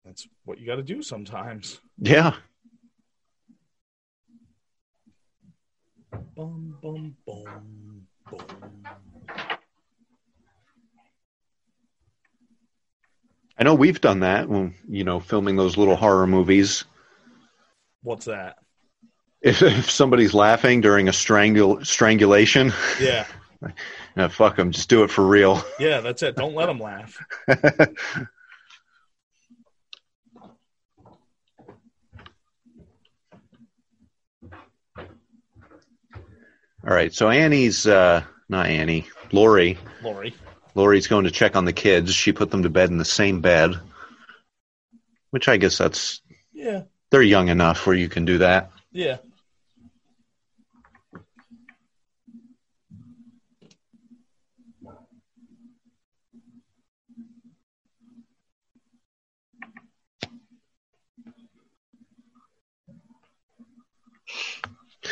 that's 0.05 0.27
what 0.45 0.59
you 0.59 0.65
got 0.65 0.75
to 0.77 0.83
do 0.83 1.01
sometimes. 1.03 1.79
Yeah, 1.99 2.33
Bum 6.35 6.77
bum 6.81 7.15
bum 7.25 8.07
bum. 8.29 8.83
I 13.57 13.63
know 13.63 13.75
we've 13.75 14.01
done 14.01 14.21
that 14.21 14.49
when 14.49 14.73
you 14.89 15.03
know 15.03 15.19
filming 15.19 15.55
those 15.55 15.77
little 15.77 15.95
horror 15.95 16.25
movies. 16.25 16.85
What's 18.01 18.25
that? 18.25 18.57
If, 19.41 19.61
if 19.61 19.89
somebody's 19.89 20.33
laughing 20.33 20.81
during 20.81 21.07
a 21.07 21.11
strangul- 21.11 21.85
strangulation, 21.85 22.73
Yeah. 22.99 23.25
No, 24.17 24.27
fuck 24.27 24.55
them. 24.57 24.71
Just 24.71 24.89
do 24.89 25.03
it 25.03 25.11
for 25.11 25.25
real. 25.25 25.63
Yeah, 25.79 26.01
that's 26.01 26.23
it. 26.23 26.35
Don't 26.35 26.55
let 26.55 26.65
them 26.65 26.79
laugh. 26.79 27.17
All 36.85 36.93
right. 36.93 37.13
So 37.13 37.29
Annie's 37.29 37.85
uh, 37.87 38.23
not 38.49 38.67
Annie. 38.67 39.07
Laurie. 39.31 39.77
Laurie. 40.03 40.35
Laurie's 40.75 41.07
going 41.07 41.25
to 41.25 41.31
check 41.31 41.55
on 41.55 41.65
the 41.65 41.73
kids. 41.73 42.13
She 42.13 42.31
put 42.31 42.49
them 42.51 42.63
to 42.63 42.69
bed 42.69 42.89
in 42.89 42.97
the 42.97 43.05
same 43.05 43.41
bed, 43.41 43.75
which 45.31 45.47
I 45.47 45.57
guess 45.57 45.77
that's 45.77 46.21
Yeah, 46.53 46.83
they're 47.09 47.21
young 47.21 47.49
enough 47.49 47.85
where 47.85 47.95
you 47.95 48.09
can 48.09 48.25
do 48.25 48.39
that. 48.39 48.71
yeah. 48.91 49.17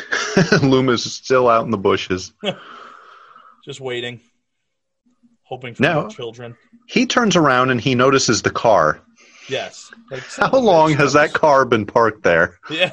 Loomis 0.62 1.06
is 1.06 1.14
still 1.14 1.48
out 1.48 1.64
in 1.64 1.70
the 1.70 1.78
bushes. 1.78 2.32
Just 3.64 3.80
waiting, 3.80 4.20
hoping 5.42 5.74
for 5.74 5.82
No. 5.82 6.08
children. 6.08 6.56
He 6.86 7.06
turns 7.06 7.36
around 7.36 7.70
and 7.70 7.80
he 7.80 7.94
notices 7.94 8.42
the 8.42 8.50
car. 8.50 9.00
Yes. 9.48 9.90
Like, 10.10 10.22
How 10.36 10.58
long 10.58 10.92
has 10.94 11.12
that 11.14 11.32
car 11.32 11.64
been 11.64 11.84
parked 11.86 12.22
there? 12.22 12.58
Yeah. 12.70 12.90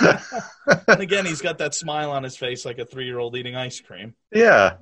and 0.00 1.00
again, 1.00 1.24
he's 1.26 1.42
got 1.42 1.58
that 1.58 1.74
smile 1.74 2.10
on 2.10 2.22
his 2.22 2.36
face 2.36 2.64
like 2.64 2.78
a 2.78 2.84
three-year-old 2.84 3.36
eating 3.36 3.56
ice 3.56 3.80
cream. 3.80 4.14
Yeah. 4.32 4.76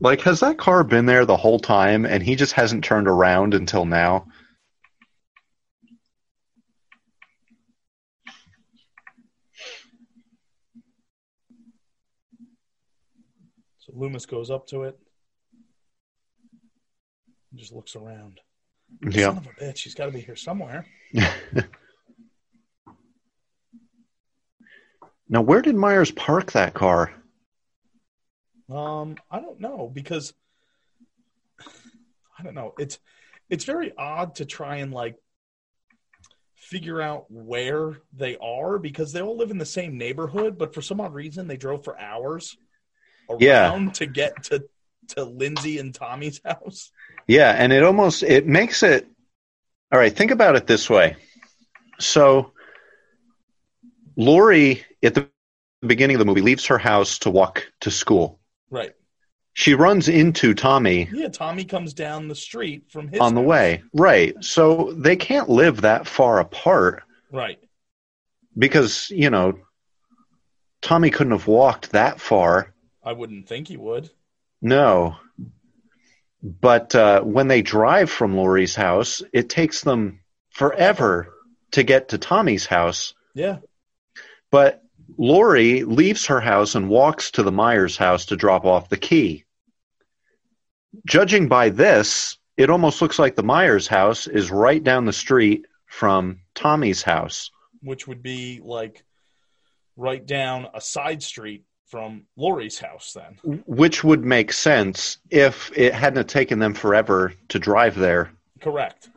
like, 0.00 0.20
has 0.22 0.40
that 0.40 0.58
car 0.58 0.84
been 0.84 1.06
there 1.06 1.24
the 1.24 1.36
whole 1.36 1.58
time 1.58 2.04
and 2.04 2.22
he 2.22 2.36
just 2.36 2.52
hasn't 2.52 2.84
turned 2.84 3.08
around 3.08 3.54
until 3.54 3.84
now? 3.86 4.26
Loomis 13.96 14.26
goes 14.26 14.50
up 14.50 14.66
to 14.68 14.84
it, 14.84 14.98
and 17.50 17.60
just 17.60 17.72
looks 17.72 17.96
around. 17.96 18.40
Son 19.10 19.38
of 19.38 19.46
a 19.46 19.64
bitch, 19.64 19.80
he's 19.80 19.94
got 19.94 20.06
to 20.06 20.12
be 20.12 20.20
here 20.20 20.36
somewhere. 20.36 20.86
Now, 25.28 25.42
where 25.42 25.62
did 25.62 25.74
Myers 25.74 26.10
park 26.12 26.52
that 26.52 26.74
car? 26.74 27.12
Um, 28.70 29.16
I 29.30 29.40
don't 29.40 29.60
know 29.60 29.90
because 29.92 30.32
I 32.38 32.42
don't 32.42 32.54
know. 32.54 32.74
It's 32.78 32.98
it's 33.48 33.64
very 33.64 33.92
odd 33.96 34.36
to 34.36 34.44
try 34.44 34.76
and 34.76 34.92
like 34.92 35.16
figure 36.54 37.00
out 37.00 37.26
where 37.28 37.98
they 38.12 38.36
are 38.36 38.78
because 38.78 39.12
they 39.12 39.20
all 39.20 39.36
live 39.36 39.50
in 39.50 39.58
the 39.58 39.64
same 39.64 39.98
neighborhood, 39.98 40.58
but 40.58 40.74
for 40.74 40.82
some 40.82 41.00
odd 41.00 41.14
reason 41.14 41.46
they 41.46 41.56
drove 41.56 41.84
for 41.84 41.98
hours 41.98 42.56
around 43.28 43.40
Yeah. 43.40 43.90
to 43.94 44.06
get 44.06 44.42
to 44.44 44.64
to 45.08 45.24
Lindsey 45.24 45.78
and 45.78 45.94
Tommy's 45.94 46.40
house. 46.44 46.90
Yeah, 47.28 47.52
and 47.52 47.72
it 47.72 47.82
almost 47.84 48.22
it 48.22 48.46
makes 48.46 48.82
it 48.82 49.06
All 49.92 49.98
right, 50.00 50.14
think 50.14 50.30
about 50.32 50.56
it 50.56 50.66
this 50.66 50.90
way. 50.90 51.16
So 52.00 52.52
Laurie 54.16 54.84
at 55.02 55.14
the 55.14 55.28
beginning 55.86 56.16
of 56.16 56.18
the 56.20 56.24
movie 56.24 56.40
leaves 56.40 56.66
her 56.66 56.78
house 56.78 57.18
to 57.20 57.30
walk 57.30 57.70
to 57.80 57.90
school. 57.90 58.40
Right. 58.70 58.92
She 59.52 59.74
runs 59.74 60.08
into 60.08 60.54
Tommy 60.54 61.08
Yeah, 61.12 61.28
Tommy 61.28 61.64
comes 61.64 61.94
down 61.94 62.28
the 62.28 62.34
street 62.34 62.90
from 62.90 63.08
his 63.08 63.20
on 63.20 63.34
the 63.34 63.40
house. 63.40 63.48
way. 63.48 63.82
Right. 63.94 64.34
So 64.44 64.92
they 64.96 65.16
can't 65.16 65.48
live 65.48 65.82
that 65.82 66.06
far 66.06 66.40
apart 66.40 67.04
Right. 67.30 67.58
because, 68.58 69.08
you 69.10 69.30
know, 69.30 69.58
Tommy 70.82 71.10
couldn't 71.10 71.32
have 71.32 71.46
walked 71.46 71.92
that 71.92 72.20
far. 72.20 72.72
I 73.06 73.12
wouldn't 73.12 73.48
think 73.48 73.68
he 73.68 73.76
would. 73.76 74.10
No. 74.60 75.16
But 76.42 76.92
uh, 76.94 77.22
when 77.22 77.46
they 77.46 77.62
drive 77.62 78.10
from 78.10 78.36
Laurie's 78.36 78.74
house, 78.74 79.22
it 79.32 79.48
takes 79.48 79.82
them 79.82 80.20
forever 80.50 81.32
to 81.70 81.84
get 81.84 82.08
to 82.08 82.18
Tommy's 82.18 82.66
house. 82.66 83.14
Yeah. 83.32 83.58
But 84.50 84.82
Laurie 85.16 85.84
leaves 85.84 86.26
her 86.26 86.40
house 86.40 86.74
and 86.74 86.88
walks 86.88 87.30
to 87.32 87.44
the 87.44 87.52
Myers 87.52 87.96
house 87.96 88.26
to 88.26 88.36
drop 88.36 88.64
off 88.64 88.88
the 88.88 88.96
key. 88.96 89.44
Judging 91.06 91.46
by 91.46 91.68
this, 91.68 92.38
it 92.56 92.70
almost 92.70 93.00
looks 93.00 93.20
like 93.20 93.36
the 93.36 93.42
Myers 93.44 93.86
house 93.86 94.26
is 94.26 94.50
right 94.50 94.82
down 94.82 95.04
the 95.04 95.12
street 95.12 95.66
from 95.86 96.40
Tommy's 96.56 97.02
house. 97.02 97.50
Which 97.82 98.08
would 98.08 98.22
be 98.22 98.60
like 98.64 99.04
right 99.96 100.24
down 100.26 100.66
a 100.74 100.80
side 100.80 101.22
street 101.22 101.64
from 101.86 102.26
Laurie's 102.36 102.78
house 102.78 103.12
then. 103.12 103.62
Which 103.66 104.02
would 104.02 104.24
make 104.24 104.52
sense 104.52 105.18
if 105.30 105.70
it 105.76 105.94
hadn't 105.94 106.28
taken 106.28 106.58
them 106.58 106.74
forever 106.74 107.32
to 107.48 107.58
drive 107.58 107.94
there. 107.94 108.32
Correct. 108.60 109.08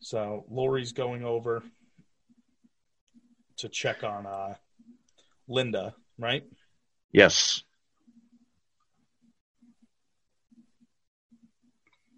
So 0.00 0.44
Laurie's 0.48 0.92
going 0.92 1.24
over 1.24 1.64
to 3.56 3.68
check 3.68 4.04
on 4.04 4.24
uh, 4.24 4.54
Linda, 5.48 5.94
right? 6.16 6.44
Yes. 7.10 7.64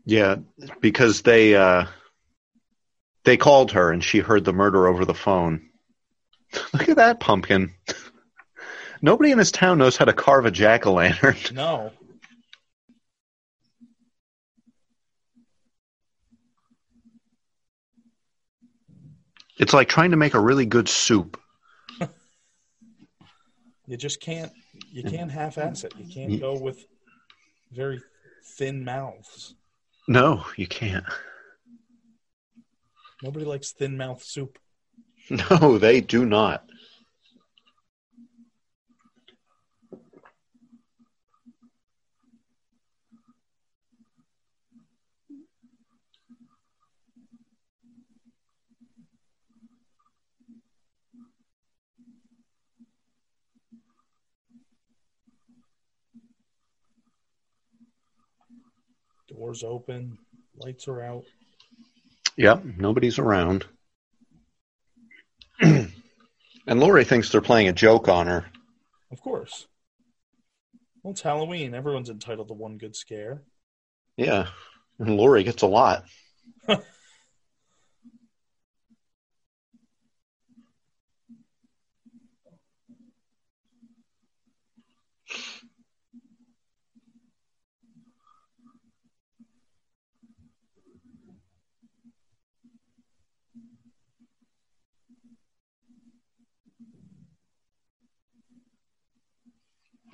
Yeah, 0.09 0.37
because 0.81 1.21
they 1.21 1.55
uh, 1.55 1.85
they 3.25 3.37
called 3.37 3.73
her 3.73 3.93
and 3.93 4.03
she 4.03 4.21
heard 4.21 4.43
the 4.43 4.55
murder 4.55 4.87
over 4.87 5.05
the 5.05 5.13
phone. 5.13 5.69
Look 6.73 6.89
at 6.89 6.97
that 6.97 7.21
pumpkin. 7.21 7.75
Nobody 9.03 9.33
in 9.33 9.37
this 9.37 9.53
town 9.53 9.77
knows 9.77 9.99
how 9.99 10.07
to 10.07 10.15
carve 10.15 10.47
a 10.47 10.51
jack 10.51 10.87
o' 10.87 10.95
lantern. 10.95 11.37
No. 11.53 11.93
It's 19.59 19.75
like 19.75 19.91
trying 19.91 20.13
to 20.13 20.17
make 20.17 20.33
a 20.33 20.41
really 20.41 20.65
good 20.65 20.89
soup. 20.89 21.39
You 23.87 23.99
just 23.99 24.23
can't 24.23 24.53
you 24.91 25.03
can't 25.03 25.31
half 25.31 25.59
ass 25.59 25.85
it. 25.85 25.93
You 25.99 26.07
can't 26.11 26.41
go 26.41 26.59
with 26.59 26.87
very 27.73 28.01
thin 28.57 28.85
mouths. 28.85 29.55
No, 30.09 30.47
you 30.57 30.67
can't. 30.67 31.05
Nobody 33.23 33.45
likes 33.45 33.73
thin 33.73 33.97
mouth 33.97 34.25
soup. 34.25 34.59
No, 35.31 35.77
they 35.77 36.01
do 36.01 36.25
not. 36.25 36.68
Doors 59.39 59.63
open, 59.63 60.19
lights 60.57 60.89
are 60.89 61.01
out. 61.01 61.25
Yep, 62.37 62.65
nobody's 62.77 63.21
around. 63.21 63.67
and 65.61 65.91
Laurie 66.67 67.05
thinks 67.05 67.31
they're 67.31 67.41
playing 67.41 67.69
a 67.69 67.73
joke 67.73 68.09
on 68.09 68.27
her. 68.27 68.47
Of 69.13 69.21
course. 69.21 69.69
Well, 71.03 71.13
it's 71.13 71.21
Halloween. 71.21 71.73
Everyone's 71.73 72.11
entitled 72.11 72.49
to 72.49 72.55
one 72.55 72.79
good 72.79 72.97
scare. 72.97 73.45
Yeah, 74.17 74.49
and 74.99 75.17
Laurie 75.17 75.45
gets 75.45 75.63
a 75.63 75.69
lot. 75.69 76.05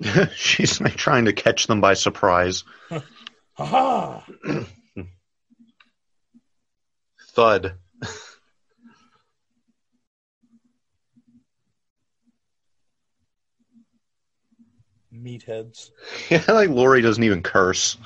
She's 0.35 0.79
like 0.81 0.95
trying 0.95 1.25
to 1.25 1.33
catch 1.33 1.67
them 1.67 1.81
by 1.81 1.93
surprise. 1.93 2.63
Ha 3.57 4.25
thud. 7.35 7.75
Meatheads. 15.13 15.91
Yeah, 16.29 16.43
like 16.47 16.69
Laurie 16.69 17.01
doesn't 17.01 17.23
even 17.23 17.43
curse. 17.43 17.97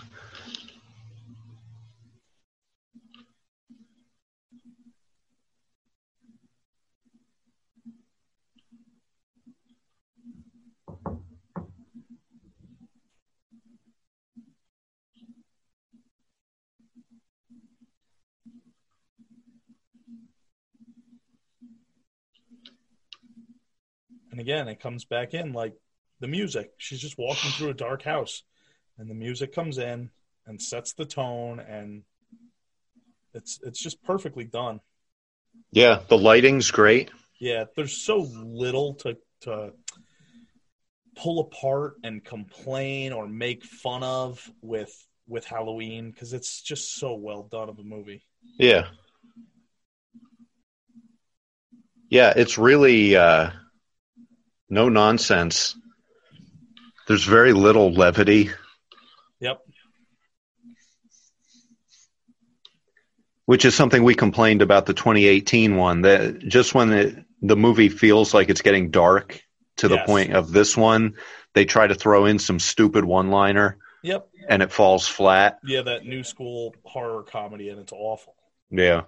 And 24.39 24.47
again, 24.47 24.69
it 24.69 24.79
comes 24.79 25.03
back 25.03 25.33
in 25.33 25.51
like 25.51 25.73
the 26.21 26.27
music. 26.29 26.71
She's 26.77 27.01
just 27.01 27.17
walking 27.17 27.51
through 27.51 27.71
a 27.71 27.73
dark 27.73 28.03
house, 28.03 28.43
and 28.97 29.09
the 29.09 29.13
music 29.13 29.53
comes 29.53 29.77
in 29.77 30.11
and 30.47 30.61
sets 30.61 30.93
the 30.93 31.03
tone, 31.03 31.59
and 31.59 32.03
it's 33.33 33.59
it's 33.63 33.83
just 33.83 34.01
perfectly 34.01 34.45
done. 34.45 34.79
Yeah, 35.73 35.99
the 36.07 36.17
lighting's 36.17 36.71
great. 36.71 37.11
Yeah, 37.37 37.65
there's 37.75 37.97
so 37.97 38.29
little 38.33 38.93
to 39.01 39.17
to 39.41 39.73
pull 41.17 41.41
apart 41.41 41.95
and 42.01 42.23
complain 42.23 43.11
or 43.11 43.27
make 43.27 43.65
fun 43.65 44.03
of 44.03 44.49
with 44.61 45.05
with 45.27 45.43
Halloween 45.43 46.11
because 46.11 46.31
it's 46.31 46.61
just 46.61 46.95
so 46.95 47.13
well 47.13 47.43
done 47.43 47.67
of 47.67 47.77
a 47.77 47.83
movie. 47.83 48.23
Yeah. 48.57 48.87
Yeah, 52.09 52.33
it's 52.35 52.57
really 52.57 53.15
uh, 53.17 53.51
no 54.69 54.89
nonsense. 54.89 55.75
There's 57.07 57.23
very 57.23 57.53
little 57.53 57.91
levity, 57.91 58.51
Yep. 59.39 59.61
which 63.45 63.65
is 63.65 63.73
something 63.75 64.03
we 64.03 64.13
complained 64.13 64.61
about 64.61 64.85
the 64.85 64.93
2018 64.93 65.75
one. 65.75 66.01
That 66.03 66.39
just 66.47 66.75
when 66.75 66.93
it, 66.93 67.25
the 67.41 67.55
movie 67.55 67.89
feels 67.89 68.33
like 68.33 68.49
it's 68.49 68.61
getting 68.61 68.91
dark 68.91 69.41
to 69.77 69.87
the 69.87 69.95
Yes. 69.95 70.05
point 70.05 70.33
of 70.33 70.51
this 70.51 70.77
one, 70.77 71.15
they 71.53 71.65
try 71.65 71.87
to 71.87 71.95
throw 71.95 72.25
in 72.25 72.37
some 72.37 72.59
stupid 72.59 73.03
one-liner 73.05 73.77
Yep. 74.03 74.29
and 74.47 74.61
it 74.61 74.71
falls 74.71 75.07
flat. 75.07 75.59
Yeah, 75.65 75.81
that 75.83 76.05
new 76.05 76.23
school 76.23 76.75
horror 76.83 77.23
comedy, 77.23 77.69
and 77.69 77.79
it's 77.79 77.91
awful. 77.93 78.35
Yeah. 78.69 79.03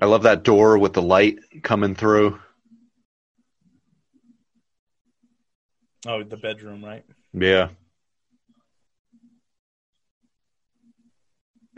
I 0.00 0.06
love 0.06 0.24
that 0.24 0.42
door 0.42 0.78
with 0.78 0.92
the 0.92 1.02
light 1.02 1.38
coming 1.62 1.94
through. 1.94 2.38
Oh, 6.06 6.22
the 6.22 6.36
bedroom, 6.36 6.84
right? 6.84 7.04
Yeah. 7.32 7.70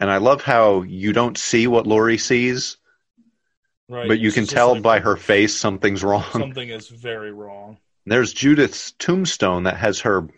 And 0.01 0.11
I 0.11 0.19
love 0.19 0.43
how 0.43 0.83
you 0.83 1.13
don't 1.13 1.37
see 1.39 1.67
what 1.67 1.87
Laurie 1.87 2.19
sees, 2.19 2.77
Right. 3.89 4.07
but 4.07 4.19
you 4.21 4.29
It's 4.29 4.35
can 4.37 4.47
tell 4.47 4.75
like 4.75 4.83
by 4.83 5.01
her 5.01 5.17
face 5.17 5.57
something's 5.57 6.05
wrong. 6.05 6.25
something 6.33 6.69
is 6.69 6.89
very 6.89 7.33
wrong. 7.33 7.79
There's 8.07 8.33
Judith's 8.33 8.93
tombstone 8.93 9.65
that 9.65 9.77
has 9.77 10.01
her 10.01 10.29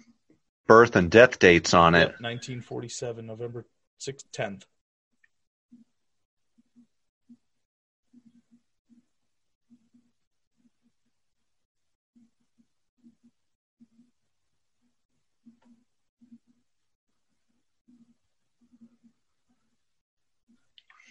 birth 0.66 0.96
and 0.96 1.10
death 1.10 1.38
dates 1.38 1.74
on 1.74 1.94
it. 1.94 2.00
Yep, 2.00 2.20
1947, 2.20 3.26
November 3.26 3.66
6th, 4.00 4.24
10th. 4.32 4.62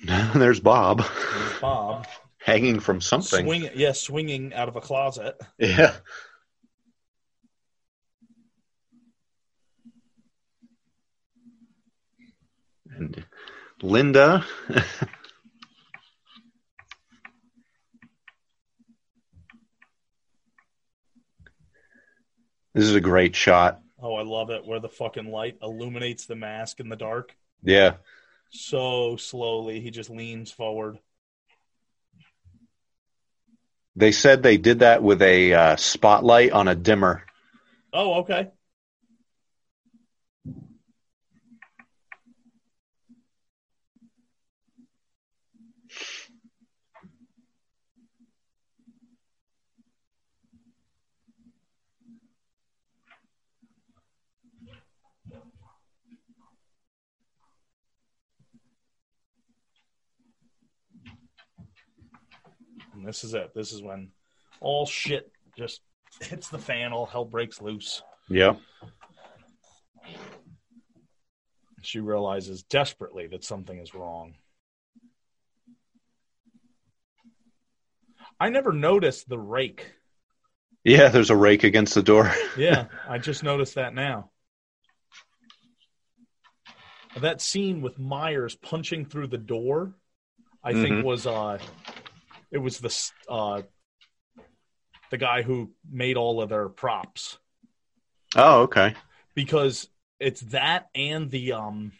There's 0.34 0.60
Bob 0.60 1.00
There's 1.00 1.60
Bob 1.60 2.08
hanging 2.38 2.80
from 2.80 3.02
something. 3.02 3.46
swing, 3.46 3.70
yeah, 3.76 3.92
swinging 3.92 4.54
out 4.54 4.70
of 4.70 4.76
a 4.76 4.82
closet. 4.82 5.40
Yeah. 5.58 5.94
And 12.96 13.26
Linda. 13.82 14.46
this 14.68 14.86
is 22.76 22.96
a 22.96 23.02
great 23.02 23.36
shot. 23.36 23.82
Oh, 24.02 24.16
I 24.16 24.24
love 24.24 24.50
it 24.50 24.66
where 24.66 24.80
the 24.80 24.90
fucking 24.90 25.30
light 25.30 25.58
illuminates 25.62 26.26
the 26.26 26.36
mask 26.36 26.80
in 26.80 26.88
the 26.88 26.96
dark. 26.96 27.36
Yeah. 27.64 27.96
So 28.50 29.16
slowly, 29.18 29.80
he 29.80 29.92
just 29.92 30.10
leans 30.10 30.52
forward. 30.52 30.98
They 33.96 34.12
said 34.12 34.42
they 34.42 34.58
did 34.58 34.80
that 34.80 35.04
with 35.04 35.22
a 35.22 35.54
uh, 35.54 35.76
spotlight 35.76 36.52
on 36.52 36.68
a 36.68 36.76
dimmer. 36.76 37.24
Oh, 37.92 38.20
okay. 38.22 38.52
This 63.10 63.24
is 63.24 63.34
it. 63.34 63.52
This 63.56 63.72
is 63.72 63.82
when 63.82 64.12
all 64.62 64.86
shit 64.86 65.32
just 65.58 65.82
hits 66.22 66.48
the 66.50 66.60
fan, 66.60 66.94
all 66.94 67.08
hell 67.08 67.26
breaks 67.26 67.60
loose. 67.60 68.04
Yeah. 68.30 68.54
She 71.82 72.00
realizes 72.02 72.62
desperately 72.62 73.26
that 73.28 73.44
something 73.44 73.80
is 73.80 73.96
wrong. 73.96 74.36
I 78.40 78.50
never 78.50 78.72
noticed 78.72 79.28
the 79.28 79.40
rake. 79.40 79.88
Yeah, 80.84 81.10
there's 81.10 81.32
a 81.32 81.36
rake 81.36 81.64
against 81.64 81.96
the 81.96 82.04
door. 82.04 82.32
Yeah, 82.58 82.86
I 83.08 83.18
just 83.18 83.42
noticed 83.44 83.74
that 83.76 83.96
now. 83.96 84.30
That 87.20 87.42
scene 87.42 87.82
with 87.82 87.98
Myers 87.98 88.56
punching 88.56 89.06
through 89.06 89.28
the 89.28 89.38
door, 89.38 89.96
I 90.64 90.74
think 90.74 90.98
Mhm. 90.98 91.04
was 91.04 91.26
uh 91.26 91.58
it 92.52 92.58
was 92.58 92.80
the 92.80 93.12
uh 93.30 93.62
the 95.12 95.18
guy 95.18 95.42
who 95.42 95.72
made 95.90 96.18
all 96.18 96.42
of 96.42 96.50
their 96.50 96.70
props. 96.70 97.38
oh, 98.36 98.62
okay. 98.62 98.96
because 99.36 99.88
it's 100.20 100.42
that 100.42 100.90
and 100.94 101.32
the 101.32 101.54
um 101.54 101.92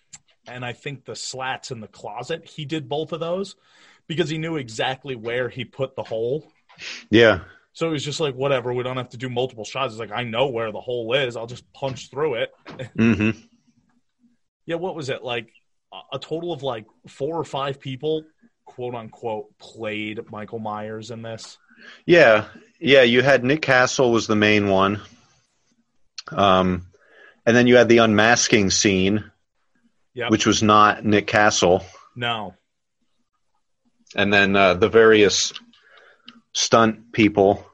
and 0.48 0.66
I 0.66 0.74
think 0.74 1.06
the 1.06 1.16
slats 1.16 1.72
in 1.72 1.80
the 1.80 1.88
closet. 1.88 2.48
He 2.48 2.66
did 2.66 2.90
both 2.90 3.12
of 3.12 3.20
those 3.20 3.56
because 4.08 4.30
he 4.30 4.38
knew 4.38 4.58
exactly 4.58 5.16
where 5.16 5.48
he 5.50 5.64
put 5.66 5.96
the 5.96 6.04
hole. 6.04 6.52
Yeah. 7.10 7.42
So 7.74 7.88
it 7.88 7.92
was 7.92 8.04
just 8.04 8.20
like 8.20 8.36
whatever, 8.36 8.74
we 8.74 8.84
don't 8.84 8.98
have 8.98 9.10
to 9.10 9.18
do 9.18 9.30
multiple 9.30 9.64
shots. 9.64 9.94
It's 9.94 10.00
like 10.00 10.12
I 10.12 10.24
know 10.24 10.48
where 10.48 10.72
the 10.72 10.82
hole 10.82 11.14
is. 11.14 11.38
I'll 11.38 11.48
just 11.48 11.72
punch 11.74 12.10
through 12.10 12.36
it. 12.36 12.52
hmm 12.98 13.32
Yeah, 14.66 14.76
what 14.76 14.96
was 14.96 15.10
it? 15.10 15.24
Like 15.24 15.52
a 16.12 16.20
total 16.20 16.52
of 16.52 16.62
like 16.64 16.86
four 17.08 17.38
or 17.38 17.44
five 17.44 17.80
people, 17.80 18.24
quote 18.70 18.94
unquote, 18.94 19.58
played 19.58 20.20
Michael 20.32 20.60
Myers 20.60 21.10
in 21.10 21.24
this. 21.24 21.58
Yeah, 22.06 22.46
yeah. 22.80 23.02
You 23.02 23.24
had 23.24 23.44
Nick 23.44 23.62
Castle 23.64 24.12
was 24.12 24.28
the 24.28 24.36
main 24.36 24.70
one, 24.70 25.02
um, 26.32 26.86
and 27.46 27.56
then 27.58 27.66
you 27.68 27.78
had 27.78 27.90
the 27.90 27.98
unmasking 27.98 28.70
scene, 28.70 29.24
Yep. 30.14 30.30
which 30.30 30.46
was 30.46 30.62
not 30.62 31.04
Nick 31.04 31.26
Castle, 31.26 31.84
No. 32.16 32.54
and 34.16 34.32
then 34.32 34.56
uh, 34.56 34.76
the 34.76 34.90
various 34.90 35.52
stunt 36.54 37.12
people. 37.12 37.66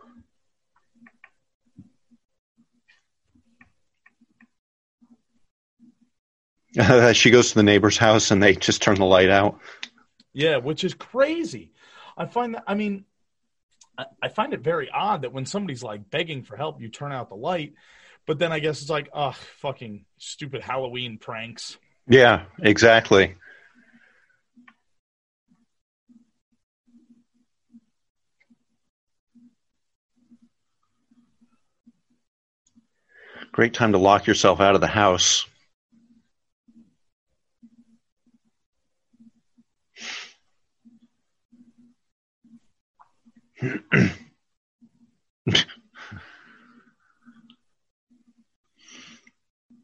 she 7.13 7.31
goes 7.31 7.49
to 7.49 7.55
the 7.55 7.63
neighbor's 7.63 7.97
house 7.97 8.31
and 8.31 8.41
they 8.43 8.55
just 8.55 8.81
turn 8.81 8.95
the 8.95 9.05
light 9.05 9.29
out. 9.29 9.59
Yeah, 10.35 10.57
which 10.57 10.83
is 10.83 10.93
crazy. 10.93 11.71
I 12.17 12.25
find 12.25 12.55
that, 12.55 12.65
I 12.67 12.75
mean, 12.75 13.05
I, 13.97 14.05
I 14.21 14.27
find 14.27 14.53
it 14.53 14.59
very 14.59 14.89
odd 14.89 15.21
that 15.21 15.31
when 15.31 15.45
somebody's 15.45 15.81
like 15.81 16.09
begging 16.09 16.43
for 16.43 16.57
help, 16.57 16.81
you 16.81 16.89
turn 16.89 17.13
out 17.13 17.29
the 17.29 17.35
light. 17.35 17.73
But 18.27 18.37
then 18.37 18.51
I 18.51 18.59
guess 18.59 18.81
it's 18.81 18.89
like, 18.89 19.09
oh, 19.13 19.31
fucking 19.31 20.03
stupid 20.17 20.61
Halloween 20.61 21.19
pranks. 21.19 21.77
Yeah, 22.07 22.43
exactly. 22.61 23.35
Great 33.53 33.73
time 33.73 33.93
to 33.93 33.97
lock 33.97 34.27
yourself 34.27 34.59
out 34.59 34.75
of 34.75 34.81
the 34.81 34.87
house. 34.87 35.45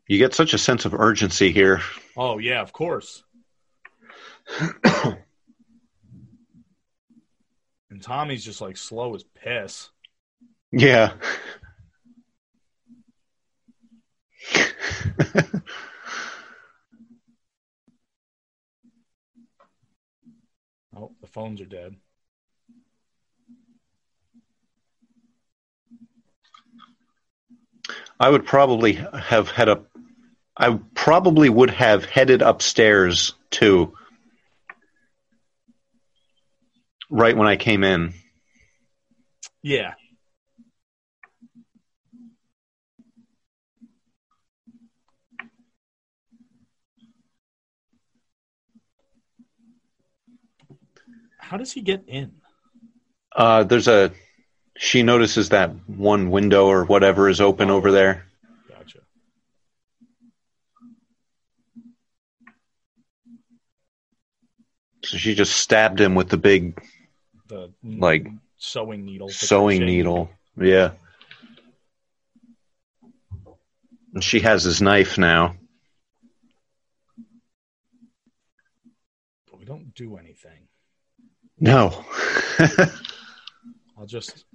You 0.08 0.18
get 0.18 0.34
such 0.34 0.54
a 0.54 0.58
sense 0.58 0.86
of 0.86 0.94
urgency 0.94 1.52
here. 1.52 1.82
Oh 2.18 2.38
yeah, 2.38 2.62
of 2.62 2.74
course. 2.74 3.24
and 7.90 8.02
Tommy's 8.02 8.44
just 8.44 8.62
like 8.62 8.78
slow 8.78 9.16
as 9.16 9.24
piss. 9.24 9.90
Yeah. 10.72 11.14
Oh, 20.96 21.14
the 21.22 21.28
phones 21.28 21.62
are 21.62 21.66
dead. 21.66 21.96
I 28.22 28.30
would 28.30 28.46
probably 28.46 28.94
have 28.94 29.50
had 29.50 29.68
a. 29.68 29.82
I 30.56 30.80
probably 30.94 31.50
would 31.50 31.72
have 31.72 32.06
headed 32.06 32.44
upstairs 32.44 33.34
too. 33.50 33.98
Right 37.10 37.36
when 37.36 37.48
I 37.48 37.56
came 37.56 37.84
in. 37.84 38.14
Yeah. 39.64 39.96
How 51.40 51.58
does 51.58 51.72
he 51.72 51.82
get 51.82 52.04
in? 52.08 52.34
Uh, 53.36 53.64
there's 53.64 53.88
a. 53.88 54.12
She 54.84 55.04
notices 55.04 55.50
that 55.50 55.70
one 55.88 56.32
window 56.32 56.66
or 56.66 56.86
whatever 56.86 57.30
is 57.30 57.40
open 57.40 57.70
Oh. 57.70 57.76
over 57.76 57.92
there. 57.92 58.26
Gotcha. 58.68 59.02
So 65.04 65.18
she 65.18 65.34
just 65.36 65.56
stabbed 65.56 66.00
him 66.00 66.16
with 66.16 66.30
the 66.30 66.38
big 66.38 66.82
The 67.48 67.72
Like, 67.84 68.28
sewing 68.58 69.06
needle. 69.06 69.30
sewing 69.30 69.86
needle. 69.86 70.30
Yeah. 70.56 70.92
And 74.14 74.24
she 74.24 74.40
has 74.42 74.64
his 74.64 74.82
knife 74.82 75.18
now. 75.18 75.56
But 79.50 79.60
we 79.60 79.66
don't 79.66 79.94
do 79.96 80.18
anything. 80.18 80.68
No. 81.60 82.06
I'll 83.98 84.06
just, 84.08 84.46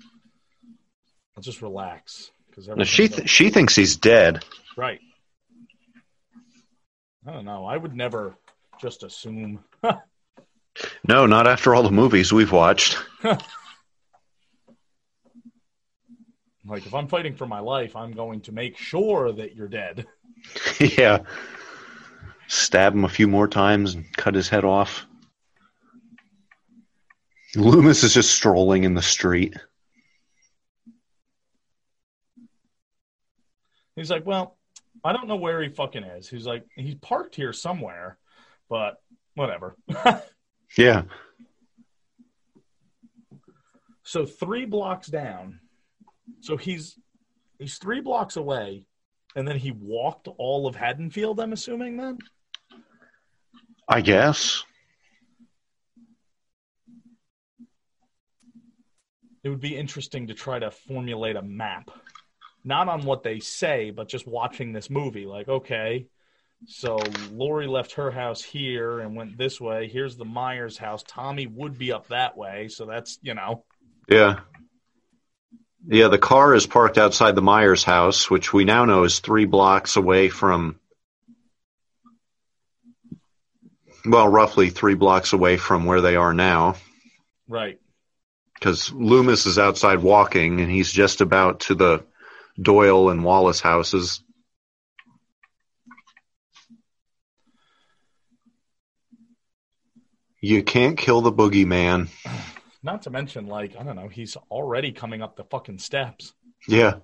I'll 1.37 1.43
just 1.43 1.61
relax 1.63 2.31
because 2.49 2.69
No, 2.69 2.85
she 2.85 3.09
th- 3.09 3.29
she 3.29 3.51
thinks 3.51 3.77
he's 3.77 3.97
dead. 3.97 4.45
right. 4.77 5.01
I 7.27 7.33
don't 7.33 7.45
know. 7.45 7.65
I 7.67 7.77
would 7.77 7.95
never 7.95 8.37
just 8.81 9.03
assume. 9.03 9.65
No, 11.09 11.25
not 11.25 11.47
after 11.47 11.75
all 11.75 11.83
the 11.83 11.91
movies 11.91 12.35
we've 12.35 12.53
watched. 12.53 12.99
Like 16.69 16.85
if 16.85 16.95
I'm 16.95 17.07
fighting 17.07 17.37
for 17.37 17.47
my 17.47 17.61
life, 17.61 17.95
I'm 17.95 18.11
going 18.13 18.41
to 18.43 18.53
make 18.53 18.77
sure 18.77 19.31
that 19.33 19.55
you're 19.55 19.69
dead. 19.69 20.05
yeah. 20.81 21.21
Stab 22.49 22.93
him 22.93 23.05
a 23.05 23.09
few 23.09 23.29
more 23.29 23.47
times 23.49 23.95
and 23.95 24.05
cut 24.17 24.35
his 24.35 24.49
head 24.49 24.65
off. 24.65 25.07
Loomis 27.55 28.03
is 28.03 28.13
just 28.15 28.33
strolling 28.33 28.85
in 28.85 28.95
the 28.95 29.03
street. 29.03 29.55
He's 33.97 34.11
like, 34.11 34.27
well, 34.27 34.57
I 35.03 35.13
don't 35.13 35.27
know 35.27 35.37
where 35.37 35.63
he 35.63 35.69
fucking 35.71 36.05
is. 36.05 36.29
He's 36.29 36.47
like, 36.47 36.65
he's 36.77 36.95
parked 36.97 37.35
here 37.35 37.53
somewhere, 37.53 38.19
but 38.69 39.03
whatever. 39.35 39.77
Yeah. 40.77 41.03
so 44.03 44.27
three 44.27 44.67
blocks 44.67 45.07
down. 45.07 45.61
So 46.41 46.57
he's 46.57 46.99
he's 47.61 47.79
three 47.79 48.01
blocks 48.01 48.37
away, 48.37 48.85
and 49.37 49.47
then 49.47 49.57
he 49.57 49.71
walked 49.71 50.29
all 50.39 50.67
of 50.67 50.75
Haddonfield. 50.75 51.39
I'm 51.39 51.53
assuming 51.53 51.97
then. 51.97 52.19
I 53.89 54.01
guess. 54.01 54.65
It 59.45 59.49
would 59.49 59.61
be 59.61 59.77
interesting 59.77 60.27
to 60.27 60.35
try 60.35 60.59
to 60.59 60.71
formulate 60.73 61.37
a 61.37 61.43
map, 61.43 61.91
not 62.67 62.89
on 62.89 63.05
what 63.05 63.23
they 63.23 63.39
say, 63.39 63.91
but 63.91 64.09
just 64.09 64.27
watching 64.27 64.73
this 64.73 64.91
movie. 64.91 65.25
Like, 65.25 65.49
okay, 65.49 66.09
so 66.67 66.99
Laurie 67.31 67.69
left 67.69 67.93
her 67.93 68.11
house 68.11 68.43
here 68.43 69.01
and 69.01 69.15
went 69.15 69.39
this 69.39 69.61
way. 69.61 69.89
Here's 69.89 70.17
the 70.17 70.25
Myers 70.25 70.77
house. 70.77 71.05
Tommy 71.07 71.47
would 71.47 71.79
be 71.79 71.93
up 71.93 72.09
that 72.09 72.37
way, 72.37 72.69
so 72.69 72.87
that's 72.87 73.19
you 73.23 73.35
know. 73.35 73.65
Yeah. 74.09 74.41
Yeah, 75.89 76.09
the 76.09 76.19
car 76.19 76.55
is 76.55 76.67
parked 76.67 76.99
outside 76.99 77.37
the 77.37 77.43
Myers 77.43 77.85
house, 77.85 78.29
which 78.29 78.53
we 78.53 78.65
now 78.65 78.85
know 78.85 79.05
is 79.05 79.21
three 79.21 79.45
blocks 79.45 79.97
away 79.97 80.29
from. 80.29 80.81
Well, 84.05 84.27
roughly 84.27 84.71
three 84.71 84.95
blocks 84.95 85.33
away 85.33 85.57
from 85.57 85.85
where 85.85 86.01
they 86.01 86.17
are 86.17 86.35
now. 86.35 86.75
Right. 87.49 87.79
Because 88.55 88.93
Loomis 88.93 89.47
is 89.47 89.59
outside 89.59 90.01
walking, 90.01 90.61
and 90.61 90.71
he's 90.71 90.91
just 90.91 91.21
about 91.21 91.61
to 91.61 91.75
the 91.77 92.05
Doyle 92.61 93.11
and 93.11 93.25
Wallace 93.25 93.61
houses. 93.61 94.23
You 100.41 100.63
can't 100.63 100.97
kill 100.97 101.23
the 101.23 101.33
boogeyman. 101.33 102.09
Not 102.83 103.03
to 103.03 103.11
mention, 103.11 103.47
like, 103.47 103.75
I 103.77 103.83
don't 103.83 103.97
know, 103.97 104.09
he's 104.09 104.37
already 104.51 104.93
coming 104.93 105.23
up 105.23 105.37
the 105.37 105.45
fucking 105.45 105.79
steps. 105.79 106.33
Yeah. 106.69 106.97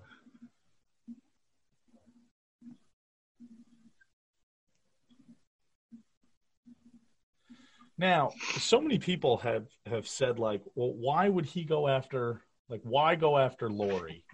Now, 7.98 8.30
so 8.58 8.80
many 8.80 8.98
people 8.98 9.38
have 9.38 9.66
have 9.86 10.08
said 10.08 10.38
like, 10.38 10.62
well, 10.74 10.92
why 10.92 11.28
would 11.28 11.46
he 11.46 11.64
go 11.64 11.88
after 11.88 12.42
like 12.68 12.80
why 12.82 13.14
go 13.14 13.38
after 13.38 13.70
Laurie 13.70 14.24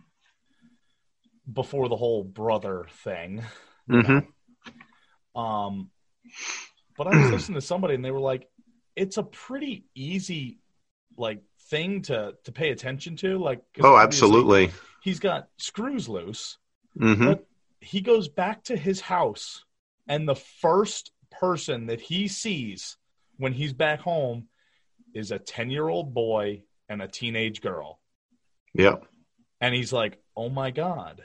before 1.52 1.88
the 1.88 1.96
whole 1.96 2.24
brother 2.24 2.86
thing? 3.04 3.42
hmm 3.88 4.18
Um 5.34 5.90
but 6.96 7.06
I 7.06 7.10
was 7.16 7.30
listening 7.30 7.54
to 7.60 7.66
somebody 7.66 7.94
and 7.94 8.04
they 8.04 8.10
were 8.10 8.20
like, 8.20 8.48
it's 8.96 9.16
a 9.18 9.22
pretty 9.22 9.84
easy 9.94 10.58
like 11.16 11.40
thing 11.70 12.02
to 12.02 12.34
to 12.44 12.52
pay 12.52 12.70
attention 12.70 13.16
to. 13.16 13.38
Like, 13.38 13.62
Oh, 13.80 13.96
absolutely. 13.96 14.70
He's 15.02 15.20
got 15.20 15.48
screws 15.58 16.08
loose. 16.08 16.58
hmm 16.98 17.24
But 17.24 17.46
he 17.80 18.00
goes 18.00 18.28
back 18.28 18.64
to 18.64 18.76
his 18.76 19.00
house, 19.00 19.64
and 20.08 20.28
the 20.28 20.34
first 20.34 21.12
person 21.30 21.86
that 21.86 22.00
he 22.00 22.26
sees 22.26 22.96
when 23.36 23.52
he's 23.52 23.72
back 23.72 24.00
home 24.00 24.48
is 25.14 25.30
a 25.30 25.38
10 25.38 25.70
year 25.70 25.88
old 25.88 26.12
boy 26.12 26.62
and 26.88 27.00
a 27.00 27.06
teenage 27.08 27.60
girl. 27.60 28.00
Yep. 28.74 29.06
And 29.60 29.74
he's 29.74 29.92
like, 29.92 30.18
oh 30.38 30.48
my 30.48 30.70
God, 30.70 31.22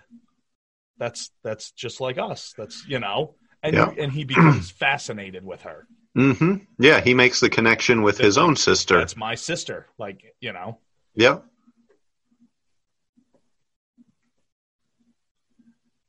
that's 0.98 1.32
that's 1.44 1.72
just 1.72 2.02
like 2.02 2.18
us. 2.18 2.54
That's, 2.58 2.86
you 2.88 3.00
know, 3.00 3.36
and, 3.62 3.76
Yeah. 3.76 3.94
and 3.98 4.12
he 4.12 4.24
becomes 4.26 4.72
fascinated 4.86 5.46
with 5.46 5.62
her. 5.62 5.88
hmm 6.16 6.56
Yeah, 6.80 7.00
he 7.00 7.14
makes 7.14 7.40
the 7.40 7.50
connection 7.50 8.02
with 8.02 8.18
his 8.18 8.38
own 8.38 8.56
sister. 8.56 8.98
That's 8.98 9.16
my 9.16 9.36
sister. 9.36 9.88
Like, 9.98 10.24
you 10.42 10.52
know, 10.52 10.80
yeah 11.16 11.40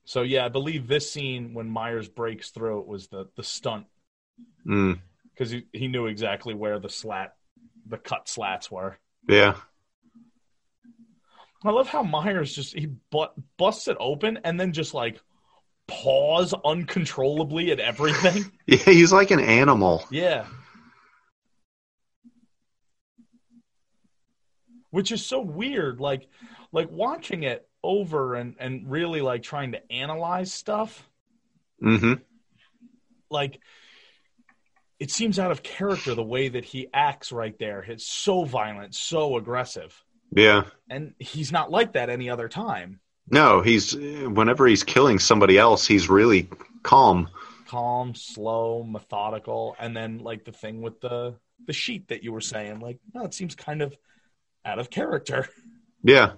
so 0.07 0.23
yeah, 0.23 0.45
I 0.45 0.49
believe 0.49 0.87
this 0.87 1.11
scene 1.11 1.55
when 1.55 1.69
Myers 1.69 2.09
breaks 2.09 2.51
through 2.51 2.81
it 2.81 2.87
was 2.87 3.09
the, 3.09 3.27
the 3.37 3.43
stunt 3.43 3.87
Mm. 4.67 4.99
because 5.35 5.51
he, 5.51 5.67
he 5.73 5.89
knew 5.89 6.07
exactly 6.07 6.55
where 6.55 6.79
the 6.79 6.89
slat, 6.89 7.35
the 7.87 7.99
cut 7.99 8.29
slats 8.29 8.71
were. 8.71 8.99
Yeah. 9.29 9.57
I 11.65 11.71
love 11.71 11.89
how 11.89 12.03
Myers 12.03 12.55
just 12.55 12.75
he 12.75 12.87
but, 13.11 13.35
busts 13.57 13.89
it 13.89 13.97
open 13.99 14.39
and 14.45 14.61
then 14.61 14.73
just 14.73 14.93
like 14.93 15.21
paws 15.87 16.55
uncontrollably 16.65 17.71
at 17.73 17.81
everything. 17.81 18.51
Yeah, 18.67 18.79
he's 18.79 19.13
like 19.13 19.31
an 19.31 19.41
animal. 19.41 20.05
Yeah. 20.11 20.47
Which 24.91 25.13
is 25.13 25.25
so 25.25 25.41
weird. 25.41 26.01
Like 26.01 26.29
like 26.73 26.91
watching 26.91 27.43
it 27.43 27.69
over 27.83 28.35
and, 28.35 28.57
and 28.59 28.91
really 28.91 29.21
like 29.21 29.43
trying 29.43 29.73
to 29.73 29.93
analyze 29.93 30.53
stuff, 30.53 31.09
hmm 31.81 32.15
like 33.31 33.61
it 34.99 35.11
seems 35.11 35.39
out 35.39 35.51
of 35.51 35.63
character 35.63 36.15
the 36.15 36.23
way 36.23 36.49
that 36.49 36.65
he 36.65 36.89
acts 36.95 37.33
right 37.33 37.59
there. 37.59 37.81
It's 37.83 38.07
so 38.07 38.45
violent, 38.45 38.95
so 38.95 39.37
aggressive. 39.37 40.03
Yeah. 40.35 40.65
And 40.91 41.15
he's 41.19 41.53
not 41.53 41.71
like 41.71 41.93
that 41.93 42.11
any 42.11 42.29
other 42.29 42.49
time. 42.49 43.01
No, 43.31 43.63
he's 43.63 43.95
whenever 43.95 44.67
he's 44.67 44.85
killing 44.85 45.19
somebody 45.19 45.57
else, 45.57 45.87
he's 45.87 46.11
really 46.11 46.49
calm. 46.83 47.31
Calm, 47.69 48.15
slow, 48.15 48.83
methodical, 48.83 49.77
and 49.79 49.97
then 49.97 50.19
like 50.19 50.45
the 50.45 50.53
thing 50.53 50.83
with 50.83 51.01
the 51.01 51.37
the 51.67 51.73
sheet 51.73 52.09
that 52.09 52.23
you 52.23 52.33
were 52.33 52.43
saying, 52.43 52.81
like, 52.81 52.99
no, 53.15 53.25
it 53.25 53.33
seems 53.33 53.55
kind 53.55 53.81
of 53.81 53.97
out 54.65 54.79
of 54.79 54.91
character. 54.91 55.49
Yeah. 56.07 56.33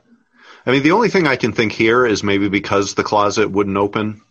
I 0.64 0.70
mean, 0.70 0.84
the 0.84 0.92
only 0.92 1.08
thing 1.08 1.26
I 1.26 1.34
can 1.34 1.50
think 1.50 1.72
here 1.72 2.06
is 2.06 2.22
maybe 2.22 2.48
because 2.48 2.94
the 2.94 3.02
closet 3.02 3.50
wouldn't 3.50 3.76
open 3.76 4.22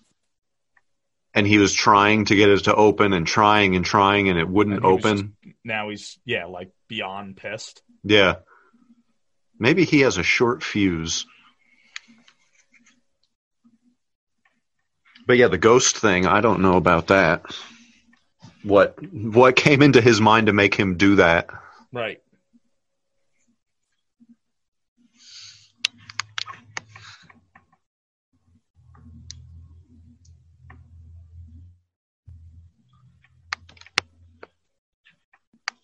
and 1.33 1.45
he 1.45 1.57
was 1.57 1.73
trying 1.73 2.23
to 2.25 2.35
get 2.35 2.49
it 2.49 2.63
to 2.63 2.73
open 2.73 3.11
and 3.11 3.27
trying 3.27 3.75
and 3.75 3.83
trying 3.83 4.29
and 4.29 4.39
it 4.39 4.47
wouldn't 4.47 4.77
And 4.77 4.85
open. 4.85 5.35
Now 5.65 5.89
he's 5.89 6.17
yeah, 6.23 6.45
like 6.45 6.71
beyond 6.87 7.35
pissed. 7.35 7.83
Yeah. 8.03 8.35
Maybe 9.59 9.85
he 9.85 10.01
has 10.01 10.17
a 10.17 10.23
short 10.23 10.63
fuse. 10.63 11.25
But 15.27 15.37
yeah, 15.37 15.47
the 15.47 15.57
ghost 15.57 15.97
thing, 15.97 16.27
I 16.27 16.41
don't 16.41 16.61
know 16.61 16.77
about 16.77 17.07
that. 17.07 17.45
What 18.63 18.97
what 19.11 19.55
came 19.55 19.81
into 19.81 20.01
his 20.01 20.21
mind 20.21 20.47
to 20.47 20.53
make 20.53 20.75
him 20.75 20.97
do 20.97 21.15
that? 21.15 21.49
Right. 21.91 22.21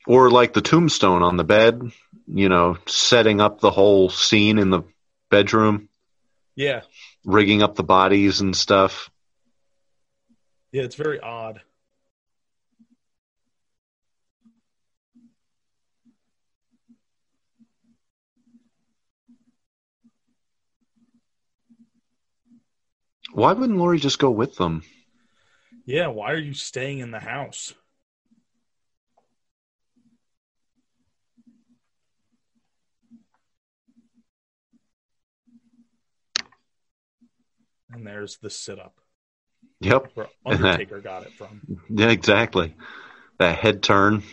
Or 0.07 0.29
like 0.29 0.53
the 0.53 0.61
tombstone 0.61 1.23
on 1.23 1.37
the 1.37 1.43
bed, 1.43 1.91
you 2.33 2.49
know, 2.49 2.77
setting 2.87 3.41
up 3.41 3.59
the 3.59 3.71
whole 3.71 4.09
scene 4.09 4.57
in 4.57 4.69
the 4.69 4.83
bedroom, 5.29 5.89
Yeah. 6.55 6.81
rigging 7.25 7.61
up 7.61 7.75
the 7.75 7.83
bodies 7.83 8.41
and 8.41 8.55
stuff. 8.55 9.09
Yeah, 10.71 10.83
it's 10.83 10.95
very 10.95 11.19
odd. 11.19 11.61
Why 23.33 23.53
wouldn't 23.53 23.79
Laurie 23.79 23.99
just 23.99 24.19
go 24.19 24.29
with 24.29 24.55
them? 24.57 24.83
Yeah, 25.85 26.07
why 26.07 26.31
are 26.31 26.37
you 26.37 26.53
staying 26.53 26.99
in 26.99 27.11
the 27.11 27.19
house? 27.19 27.73
There's 38.11 38.37
the 38.37 38.49
sit 38.49 38.77
up 38.77 38.99
Yep. 39.79 40.11
where 40.15 40.27
Undertaker 40.45 40.99
got 40.99 41.23
it 41.25 41.31
from. 41.33 41.61
Yeah, 41.89 42.09
exactly. 42.09 42.75
That 43.39 43.57
head 43.57 43.81
turn. 43.81 44.23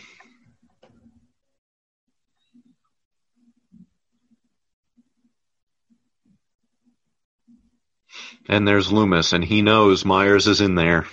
And 8.47 8.67
there's 8.67 8.91
Loomis, 8.91 9.31
and 9.33 9.43
he 9.45 9.61
knows 9.61 10.03
Myers 10.03 10.47
is 10.47 10.59
in 10.59 10.75
there. 10.75 11.05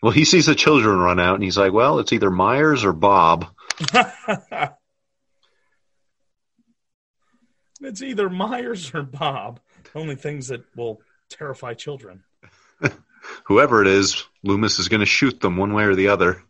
Well, 0.00 0.12
he 0.12 0.24
sees 0.24 0.46
the 0.46 0.54
children 0.54 0.96
run 0.98 1.18
out, 1.20 1.34
and 1.34 1.42
he's 1.42 1.58
like, 1.58 1.72
well, 1.72 1.98
it's 1.98 2.12
either 2.12 2.30
Myers 2.30 2.84
or 2.84 2.92
Bob. 2.92 3.48
it's 7.80 8.02
either 8.02 8.30
Myers 8.30 8.94
or 8.94 9.02
Bob. 9.02 9.60
Only 9.94 10.16
things 10.16 10.48
that 10.48 10.64
will 10.76 11.00
terrify 11.28 11.74
children. 11.74 12.22
Whoever 13.44 13.82
it 13.82 13.88
is, 13.88 14.24
Loomis 14.42 14.78
is 14.78 14.88
going 14.88 15.00
to 15.00 15.06
shoot 15.06 15.40
them 15.40 15.56
one 15.56 15.72
way 15.72 15.84
or 15.84 15.94
the 15.94 16.08
other. 16.08 16.42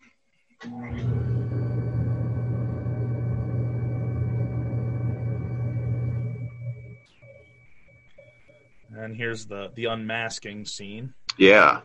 And 8.97 9.16
here's 9.16 9.47
the 9.47 9.70
the 9.74 9.86
unmasking 9.86 10.66
scene. 10.66 11.15
Yeah. 11.36 11.81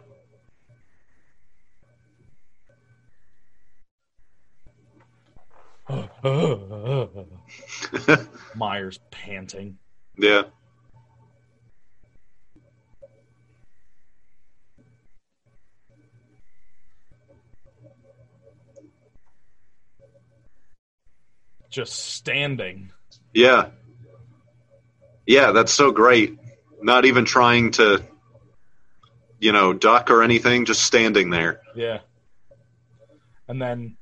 Myers 8.56 9.00
panting. 9.10 9.80
Yeah. 10.18 10.44
Just 21.70 21.94
standing. 21.94 22.91
Yeah. 23.34 23.70
Yeah, 25.26 25.52
that's 25.52 25.72
so 25.74 25.91
great. 25.91 26.38
Not 26.82 27.06
even 27.06 27.26
trying 27.26 27.72
to, 27.72 28.04
you 29.40 29.52
know, 29.52 29.74
duck 29.74 30.10
or 30.10 30.24
anything, 30.24 30.66
just 30.66 30.84
standing 30.84 31.30
there. 31.30 31.62
Yeah. 31.76 32.00
And 33.48 33.62
then 33.62 33.98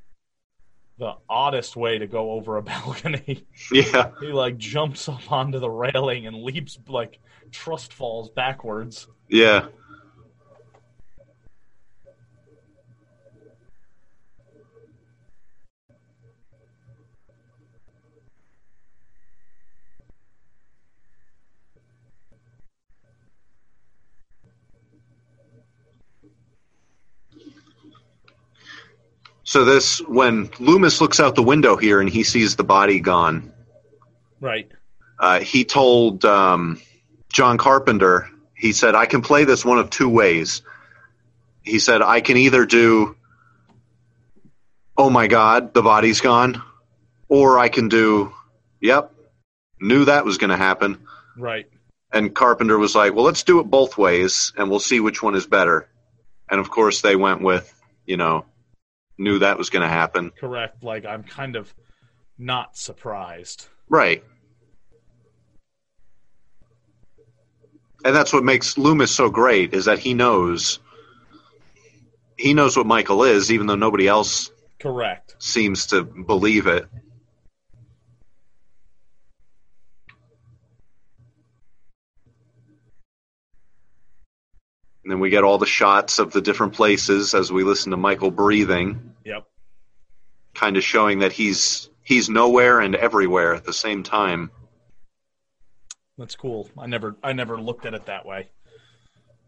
the 0.97 1.13
oddest 1.29 1.75
way 1.75 1.97
to 1.99 2.07
go 2.07 2.31
over 2.31 2.57
a 2.57 2.61
balcony, 2.63 3.45
Yeah. 3.71 4.11
he 4.19 4.27
like 4.27 4.57
jumps 4.57 5.07
up 5.09 5.31
onto 5.31 5.59
the 5.59 5.69
railing 5.69 6.27
and 6.27 6.43
leaps 6.43 6.77
like 6.87 7.19
trust 7.51 7.93
falls 7.93 8.29
backwards. 8.29 9.07
Yeah. 9.29 9.67
So 29.47 29.63
this 29.63 29.99
when 29.99 30.49
Loomis 30.59 30.99
looks 30.99 31.21
out 31.21 31.35
the 31.35 31.41
window 31.41 31.77
here 31.77 32.01
and 32.01 32.09
he 32.09 32.23
sees 32.23 32.57
the 32.57 32.65
body 32.65 32.99
gone, 32.99 33.53
Right. 34.41 34.69
uh, 35.19 35.39
he 35.39 35.63
told 35.63 36.25
um, 36.25 36.81
John 37.31 37.57
Carpenter, 37.57 38.29
he 38.57 38.73
said, 38.73 38.93
I 38.93 39.05
can 39.05 39.21
play 39.21 39.45
this 39.45 39.63
one 39.63 39.79
of 39.79 39.89
two 39.89 40.09
ways. 40.09 40.63
He 41.63 41.79
said, 41.79 42.01
I 42.01 42.19
can 42.19 42.35
either 42.35 42.65
do, 42.65 43.15
oh 44.97 45.09
my 45.09 45.27
God, 45.27 45.73
the 45.73 45.81
body's 45.81 46.19
gone, 46.19 46.61
or 47.29 47.57
I 47.57 47.69
can 47.69 47.87
do, 47.87 48.33
yep, 48.81 49.13
knew 49.79 50.03
that 50.03 50.25
was 50.25 50.37
going 50.37 50.49
to 50.49 50.57
happen. 50.57 51.07
Right. 51.37 51.67
And 52.11 52.35
Carpenter 52.35 52.77
was 52.77 52.95
like, 52.95 53.13
well, 53.13 53.23
let's 53.23 53.43
do 53.43 53.61
it 53.61 53.63
both 53.63 53.97
ways 53.97 54.51
and 54.57 54.69
we'll 54.69 54.81
see 54.81 54.99
which 54.99 55.23
one 55.23 55.35
is 55.35 55.47
better. 55.47 55.87
And 56.49 56.59
of 56.59 56.69
course, 56.69 56.99
they 56.99 57.15
went 57.15 57.41
with, 57.41 57.73
you 58.05 58.17
know, 58.17 58.43
knew 59.17 59.39
that 59.39 59.57
was 59.57 59.69
going 59.69 59.81
to 59.81 59.89
happen. 59.89 60.31
Correct. 60.39 60.83
Like 60.83 61.05
I'm 61.05 61.23
kind 61.23 61.55
of 61.55 61.73
not 62.37 62.77
surprised. 62.77 63.67
Right. 63.89 64.23
And 68.05 68.15
that's 68.15 68.31
what 68.31 68.43
makes 68.43 68.77
Loomis 68.77 69.11
so 69.11 69.29
great 69.29 69.73
is 69.73 69.85
that 69.85 69.99
he 69.99 70.13
knows 70.13 70.79
he 72.37 72.53
knows 72.53 72.77
what 72.77 72.85
Michael 72.85 73.23
is 73.23 73.51
even 73.51 73.67
though 73.67 73.75
nobody 73.75 74.07
else 74.07 74.51
Correct. 74.79 75.35
seems 75.39 75.87
to 75.87 76.03
believe 76.03 76.67
it. 76.67 76.85
And 85.07 85.11
then 85.13 85.21
we 85.21 85.29
get 85.29 85.45
all 85.45 85.57
the 85.57 85.65
shots 85.65 86.19
of 86.19 86.33
the 86.33 86.41
different 86.41 86.73
places 86.73 87.33
as 87.33 87.49
we 87.49 87.63
listen 87.63 87.91
to 87.91 87.97
Michael 87.97 88.29
breathing, 88.29 89.13
Yep. 89.23 89.47
kind 90.53 90.75
of 90.75 90.83
showing 90.83 91.19
that 91.19 91.31
he's 91.31 91.89
he's 92.03 92.29
nowhere 92.29 92.81
and 92.81 92.93
everywhere 92.93 93.53
at 93.55 93.63
the 93.63 93.71
same 93.71 94.03
time. 94.03 94.51
That's 96.17 96.35
cool. 96.35 96.69
I 96.77 96.87
never 96.87 97.15
I 97.23 97.31
never 97.31 97.57
looked 97.57 97.85
at 97.85 97.93
it 97.93 98.05
that 98.07 98.25
way. 98.25 98.49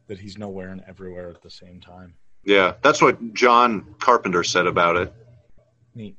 that 0.08 0.18
he's 0.18 0.38
nowhere 0.38 0.70
and 0.70 0.82
everywhere 0.88 1.30
at 1.30 1.42
the 1.42 1.50
same 1.50 1.82
time. 1.82 2.14
Yeah, 2.46 2.76
that's 2.82 3.02
what 3.02 3.34
John 3.34 3.96
Carpenter 4.00 4.46
said 4.46 4.66
about 4.66 4.96
it. 4.96 5.14
Neat. 5.94 6.16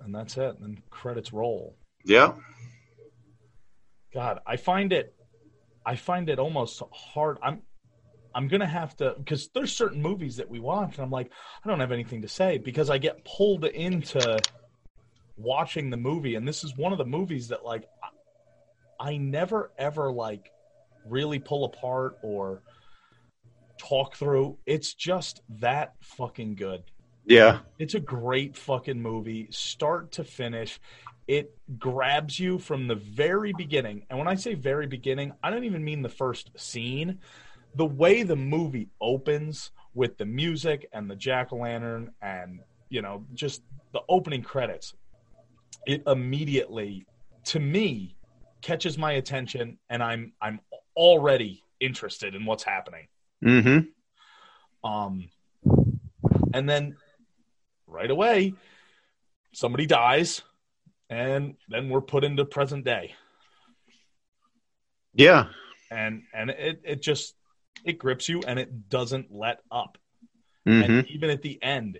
And 0.00 0.14
that's 0.14 0.36
it. 0.36 0.56
And 0.60 0.88
credits 0.88 1.32
roll. 1.32 1.74
Yeah. 2.04 2.34
God, 4.14 4.38
I 4.46 4.56
find 4.56 4.92
it 4.92 5.16
I 5.84 5.96
find 5.96 6.30
it 6.30 6.38
almost 6.38 6.80
hard. 6.92 7.38
I'm 7.42 7.62
I'm 8.34 8.48
gonna 8.48 8.66
have 8.66 8.96
to 8.96 9.14
because 9.18 9.48
there's 9.54 9.74
certain 9.74 10.02
movies 10.02 10.36
that 10.36 10.48
we 10.48 10.60
watch 10.60 10.96
and 10.96 11.04
I'm 11.04 11.10
like, 11.10 11.30
I 11.64 11.68
don't 11.68 11.80
have 11.80 11.92
anything 11.92 12.22
to 12.22 12.28
say 12.28 12.58
because 12.58 12.90
I 12.90 12.98
get 12.98 13.24
pulled 13.24 13.64
into 13.64 14.38
watching 15.36 15.90
the 15.90 15.96
movie, 15.96 16.34
and 16.34 16.46
this 16.46 16.64
is 16.64 16.76
one 16.76 16.92
of 16.92 16.98
the 16.98 17.04
movies 17.04 17.48
that 17.48 17.64
like 17.64 17.84
I, 19.00 19.10
I 19.10 19.16
never 19.16 19.72
ever 19.78 20.12
like 20.12 20.50
really 21.06 21.38
pull 21.38 21.64
apart 21.64 22.18
or 22.22 22.62
talk 23.78 24.16
through. 24.16 24.58
It's 24.66 24.94
just 24.94 25.42
that 25.60 25.94
fucking 26.00 26.54
good. 26.54 26.84
Yeah. 27.24 27.60
It's 27.78 27.94
a 27.94 28.00
great 28.00 28.56
fucking 28.56 29.00
movie, 29.00 29.48
start 29.50 30.12
to 30.12 30.24
finish. 30.24 30.80
It 31.28 31.56
grabs 31.78 32.38
you 32.38 32.58
from 32.58 32.88
the 32.88 32.96
very 32.96 33.52
beginning. 33.52 34.06
And 34.10 34.18
when 34.18 34.28
I 34.28 34.34
say 34.34 34.54
very 34.54 34.86
beginning, 34.86 35.32
I 35.42 35.50
don't 35.50 35.64
even 35.64 35.84
mean 35.84 36.02
the 36.02 36.08
first 36.08 36.50
scene. 36.56 37.20
The 37.74 37.86
way 37.86 38.22
the 38.22 38.36
movie 38.36 38.88
opens 39.00 39.70
with 39.94 40.18
the 40.18 40.26
music 40.26 40.88
and 40.92 41.10
the 41.10 41.16
jack 41.16 41.52
o' 41.52 41.56
lantern 41.56 42.12
and, 42.20 42.60
you 42.90 43.02
know, 43.02 43.24
just 43.34 43.62
the 43.92 44.00
opening 44.08 44.42
credits, 44.42 44.94
it 45.86 46.02
immediately, 46.06 47.06
to 47.44 47.60
me, 47.60 48.16
catches 48.60 48.96
my 48.96 49.12
attention 49.12 49.78
and 49.90 50.02
I'm 50.02 50.32
I'm 50.40 50.60
already 50.96 51.62
interested 51.80 52.34
in 52.34 52.44
what's 52.44 52.62
happening. 52.62 53.08
Mm-hmm. 53.44 54.88
Um, 54.88 55.28
and 56.54 56.68
then 56.68 56.96
right 57.86 58.10
away, 58.10 58.54
somebody 59.52 59.86
dies, 59.86 60.42
and 61.10 61.54
then 61.68 61.88
we're 61.88 62.00
put 62.00 62.24
into 62.24 62.44
present 62.44 62.84
day, 62.84 63.14
Yeah. 65.14 65.46
and 65.90 66.22
and 66.32 66.50
it 66.50 66.80
it 66.84 67.02
just 67.02 67.34
it 67.84 67.98
grips 67.98 68.28
you, 68.28 68.42
and 68.46 68.58
it 68.58 68.88
doesn't 68.88 69.26
let 69.30 69.60
up. 69.70 69.98
Mm-hmm. 70.66 70.92
And 70.92 71.08
even 71.08 71.30
at 71.30 71.42
the 71.42 71.62
end, 71.62 71.98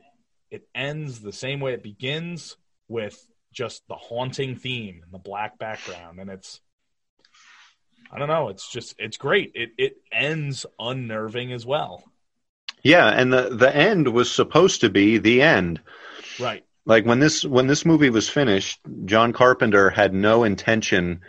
it 0.50 0.66
ends 0.74 1.20
the 1.20 1.32
same 1.32 1.60
way 1.60 1.72
it 1.72 1.82
begins 1.82 2.56
with 2.88 3.18
just 3.52 3.86
the 3.88 3.94
haunting 3.94 4.56
theme 4.56 5.00
and 5.02 5.12
the 5.12 5.18
black 5.18 5.58
background, 5.58 6.18
and 6.18 6.30
it's. 6.30 6.60
I 8.14 8.18
don't 8.18 8.28
know. 8.28 8.48
It's 8.48 8.70
just 8.70 8.94
it's 8.98 9.16
great. 9.16 9.52
It 9.54 9.70
it 9.78 9.96
ends 10.12 10.66
unnerving 10.78 11.52
as 11.52 11.64
well. 11.64 12.04
Yeah, 12.82 13.08
and 13.08 13.32
the 13.32 13.48
the 13.50 13.74
end 13.74 14.08
was 14.08 14.30
supposed 14.30 14.82
to 14.82 14.90
be 14.90 15.18
the 15.18 15.42
end. 15.42 15.80
Right. 16.38 16.64
Like 16.84 17.06
when 17.06 17.20
this 17.20 17.44
when 17.44 17.68
this 17.68 17.86
movie 17.86 18.10
was 18.10 18.28
finished, 18.28 18.80
John 19.04 19.32
Carpenter 19.32 19.88
had 19.88 20.12
no 20.12 20.44
intention 20.44 21.20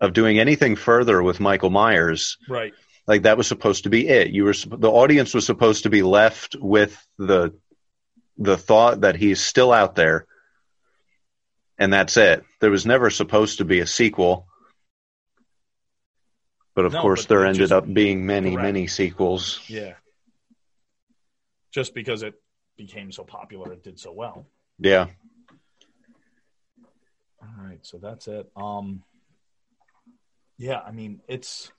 of 0.00 0.12
doing 0.12 0.38
anything 0.38 0.76
further 0.76 1.22
with 1.22 1.40
Michael 1.40 1.70
Myers. 1.70 2.38
Right. 2.48 2.72
Like 3.06 3.22
that 3.22 3.36
was 3.36 3.46
supposed 3.48 3.84
to 3.84 3.90
be 3.90 4.06
it. 4.08 4.30
You 4.30 4.44
were 4.44 4.52
the 4.54 4.90
audience 4.90 5.34
was 5.34 5.44
supposed 5.44 5.82
to 5.84 5.90
be 5.90 6.02
left 6.02 6.54
with 6.58 7.04
the 7.18 7.52
the 8.38 8.56
thought 8.56 9.00
that 9.02 9.16
he's 9.16 9.40
still 9.40 9.72
out 9.72 9.94
there, 9.96 10.26
and 11.78 11.92
that's 11.92 12.16
it. 12.16 12.44
There 12.60 12.70
was 12.70 12.86
never 12.86 13.10
supposed 13.10 13.58
to 13.58 13.64
be 13.64 13.80
a 13.80 13.86
sequel. 13.86 14.46
But 16.74 16.86
of 16.86 16.92
No, 16.92 17.02
course, 17.02 17.22
but 17.22 17.28
there 17.28 17.44
ended 17.44 17.60
just- 17.60 17.72
up 17.72 17.92
being 17.92 18.24
many, 18.24 18.52
Correct. 18.52 18.62
many 18.64 18.86
sequels. 18.86 19.60
Yeah. 19.68 19.94
Just 21.70 21.94
because 21.94 22.22
it 22.22 22.34
became 22.76 23.12
so 23.12 23.24
popular, 23.24 23.72
it 23.72 23.82
did 23.82 23.98
so 23.98 24.12
well. 24.12 24.46
Yeah. 24.78 25.08
All 27.42 27.64
right, 27.64 27.84
so 27.84 27.98
that's 27.98 28.28
it. 28.28 28.50
Um, 28.56 29.02
yeah, 30.58 30.80
I 30.80 30.92
mean, 30.92 31.20
it's 31.28 31.70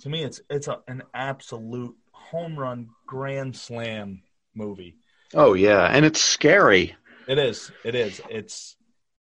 to 0.00 0.08
me, 0.08 0.24
it's 0.24 0.40
it's 0.50 0.68
a, 0.68 0.80
an 0.88 1.02
absolute 1.14 1.94
home 2.12 2.58
run, 2.58 2.88
grand 3.06 3.56
slam 3.56 4.22
movie. 4.54 4.96
Oh 5.34 5.54
yeah, 5.54 5.84
and 5.86 6.04
it's 6.04 6.20
scary. 6.20 6.94
It 7.28 7.38
is. 7.38 7.70
It 7.84 7.94
is. 7.94 8.20
It's 8.28 8.76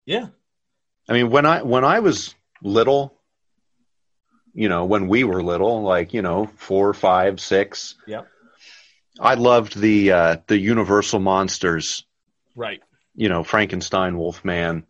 yeah. 0.06 0.26
I 1.08 1.12
mean, 1.12 1.30
when 1.30 1.46
I 1.46 1.62
when 1.62 1.84
I 1.84 2.00
was 2.00 2.34
little, 2.62 3.14
you 4.54 4.68
know, 4.68 4.84
when 4.84 5.08
we 5.08 5.24
were 5.24 5.42
little, 5.42 5.82
like 5.82 6.12
you 6.14 6.22
know, 6.22 6.46
four, 6.56 6.92
five, 6.94 7.40
six, 7.40 7.94
Yep. 8.06 8.26
I 9.20 9.34
loved 9.34 9.76
the 9.78 10.12
uh, 10.12 10.36
the 10.46 10.58
Universal 10.58 11.20
monsters. 11.20 12.04
Right. 12.54 12.80
You 13.14 13.28
know, 13.28 13.42
Frankenstein, 13.42 14.16
Wolfman, 14.18 14.84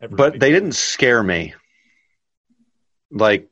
Everybody- 0.00 0.30
but 0.32 0.40
they 0.40 0.50
didn't 0.50 0.72
scare 0.74 1.22
me. 1.22 1.54
Like, 3.10 3.48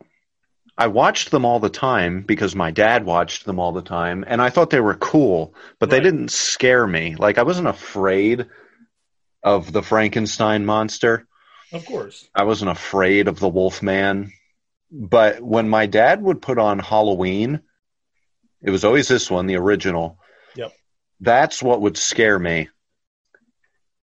I 0.76 0.88
watched 0.88 1.30
them 1.30 1.44
all 1.44 1.60
the 1.60 1.68
time 1.70 2.22
because 2.22 2.56
my 2.56 2.72
dad 2.72 3.04
watched 3.04 3.44
them 3.44 3.60
all 3.60 3.72
the 3.72 3.82
time, 3.82 4.24
and 4.26 4.42
I 4.42 4.50
thought 4.50 4.70
they 4.70 4.80
were 4.80 4.94
cool, 4.96 5.54
but 5.78 5.88
they 5.88 6.00
didn't 6.00 6.32
scare 6.32 6.86
me. 6.86 7.14
Like, 7.14 7.38
I 7.38 7.44
wasn't 7.44 7.68
afraid 7.68 8.46
of 9.42 9.72
the 9.72 9.82
Frankenstein 9.82 10.64
monster. 10.66 11.26
of 11.72 11.86
course. 11.86 12.28
I 12.34 12.44
wasn't 12.44 12.70
afraid 12.70 13.28
of 13.28 13.38
the 13.38 13.48
Wolfman. 13.48 14.32
But 14.90 15.40
when 15.40 15.68
my 15.68 15.86
dad 15.86 16.22
would 16.22 16.42
put 16.42 16.58
on 16.58 16.78
Halloween, 16.78 17.60
it 18.62 18.70
was 18.70 18.84
always 18.84 19.08
this 19.08 19.30
one, 19.30 19.46
the 19.46 19.56
original. 19.56 20.18
Yep. 20.56 20.72
That's 21.20 21.62
what 21.62 21.80
would 21.82 21.96
scare 21.96 22.38
me. 22.38 22.68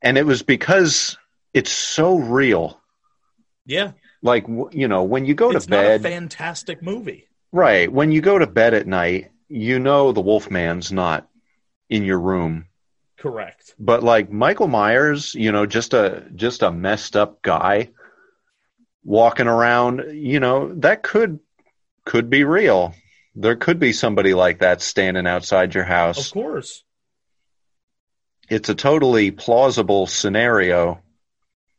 And 0.01 0.17
it 0.17 0.25
was 0.25 0.43
because 0.43 1.17
it's 1.53 1.71
so 1.71 2.17
real. 2.17 2.79
Yeah. 3.65 3.91
Like, 4.25 4.47
you 4.71 4.87
know, 4.87 5.03
when 5.03 5.25
you 5.25 5.35
go 5.35 5.51
it's 5.51 5.65
to 5.65 5.71
not 5.71 5.85
a 5.85 5.87
bed, 5.87 6.01
fantastic 6.01 6.81
movie. 6.81 7.27
right, 7.51 7.91
when 7.91 8.11
you 8.11 8.21
go 8.21 8.39
to 8.39 8.47
bed 8.47 8.73
at 8.73 8.87
night, 8.87 9.29
you 9.47 9.77
know 9.77 10.11
the 10.11 10.23
Wolfman's 10.23 10.91
not 10.91 11.29
in 11.89 12.03
your 12.03 12.19
room. 12.19 12.65
Correct. 13.17 13.75
But 13.77 14.01
like 14.01 14.31
Michael 14.31 14.67
Myers, 14.67 15.35
you 15.35 15.51
know, 15.51 15.67
just 15.67 15.93
a 15.93 16.25
just 16.33 16.63
a 16.63 16.71
messed 16.71 17.15
up 17.15 17.43
guy 17.43 17.91
walking 19.03 19.45
around, 19.47 20.05
you 20.13 20.39
know, 20.39 20.73
that 20.79 21.03
could 21.03 21.39
could 22.03 22.27
be 22.27 22.43
real. 22.43 22.95
There 23.35 23.55
could 23.55 23.77
be 23.79 23.93
somebody 23.93 24.33
like 24.33 24.59
that 24.59 24.81
standing 24.81 25.27
outside 25.27 25.75
your 25.75 25.83
house. 25.83 26.25
Of 26.25 26.33
course. 26.33 26.83
It's 28.49 28.69
a 28.69 28.75
totally 28.75 29.29
plausible 29.29 30.07
scenario. 30.07 30.99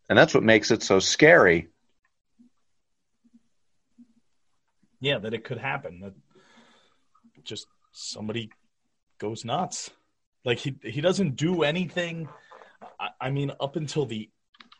And 0.09 0.17
that's 0.17 0.33
what 0.33 0.45
makes 0.45 0.71
it 0.71 0.85
so 0.85 1.01
scary. 1.01 1.71
Yeah, 5.01 5.19
that 5.19 5.35
it 5.35 5.45
could 5.45 5.59
happen. 5.59 6.01
That 6.01 6.15
just 7.45 7.67
somebody 7.93 8.51
goes 9.19 9.45
nuts. 9.45 9.91
Like 10.45 10.59
he 10.59 10.77
he 10.83 11.01
doesn't 11.01 11.37
do 11.37 11.63
anything. 11.63 12.29
I, 13.01 13.09
I 13.21 13.31
mean, 13.31 13.53
up 13.61 13.77
until 13.77 14.07
the 14.07 14.31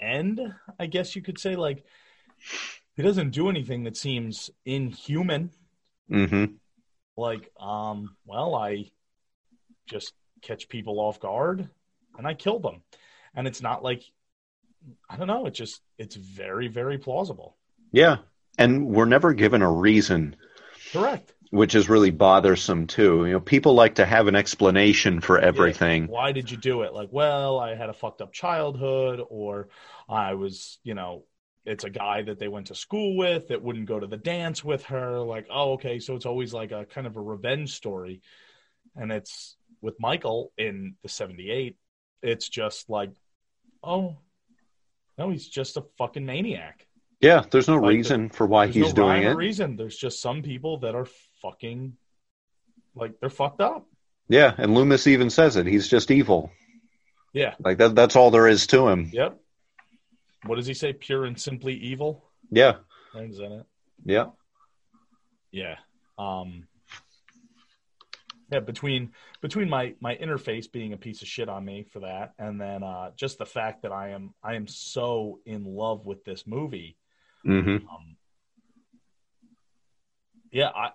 end, 0.01 0.41
I 0.79 0.87
guess 0.87 1.17
you 1.17 1.23
could 1.23 1.39
say. 1.39 1.57
Like 1.57 1.85
he 2.97 3.03
doesn't 3.03 3.31
do 3.31 3.49
anything 3.49 3.85
that 3.85 3.97
seems 3.97 4.51
inhuman. 4.65 5.51
Mhm. 6.11 6.55
Like, 7.17 7.51
um, 7.59 8.17
well, 8.27 8.55
I 8.55 8.91
just 9.87 10.13
catch 10.43 10.69
people 10.69 11.01
off 11.01 11.19
guard 11.19 11.69
and 12.19 12.27
I 12.27 12.35
kill 12.35 12.61
them, 12.61 12.83
and 13.35 13.47
it's 13.47 13.63
not 13.63 13.83
like 13.83 14.03
I 15.09 15.17
don't 15.17 15.27
know. 15.27 15.47
It 15.47 15.55
just 15.55 15.83
it's 15.99 16.17
very 16.17 16.69
very 16.69 16.99
plausible. 16.99 17.57
Yeah. 17.93 18.19
And 18.59 18.89
we're 18.89 19.05
never 19.05 19.33
given 19.35 19.63
a 19.63 19.71
reason, 19.71 20.37
Correct. 20.93 21.35
which 21.51 21.75
is 21.75 21.89
really 21.89 22.11
bothersome 22.11 22.87
too. 22.87 23.27
You 23.27 23.33
know, 23.35 23.41
people 23.41 23.75
like 23.75 23.97
to 23.97 24.07
have 24.07 24.29
an 24.29 24.37
explanation 24.37 25.21
for 25.21 25.39
everything. 25.39 26.07
why 26.07 26.33
did 26.33 26.51
you 26.51 26.57
do 26.57 26.83
it? 26.83 26.95
Like, 26.95 27.09
well, 27.13 27.59
I 27.59 27.75
had 27.75 27.91
a 27.91 27.95
fucked 27.95 28.23
up 28.23 28.33
childhood, 28.33 29.21
or 29.29 29.69
I 30.09 30.35
was, 30.35 30.79
you 30.83 30.95
know, 30.95 31.25
it's 31.67 31.85
a 31.85 31.91
guy 31.91 32.23
that 32.23 32.39
they 32.39 32.49
went 32.49 32.69
to 32.69 32.75
school 32.75 33.17
with 33.17 33.49
that 33.49 33.63
wouldn't 33.63 33.87
go 33.87 33.99
to 33.99 34.07
the 34.07 34.17
dance 34.17 34.65
with 34.65 34.85
her. 34.85 35.19
Like, 35.21 35.49
oh, 35.51 35.73
okay, 35.73 35.99
so 35.99 36.15
it's 36.15 36.27
always 36.27 36.55
like 36.55 36.73
a 36.73 36.87
kind 36.87 37.07
of 37.07 37.17
a 37.17 37.21
revenge 37.21 37.75
story, 37.75 38.23
and 38.95 39.11
it's 39.11 39.57
with 39.83 40.01
Michael 40.01 40.53
in 40.57 40.95
the 41.03 41.09
'78. 41.09 41.77
It's 42.23 42.49
just 42.49 42.89
like, 42.89 43.11
oh, 43.83 44.17
no, 45.19 45.31
he's 45.31 45.49
just 45.49 45.77
a 45.77 45.85
fucking 45.99 46.25
maniac. 46.25 46.86
Yeah, 47.21 47.45
there's 47.51 47.69
no 47.69 47.75
Like 47.77 47.83
the- 47.83 47.97
reason 47.97 48.29
for 48.31 48.47
why 48.47 48.67
he's 48.67 48.89
no 48.89 48.93
doing 48.93 49.23
it. 49.23 49.35
reason. 49.37 49.77
There's 49.77 49.97
just 49.97 50.21
some 50.21 50.43
people 50.43 50.79
that 50.79 50.95
are 50.95 51.07
fucking, 51.43 51.97
like, 52.95 53.19
they're 53.21 53.31
fucked 53.31 53.61
up. 53.61 53.87
Yeah, 54.29 54.55
and 54.59 54.75
Loomis 54.75 55.07
even 55.07 55.31
says 55.31 55.57
it. 55.57 55.67
He's 55.67 55.89
just 55.89 56.11
evil. 56.11 56.51
Yeah. 57.33 57.55
Like 57.61 57.79
that 57.79 57.95
that's 57.95 58.17
all 58.17 58.31
there 58.31 58.49
is 58.49 58.67
to 58.69 58.89
him. 58.89 59.11
Yep. 59.13 59.39
What 60.47 60.57
does 60.57 60.67
he 60.67 60.75
say? 60.75 60.93
Pure 60.95 61.27
and 61.27 61.41
simply 61.41 61.75
evil. 61.75 62.25
Yeah. 62.51 62.77
Things 63.13 63.39
in 63.39 63.53
it. 63.53 63.67
Yeah. 64.05 64.27
Yeah. 65.53 65.77
Um, 66.19 66.67
yeah, 68.51 68.61
between 68.61 69.13
between 69.41 69.69
my 69.69 69.95
my 70.01 70.17
interface 70.17 70.71
being 70.71 70.93
a 70.93 70.97
piece 70.97 71.21
of 71.23 71.29
shit 71.29 71.49
on 71.49 71.65
me 71.65 71.85
for 71.93 72.01
that, 72.01 72.33
and 72.39 72.61
then 72.61 72.83
uh, 72.83 73.11
just 73.17 73.39
the 73.39 73.47
fact 73.47 73.83
that 73.83 73.93
I 73.93 74.11
am 74.11 74.35
I 74.43 74.55
am 74.55 74.67
so 74.67 75.41
in 75.45 75.65
love 75.65 76.07
with 76.07 76.25
this 76.25 76.47
movie. 76.47 76.97
Hmm 77.45 77.77
Um, 77.77 78.17
yeah, 80.51 80.71
I, 80.75 80.91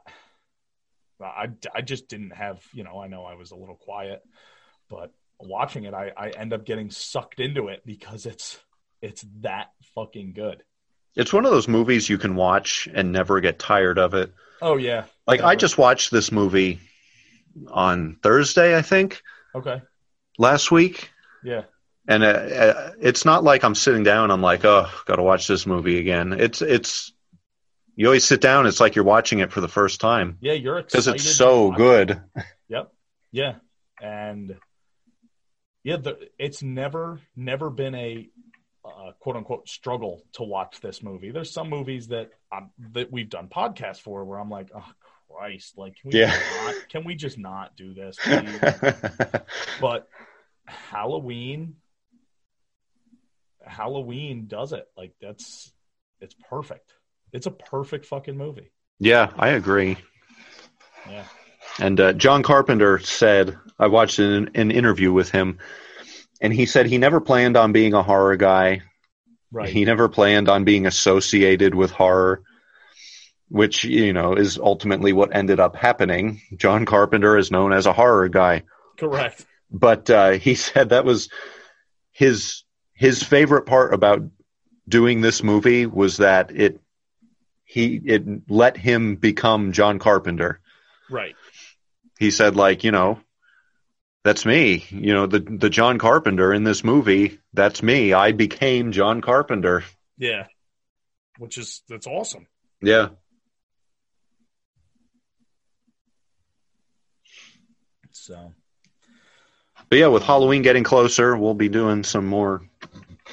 I 1.24 1.50
I 1.76 1.82
just 1.82 2.08
didn't 2.08 2.32
have 2.32 2.60
you 2.74 2.84
know 2.84 3.00
I 3.00 3.08
know 3.08 3.26
I 3.26 3.36
was 3.36 3.52
a 3.52 3.56
little 3.56 3.76
quiet, 3.76 4.22
but 4.90 5.12
watching 5.40 5.84
it 5.86 5.94
I 5.94 6.12
I 6.16 6.30
end 6.30 6.54
up 6.54 6.66
getting 6.66 6.90
sucked 6.90 7.40
into 7.40 7.68
it 7.68 7.82
because 7.86 8.26
it's 8.26 8.60
it's 9.02 9.26
that 9.42 9.70
fucking 9.96 10.34
good. 10.34 10.64
It's 11.16 11.34
one 11.34 11.46
of 11.46 11.52
those 11.52 11.68
movies 11.68 12.10
you 12.10 12.18
can 12.18 12.36
watch 12.36 12.88
and 12.94 13.12
never 13.12 13.42
get 13.42 13.60
tired 13.60 14.00
of 14.00 14.14
it. 14.14 14.32
Oh 14.62 14.78
yeah, 14.78 15.06
Like 15.28 15.42
I 15.42 15.56
just 15.56 15.78
watched 15.78 16.12
this 16.12 16.32
movie 16.32 16.80
on 17.68 18.18
Thursday, 18.24 18.78
I 18.78 18.82
think, 18.82 19.22
okay, 19.56 19.82
last 20.38 20.72
week, 20.72 21.12
yeah, 21.44 21.64
and 22.12 22.24
uh, 22.24 22.28
uh, 22.28 22.92
it's 23.00 23.24
not 23.24 23.44
like 23.44 23.64
I'm 23.64 23.76
sitting 23.76 24.04
down. 24.04 24.32
I'm 24.32 24.42
like, 24.42 24.66
oh, 24.66 24.90
got 25.06 25.16
to 25.16 25.24
watch 25.24 25.48
this 25.48 25.66
movie 25.66 25.98
again. 25.98 26.34
It's 26.34 26.62
it's 26.62 27.14
you 27.96 28.08
always 28.08 28.26
sit 28.26 28.42
down. 28.42 28.68
It's 28.68 28.82
like 28.82 28.96
you're 28.96 29.06
watching 29.06 29.40
it 29.40 29.52
for 29.52 29.62
the 29.62 29.68
first 29.70 30.02
time 30.02 30.38
yeah. 30.42 30.54
You're 30.54 30.80
excited 30.80 31.06
because 31.06 31.26
it's 31.26 31.36
so 31.36 31.72
good. 31.72 32.22
Yep. 32.68 32.92
Yeah. 33.32 33.56
And 34.02 34.58
yeah, 35.84 35.98
the, 35.98 36.30
it's 36.38 36.62
never 36.62 37.22
never 37.36 37.70
been 37.70 37.96
a 37.96 38.30
uh, 38.84 39.12
quote 39.20 39.38
unquote 39.38 39.70
struggle 39.70 40.22
to 40.34 40.44
watch 40.44 40.82
this 40.82 41.02
movie. 41.02 41.32
There's 41.32 41.52
some 41.54 41.70
movies 41.70 42.10
that 42.10 42.32
um, 42.52 42.72
that 42.92 43.10
we've 43.10 43.30
done 43.30 43.48
podcasts 43.48 44.02
for 44.02 44.26
where 44.26 44.38
I'm 44.40 44.50
like, 44.50 44.70
oh 44.76 44.86
Christ, 45.30 45.78
like 45.78 45.96
can 45.96 46.12
we 46.12 46.20
Yeah. 46.20 46.38
not, 46.66 46.76
can 46.90 47.04
we 47.06 47.16
just 47.16 47.38
not 47.38 47.78
do 47.78 47.94
this? 47.94 48.18
but 49.82 50.10
Halloween 50.66 51.76
Halloween 53.72 54.48
does 54.48 54.74
it. 54.74 54.86
Like 54.96 55.14
that's 55.22 55.72
it's 56.20 56.36
perfect. 56.50 56.94
It's 57.34 57.48
a 57.48 57.52
perfect 57.52 58.06
fucking 58.06 58.38
movie. 58.38 58.72
yeah, 59.00 59.32
I 59.38 59.50
agree. 59.50 59.98
Yeah. 61.10 61.24
And 61.80 62.00
uh, 62.00 62.14
John 62.14 62.44
Carpenter 62.44 63.00
said, 63.00 63.58
I 63.80 63.88
watched 63.88 64.20
an, 64.20 64.52
an 64.56 64.72
interview 64.72 65.14
with 65.14 65.32
him, 65.32 65.60
and 66.42 66.54
he 66.54 66.66
said 66.66 66.86
he 66.86 66.98
never 66.98 67.22
planned 67.22 67.56
on 67.56 67.72
being 67.72 67.94
a 67.94 68.04
horror 68.04 68.36
guy. 68.36 68.82
Right. 69.52 69.70
He 69.70 69.86
never 69.86 70.10
planned 70.10 70.50
on 70.50 70.64
being 70.66 70.86
associated 70.86 71.74
with 71.74 71.92
horror, 71.92 72.44
which, 73.50 73.84
you 73.84 74.14
know, 74.14 74.34
is 74.36 74.58
ultimately 74.58 75.14
what 75.14 75.36
ended 75.36 75.60
up 75.60 75.76
happening. 75.76 76.42
John 76.58 76.86
Carpenter 76.86 77.38
is 77.38 77.52
known 77.52 77.74
as 77.74 77.86
a 77.86 77.94
horror 77.94 78.28
guy. 78.28 78.64
Correct. 78.98 79.46
But 79.72 80.10
uh, 80.10 80.32
he 80.32 80.56
said 80.56 80.90
that 80.90 81.06
was 81.06 81.30
his 82.12 82.64
his 83.02 83.24
favorite 83.24 83.66
part 83.66 83.96
about 83.96 84.22
doing 84.88 85.22
this 85.22 85.42
movie 85.42 85.88
was 85.88 86.18
that 86.18 86.52
it 86.52 86.80
he 87.66 87.96
it 87.96 88.24
let 88.48 88.78
him 88.78 89.16
become 89.16 89.72
John 89.72 89.98
Carpenter 89.98 90.60
Right. 91.10 91.36
he 92.20 92.30
said 92.30 92.56
like 92.56 92.84
you 92.84 92.92
know 92.92 93.20
that's 94.24 94.46
me 94.46 94.86
you 94.92 95.14
know 95.16 95.26
the 95.26 95.40
the 95.40 95.70
john 95.72 95.98
carpenter 95.98 96.54
in 96.54 96.64
this 96.64 96.84
movie 96.84 97.40
that's 97.54 97.82
me 97.82 98.14
i 98.14 98.32
became 98.34 98.92
john 98.92 99.20
carpenter 99.22 99.84
Yeah. 100.18 100.46
Which 101.40 101.58
is 101.58 101.82
that's 101.90 102.06
awesome. 102.06 102.46
yeah 102.84 103.10
So 108.12 108.54
but 109.90 109.98
yeah 109.98 110.08
with 110.08 110.24
halloween 110.24 110.62
getting 110.62 110.84
closer 110.84 111.36
we'll 111.36 111.56
be 111.56 111.70
doing 111.70 112.04
some 112.04 112.26
more 112.28 112.62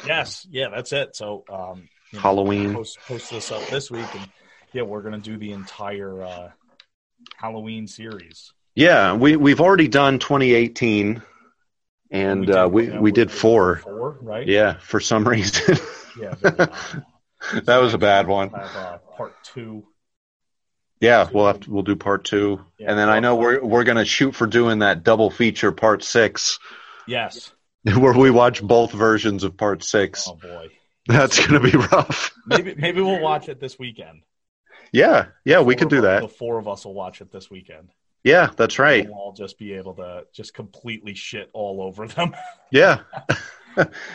Yes, 0.06 0.46
yeah, 0.50 0.68
that's 0.68 0.92
it. 0.92 1.16
So 1.16 1.44
um, 1.50 1.88
you 2.12 2.18
know, 2.18 2.22
Halloween. 2.22 2.74
post, 2.74 2.98
post 3.06 3.30
this 3.30 3.50
up 3.50 3.68
this 3.68 3.90
week, 3.90 4.06
and 4.14 4.26
yeah, 4.72 4.82
we're 4.82 5.02
gonna 5.02 5.18
do 5.18 5.36
the 5.36 5.52
entire 5.52 6.22
uh, 6.22 6.50
Halloween 7.36 7.86
series. 7.86 8.52
yeah 8.74 9.14
we 9.14 9.36
we've 9.36 9.60
already 9.60 9.88
done 9.88 10.18
2018 10.18 11.20
and 12.10 12.46
did, 12.46 12.54
uh, 12.54 12.68
we 12.68 12.88
we 12.90 13.12
did 13.12 13.30
four 13.30 13.76
Four, 13.76 14.16
right? 14.22 14.46
yeah 14.46 14.74
for 14.78 15.00
some 15.00 15.26
reason 15.28 15.76
yeah. 16.20 16.34
that 17.64 17.78
was 17.78 17.94
a 17.94 17.98
bad 17.98 18.26
one 18.28 18.50
Have, 18.54 18.76
uh, 18.76 18.98
part 19.16 19.34
two. 19.44 19.84
yeah 21.00 21.28
we'll 21.32 21.46
have 21.48 21.60
to, 21.60 21.70
we'll 21.70 21.82
do 21.82 21.96
part 21.96 22.24
two 22.24 22.64
Yeah. 22.78 22.90
and 22.90 22.98
then 22.98 23.08
i 23.08 23.18
know 23.20 23.34
we're 23.36 23.62
we're 23.64 23.84
gonna 23.84 24.04
shoot 24.04 24.34
for 24.34 24.46
doing 24.46 24.78
that 24.80 25.02
double 25.02 25.30
feature 25.30 25.72
part 25.72 26.02
six 26.04 26.58
Yes. 27.06 27.50
where 27.96 28.12
we 28.12 28.30
watch 28.30 28.62
both 28.62 28.92
versions 28.92 29.44
of 29.44 29.56
part 29.56 29.82
six 29.82 30.28
Oh 30.28 30.34
boy. 30.34 30.68
that's 31.06 31.46
gonna 31.46 31.60
be 31.60 31.70
rough 31.70 32.34
Maybe 32.46 32.74
maybe 32.76 33.00
we'll 33.00 33.20
watch 33.20 33.48
it 33.48 33.60
this 33.60 33.78
weekend. 33.78 34.22
Yeah, 34.90 35.26
yeah, 35.44 35.60
we 35.60 35.76
could 35.76 35.90
do 35.90 36.00
that. 36.00 36.22
The 36.22 36.28
four 36.28 36.58
of 36.58 36.66
us 36.66 36.86
will 36.86 36.94
watch 36.94 37.20
it 37.20 37.30
this 37.30 37.50
weekend. 37.50 37.90
Yeah, 38.24 38.50
that's 38.56 38.78
right. 38.78 39.04
We'll 39.06 39.14
all 39.14 39.32
just 39.32 39.58
be 39.58 39.74
able 39.74 39.94
to 39.96 40.24
just 40.32 40.54
completely 40.54 41.14
shit 41.14 41.50
all 41.52 41.82
over 41.82 42.06
them. 42.08 42.34
Yeah, 42.70 43.00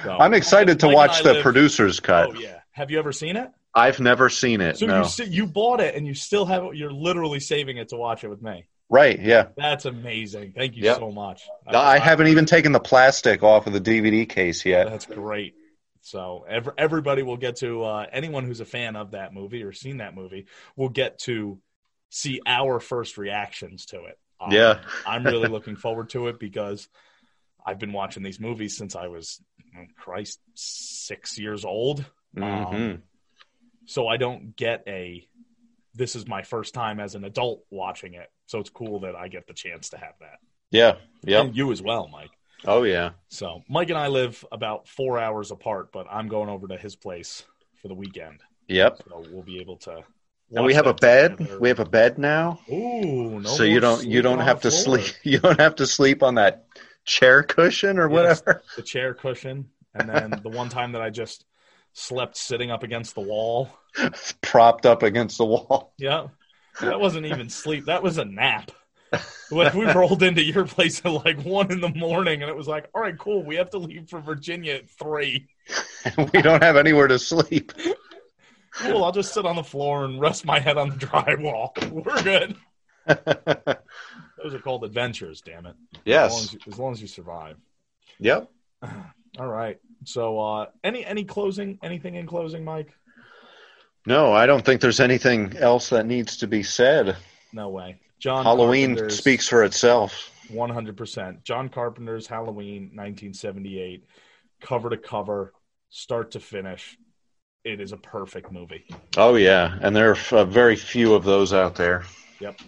So, 0.03 0.17
I'm 0.19 0.33
excited 0.33 0.79
to 0.81 0.89
watch 0.89 1.23
the 1.23 1.33
live- 1.33 1.43
producer's 1.43 1.99
cut. 1.99 2.29
Oh 2.29 2.33
yeah. 2.33 2.59
Have 2.71 2.91
you 2.91 2.99
ever 2.99 3.11
seen 3.11 3.37
it? 3.37 3.49
I've 3.73 3.99
never 3.99 4.29
seen 4.29 4.61
it. 4.61 4.77
So 4.77 4.85
no. 4.85 5.07
you 5.17 5.25
you 5.25 5.47
bought 5.47 5.79
it 5.79 5.95
and 5.95 6.05
you 6.05 6.13
still 6.13 6.45
have 6.45 6.63
it. 6.65 6.75
You're 6.75 6.91
literally 6.91 7.39
saving 7.39 7.77
it 7.77 7.89
to 7.89 7.95
watch 7.95 8.23
it 8.23 8.27
with 8.27 8.41
me. 8.41 8.65
Right? 8.89 9.19
Yeah. 9.19 9.47
That's 9.57 9.85
amazing. 9.85 10.53
Thank 10.55 10.75
you 10.75 10.83
Yep. 10.83 10.97
so 10.97 11.11
much. 11.11 11.47
I 11.67 11.97
haven't 11.97 12.27
even 12.27 12.45
taken 12.45 12.71
the 12.71 12.79
plastic 12.79 13.41
off 13.43 13.67
of 13.67 13.73
the 13.73 13.81
DVD 13.81 14.27
case 14.27 14.65
yet. 14.65 14.89
That's 14.89 15.05
great. 15.05 15.55
So 16.01 16.45
ev- 16.47 16.69
everybody 16.77 17.23
will 17.23 17.37
get 17.37 17.57
to 17.57 17.83
uh, 17.83 18.05
anyone 18.11 18.45
who's 18.45 18.59
a 18.59 18.65
fan 18.65 18.95
of 18.95 19.11
that 19.11 19.33
movie 19.33 19.63
or 19.63 19.71
seen 19.71 19.97
that 19.97 20.13
movie 20.15 20.47
will 20.75 20.89
get 20.89 21.19
to 21.19 21.59
see 22.09 22.41
our 22.45 22.79
first 22.79 23.17
reactions 23.17 23.85
to 23.87 24.03
it. 24.05 24.19
Um, 24.39 24.51
Yeah. 24.51 24.79
I'm 25.07 25.23
really 25.23 25.47
looking 25.47 25.75
forward 25.77 26.09
to 26.09 26.27
it 26.27 26.39
because 26.39 26.87
I've 27.65 27.79
been 27.79 27.93
watching 27.93 28.21
these 28.23 28.39
movies 28.39 28.75
since 28.77 28.95
I 28.95 29.07
was, 29.07 29.41
oh, 29.77 29.85
Christ, 29.97 30.39
six 30.53 31.39
years 31.39 31.63
old. 31.63 32.05
hmm 32.37 32.95
So 33.85 34.07
I 34.07 34.17
don't 34.17 34.55
get 34.55 34.83
a. 34.87 35.27
This 35.95 36.15
is 36.15 36.27
my 36.27 36.41
first 36.41 36.73
time 36.73 36.99
as 36.99 37.15
an 37.15 37.23
adult 37.23 37.61
watching 37.69 38.13
it, 38.15 38.31
so 38.47 38.59
it's 38.59 38.69
cool 38.69 39.01
that 39.01 39.15
I 39.15 39.27
get 39.27 39.47
the 39.47 39.53
chance 39.53 39.89
to 39.89 39.97
have 39.97 40.13
that. 40.21 40.37
Yeah. 40.71 40.95
Yep. 41.23 41.45
And 41.45 41.55
you 41.55 41.71
as 41.71 41.81
well, 41.81 42.07
Mike. 42.11 42.31
Oh 42.65 42.83
yeah. 42.83 43.11
So 43.29 43.61
Mike 43.69 43.89
and 43.89 43.97
I 43.99 44.07
live 44.07 44.43
about 44.51 44.87
four 44.87 45.19
hours 45.19 45.51
apart, 45.51 45.91
but 45.91 46.07
I'm 46.09 46.27
going 46.27 46.49
over 46.49 46.67
to 46.69 46.77
his 46.77 46.95
place 46.95 47.43
for 47.81 47.89
the 47.89 47.93
weekend, 47.93 48.39
Yep. 48.69 49.01
so 49.09 49.23
we'll 49.31 49.43
be 49.43 49.59
able 49.59 49.77
to. 49.79 50.03
And 50.55 50.65
we 50.65 50.73
have 50.73 50.87
a 50.87 50.93
bed. 50.93 51.37
together. 51.37 51.59
We 51.59 51.69
have 51.69 51.79
a 51.79 51.85
bed 51.85 52.17
now, 52.17 52.59
Ooh, 52.71 53.39
no 53.39 53.49
so 53.49 53.63
you 53.63 53.79
don't 53.79 54.05
you 54.05 54.21
don't 54.21 54.39
have 54.39 54.61
to 54.61 54.71
floor. 54.71 54.99
sleep. 54.99 55.15
You 55.23 55.39
don't 55.39 55.59
have 55.59 55.75
to 55.75 55.85
sleep 55.87 56.23
on 56.23 56.35
that 56.35 56.65
chair 57.05 57.43
cushion 57.43 57.99
or 57.99 58.09
Yes. 58.09 58.41
whatever. 58.41 58.63
The 58.75 58.81
chair 58.81 59.13
cushion, 59.13 59.69
and 59.93 60.07
then 60.09 60.39
the 60.41 60.49
one 60.49 60.69
time 60.69 60.93
that 60.93 61.01
I 61.01 61.09
just 61.09 61.45
slept 61.93 62.37
sitting 62.37 62.71
up 62.71 62.83
against 62.83 63.15
the 63.15 63.21
wall. 63.21 63.69
propped 64.41 64.85
up 64.85 65.03
against 65.03 65.37
the 65.37 65.45
wall. 65.45 65.93
Yeah, 65.97 66.27
that 66.81 66.99
wasn't 66.99 67.25
even 67.27 67.49
sleep. 67.49 67.85
That 67.85 68.03
was 68.03 68.17
a 68.17 68.25
nap. 68.25 68.71
We 69.51 69.85
rolled 69.85 70.23
into 70.23 70.41
your 70.41 70.65
place 70.65 70.99
at 71.05 71.11
like 71.11 71.39
one 71.43 71.71
in 71.71 71.79
the 71.79 71.89
morning, 71.89 72.41
and 72.41 72.49
it 72.49 72.57
was 72.57 72.67
like, 72.67 72.89
all 72.95 73.01
right, 73.01 73.15
cool, 73.15 73.45
we 73.45 73.55
have 73.57 73.69
to 73.69 73.77
leave 73.77 74.09
for 74.09 74.19
Virginia 74.19 74.73
at 74.73 74.89
three. 74.89 75.47
we 76.33 76.41
don't 76.41 76.63
have 76.63 76.75
anywhere 76.75 77.07
to 77.07 77.19
sleep. 77.19 77.71
Cool, 78.73 79.03
I'll 79.03 79.11
just 79.11 79.31
sit 79.31 79.45
on 79.45 79.55
the 79.55 79.63
floor 79.63 80.05
and 80.05 80.19
rest 80.19 80.45
my 80.45 80.59
head 80.59 80.79
on 80.79 80.89
the 80.89 80.95
drywall. 80.95 81.91
We're 81.91 82.23
good. 82.23 82.55
Those 83.05 84.55
are 84.55 84.59
called 84.59 84.83
adventures, 84.83 85.41
damn 85.41 85.67
it. 85.67 85.75
As 85.93 85.95
long 85.95 86.01
yes. 86.05 86.43
as, 86.45 86.53
you, 86.53 86.59
as 86.67 86.79
long 86.79 86.91
as 86.93 87.01
you 87.01 87.07
survive. 87.07 87.57
Yep. 88.19 88.49
All 89.39 89.47
right. 89.47 89.79
So, 90.05 90.39
uh, 90.39 90.65
any 90.83 91.05
any 91.05 91.23
closing? 91.23 91.79
Anything 91.83 92.15
in 92.15 92.27
closing, 92.27 92.63
Mike? 92.63 92.93
No, 94.05 94.33
I 94.33 94.45
don't 94.45 94.65
think 94.65 94.81
there's 94.81 94.99
anything 94.99 95.55
else 95.57 95.89
that 95.89 96.05
needs 96.05 96.37
to 96.37 96.47
be 96.47 96.61
said. 96.61 97.15
No 97.53 97.69
way. 97.69 97.99
John 98.19 98.43
Halloween 98.43 99.09
speaks 99.09 99.47
for 99.47 99.63
itself. 99.63 100.29
100%. 100.51 101.43
John 101.43 101.69
Carpenter's 101.69 102.27
Halloween 102.27 102.83
1978, 102.93 104.05
cover 104.61 104.89
to 104.89 104.97
cover, 104.97 105.53
start 105.89 106.31
to 106.31 106.39
finish. 106.39 106.97
It 107.63 107.79
is 107.79 107.93
a 107.93 107.97
perfect 107.97 108.51
movie. 108.51 108.85
Oh 109.15 109.35
yeah, 109.35 109.77
and 109.81 109.95
there 109.95 110.11
are 110.11 110.17
uh, 110.37 110.45
very 110.45 110.75
few 110.75 111.13
of 111.13 111.23
those 111.23 111.53
out 111.53 111.75
there. 111.75 112.03
Yep. 112.41 112.59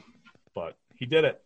But 0.54 0.78
he 0.96 1.06
did 1.06 1.26
it. 1.26 1.44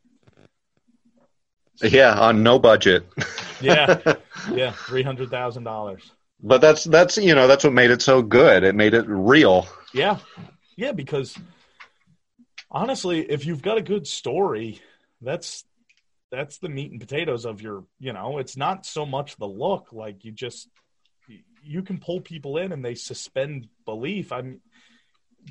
Yeah, 1.81 2.17
on 2.19 2.43
no 2.43 2.59
budget. 2.59 3.05
Yeah. 3.61 3.99
Yeah. 4.53 4.71
$300,000. 4.71 6.01
but 6.41 6.61
that's 6.61 6.85
that's 6.85 7.17
you 7.17 7.35
know 7.35 7.45
that's 7.47 7.65
what 7.65 7.73
made 7.73 7.91
it 7.91 8.01
so 8.01 8.21
good. 8.21 8.63
It 8.63 8.73
made 8.73 8.93
it 8.93 9.05
real. 9.07 9.67
Yeah. 9.93 10.19
Yeah. 10.77 10.93
Because 10.93 11.37
honestly, 12.71 13.19
if 13.29 13.45
you've 13.45 13.61
got 13.61 13.77
a 13.77 13.81
good 13.81 14.07
story, 14.07 14.79
that's 15.21 15.65
that's 16.31 16.59
the 16.59 16.69
meat 16.69 16.91
and 16.91 17.01
potatoes 17.01 17.43
of 17.45 17.61
your. 17.61 17.83
You 17.99 18.13
know, 18.13 18.37
it's 18.37 18.55
not 18.55 18.85
so 18.85 19.05
much 19.05 19.35
the 19.35 19.45
look. 19.47 19.91
Like 19.91 20.23
you 20.23 20.31
just 20.31 20.69
you 21.61 21.83
can 21.83 21.97
pull 21.97 22.21
people 22.21 22.57
in 22.57 22.71
and 22.71 22.83
they 22.83 22.95
suspend 22.95 23.67
belief. 23.83 24.31
I 24.31 24.41
mean, 24.41 24.61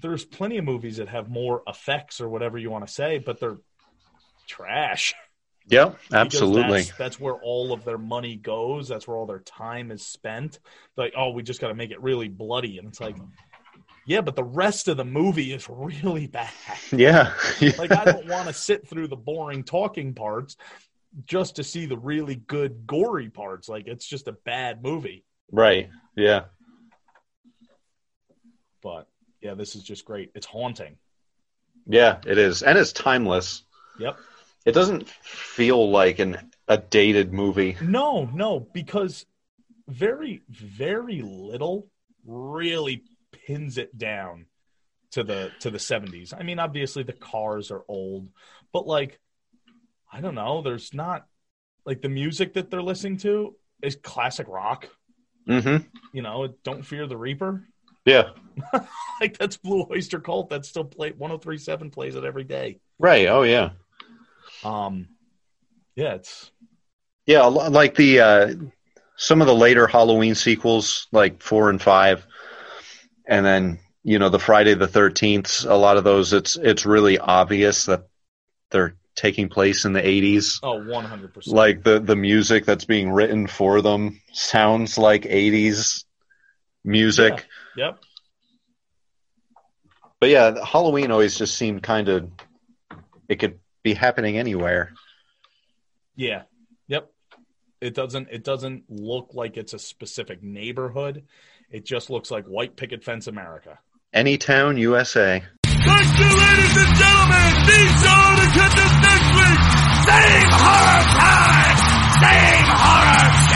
there's 0.01 0.25
plenty 0.25 0.57
of 0.57 0.65
movies 0.65 0.97
that 0.97 1.09
have 1.11 1.29
more 1.29 1.63
effects 1.67 2.23
or 2.23 2.29
whatever 2.31 2.57
you 2.57 2.71
want 2.71 2.87
to 2.87 2.93
say, 2.93 3.19
but 3.19 3.39
they're 3.39 3.59
trash. 4.49 5.15
Yeah, 5.69 5.93
absolutely. 6.13 6.83
That's, 6.83 6.97
that's 6.99 7.21
where 7.21 7.35
all 7.35 7.73
of 7.73 7.85
their 7.85 7.99
money 7.99 8.37
goes. 8.37 8.89
That's 8.89 9.07
where 9.07 9.17
all 9.17 9.27
their 9.27 9.41
time 9.41 9.91
is 9.91 10.05
spent. 10.05 10.59
Like, 10.97 11.13
oh, 11.17 11.31
we 11.31 11.43
just 11.43 11.61
got 11.61 11.69
to 11.69 11.75
make 11.75 11.91
it 11.91 12.03
really 12.03 12.29
bloody, 12.29 12.79
and 12.79 12.89
it's 12.89 13.01
like, 13.01 13.17
yeah, 14.07 14.23
but 14.23 14.37
the 14.37 14.45
rest 14.45 14.89
of 14.89 14.97
the 14.97 15.05
movie 15.05 15.53
is 15.53 15.69
really 15.69 16.27
bad. 16.39 16.51
Yeah. 16.91 17.35
Like, 17.79 17.93
I 17.93 18.05
don't 18.05 18.27
want 18.27 18.49
to 18.49 18.55
sit 18.55 18.89
through 18.89 19.09
the 19.09 19.17
boring 19.17 19.63
talking 19.65 20.15
parts 20.15 20.57
just 21.27 21.57
to 21.57 21.65
see 21.65 21.87
the 21.87 21.99
really 21.99 22.37
good 22.37 22.87
gory 22.87 23.29
parts. 23.29 23.69
Like, 23.69 23.87
it's 23.87 24.07
just 24.07 24.29
a 24.29 24.33
bad 24.33 24.83
movie. 24.83 25.25
right. 25.53 25.91
Yeah. 26.17 26.45
But 28.83 29.09
yeah, 29.41 29.55
this 29.55 29.75
is 29.77 29.83
just 29.83 30.05
great. 30.05 30.31
It's 30.35 30.47
haunting. 30.47 30.97
Yeah, 31.87 32.19
it 32.27 32.39
is. 32.39 32.63
And 32.63 32.79
it's 32.79 32.93
timeless. 32.93 33.63
Yep. 33.99 34.17
It 34.65 34.73
doesn't 34.73 35.09
feel 35.09 35.91
like 35.91 36.19
an 36.19 36.51
a 36.67 36.79
dated 36.79 37.33
movie. 37.33 37.77
No, 37.81 38.29
no, 38.33 38.61
because 38.61 39.25
very, 39.89 40.43
very 40.49 41.23
little 41.23 41.89
really 42.27 43.05
pins 43.33 43.79
it 43.79 43.97
down 43.97 44.47
to 45.13 45.25
the 45.25 45.51
to 45.61 45.71
the 45.71 45.79
seventies. 45.79 46.35
I 46.39 46.43
mean, 46.43 46.59
obviously 46.59 47.03
the 47.03 47.13
cars 47.15 47.71
are 47.71 47.83
old, 47.89 48.29
but 48.73 48.87
like 48.87 49.19
I 50.13 50.21
don't 50.21 50.35
know, 50.35 50.63
there's 50.63 50.93
not 50.93 51.27
like 51.85 52.03
the 52.03 52.09
music 52.09 52.55
that 52.55 52.71
they're 52.71 52.83
listening 52.83 53.19
to 53.19 53.57
is 53.83 53.97
classic 53.97 54.47
rock. 54.49 54.89
Mm-hmm. 55.49 55.87
You 56.13 56.23
know, 56.23 56.55
Don't 56.63 56.85
Fear 56.85 57.07
the 57.07 57.17
Reaper. 57.17 57.67
Yeah. 58.05 58.31
Like 59.21 59.37
that's 59.37 59.57
Blue 59.57 59.85
Oyster 59.91 60.21
Cult 60.21 60.51
that 60.51 60.65
still 60.65 60.85
play 60.85 61.11
1037 61.11 61.91
plays 61.91 62.15
it 62.15 62.23
every 62.23 62.45
day. 62.45 62.79
Right. 63.01 63.27
Oh 63.27 63.43
yeah. 63.43 63.71
Um 64.65 65.09
yeah, 65.99 66.15
it's 66.15 66.51
Yeah, 67.27 67.47
like 67.47 67.97
the 67.97 68.21
uh, 68.21 68.55
some 69.17 69.41
of 69.41 69.49
the 69.49 69.55
later 69.55 69.89
Halloween 69.89 70.37
sequels, 70.37 71.09
like 71.11 71.43
four 71.43 71.71
and 71.71 71.83
five, 71.83 72.25
and 73.27 73.45
then 73.45 73.81
you 74.05 74.21
know 74.21 74.29
the 74.29 74.39
Friday 74.39 74.75
the 74.75 74.87
Thirteenth. 74.87 75.65
A 75.65 75.75
lot 75.75 75.97
of 75.97 76.05
those, 76.05 76.33
it's 76.33 76.55
it's 76.55 76.87
really 76.87 77.19
obvious 77.19 77.87
that 77.87 78.07
they're 78.71 78.95
taking 79.17 79.49
place 79.49 79.85
in 79.85 79.93
the 79.93 80.07
eighties. 80.07 80.61
oh 80.63 80.79
100%. 80.79 81.49
Like 81.49 81.83
the 81.83 81.99
the 81.99 82.15
music 82.15 82.65
that's 82.65 82.85
being 82.85 83.11
written 83.11 83.49
for 83.49 83.83
them 83.83 84.21
sounds 84.33 84.97
like 84.99 85.27
eighties 85.27 86.05
music. 86.85 87.45
Yep. 87.77 87.99
But 90.21 90.31
yeah, 90.31 90.65
Halloween 90.65 91.11
always 91.11 91.37
just 91.37 91.57
seemed 91.57 91.83
kind 91.83 92.09
of 92.09 92.31
it 93.29 93.41
could 93.41 93.59
be 93.83 93.95
happening 93.95 94.39
anywhere. 94.39 94.93
Yeah. 96.17 96.43
Yep. 96.89 97.11
It 97.81 97.95
doesn't 97.95 98.29
it 98.31 98.43
doesn't 98.43 98.85
look 98.89 99.31
like 99.35 99.57
it's 99.57 99.73
a 99.73 99.79
specific 99.79 100.43
neighborhood. 100.43 101.25
It 101.71 101.85
just 101.85 102.11
looks 102.11 102.31
like 102.31 102.47
white 102.47 102.77
picket 102.77 103.05
fence 103.05 103.27
America. 103.27 103.79
Any 104.13 104.39
town, 104.39 104.79
USA. 104.79 105.43
Thank 105.65 106.19
you, 106.19 106.25
ladies 106.25 106.77
and 106.77 106.95
gentlemen. 106.97 107.51
Be 107.67 107.81
sure 108.03 108.35
to 108.41 108.47
catch 108.57 108.79
us 108.79 108.95
next 109.05 109.31
week. 109.37 109.63
Same 110.09 110.51
horror 110.51 111.05
time. 111.15 111.77
Same 112.19 112.67
horror 112.67 113.31
channel. 113.31 113.48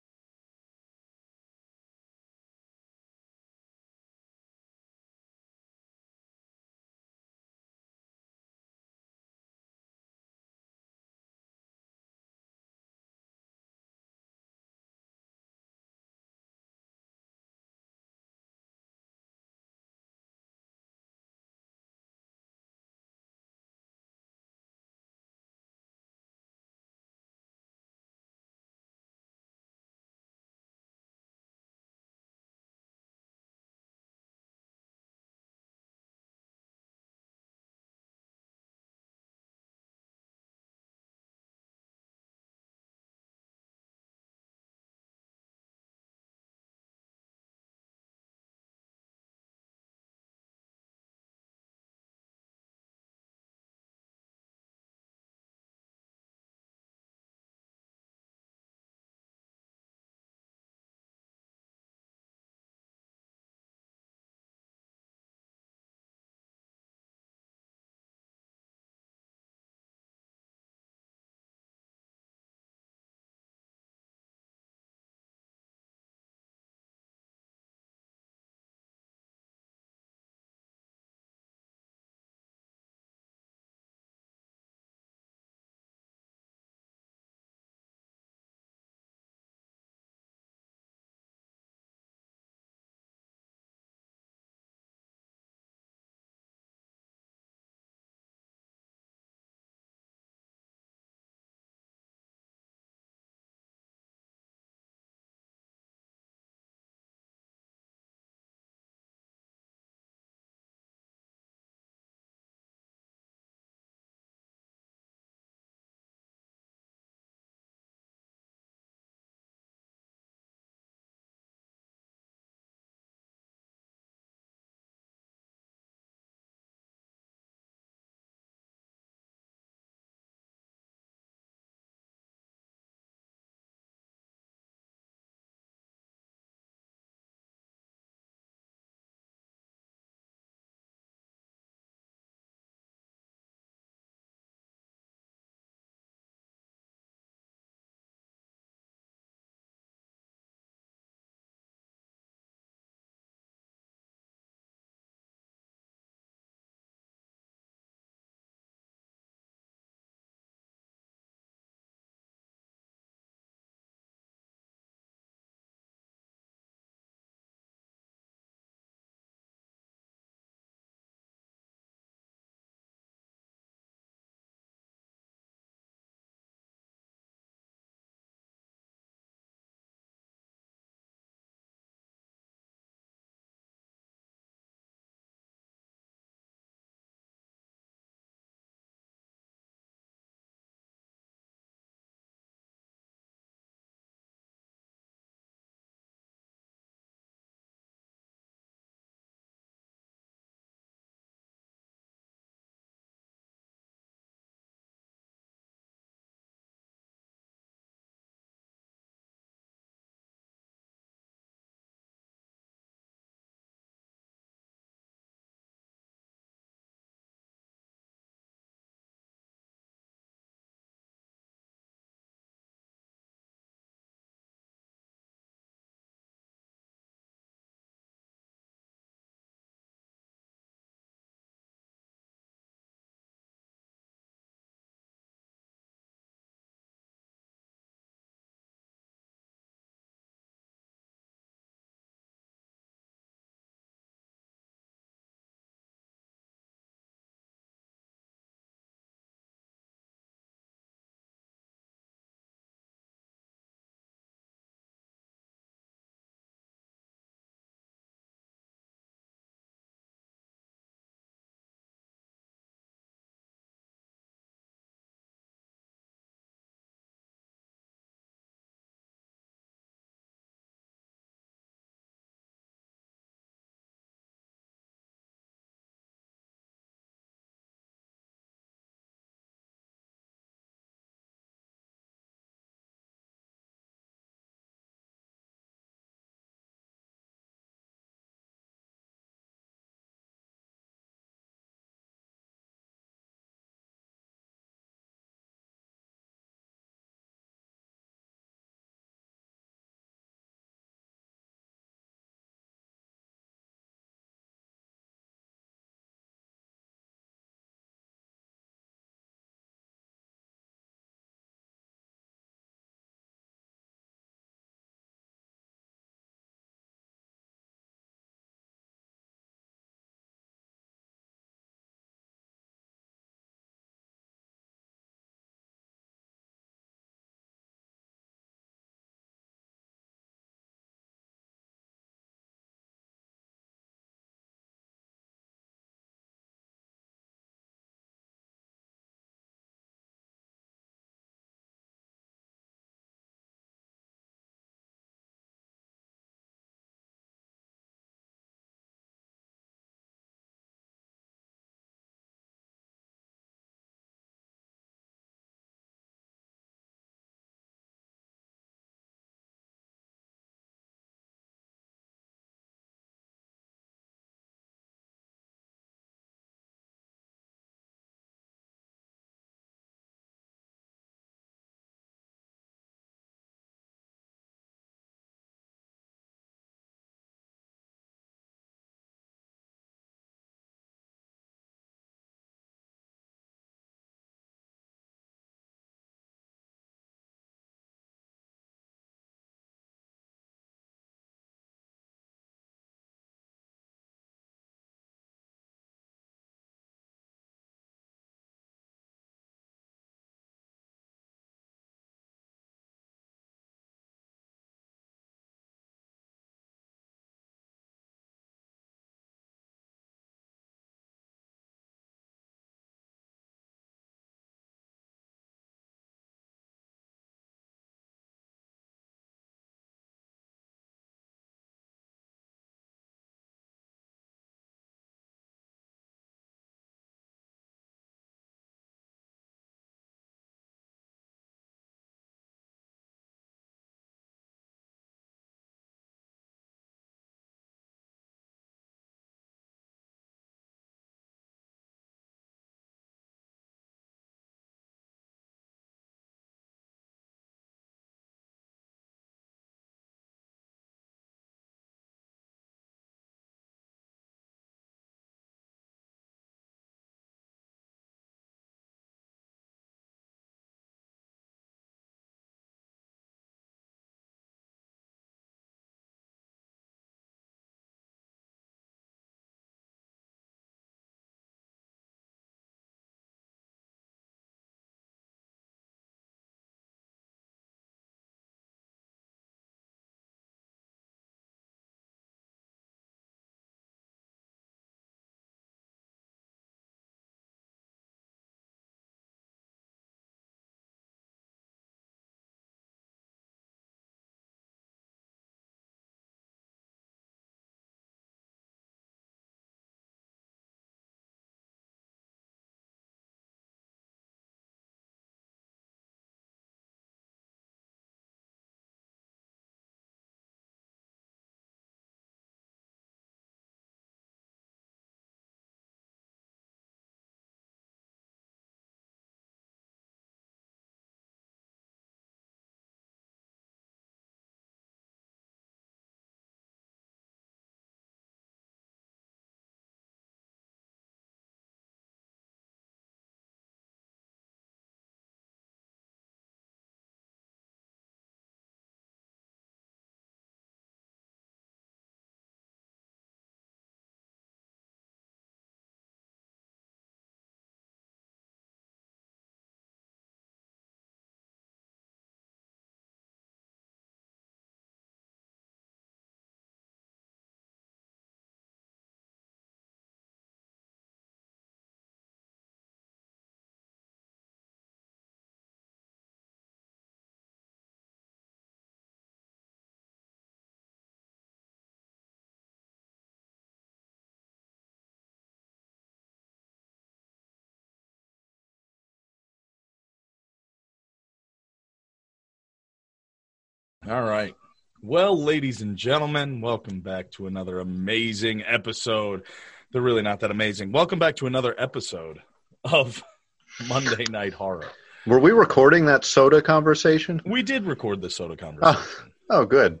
All 584.10 584.22
right. 584.22 584.56
Well, 585.02 585.40
ladies 585.40 585.82
and 585.82 585.96
gentlemen, 585.96 586.60
welcome 586.60 586.98
back 586.98 587.30
to 587.32 587.46
another 587.46 587.78
amazing 587.78 588.60
episode. 588.66 589.44
They're 589.92 590.02
really 590.02 590.22
not 590.22 590.40
that 590.40 590.50
amazing. 590.50 590.90
Welcome 590.90 591.20
back 591.20 591.36
to 591.36 591.46
another 591.46 591.76
episode 591.78 592.40
of 592.82 593.22
Monday 593.86 594.24
Night 594.28 594.52
Horror. 594.52 594.88
Were 595.28 595.38
we 595.38 595.52
recording 595.52 596.06
that 596.06 596.24
soda 596.24 596.60
conversation? 596.60 597.40
We 597.46 597.62
did 597.62 597.86
record 597.86 598.20
the 598.20 598.30
soda 598.30 598.54
oh. 598.54 598.56
conversation. 598.56 599.32
Oh, 599.48 599.64
good. 599.64 600.00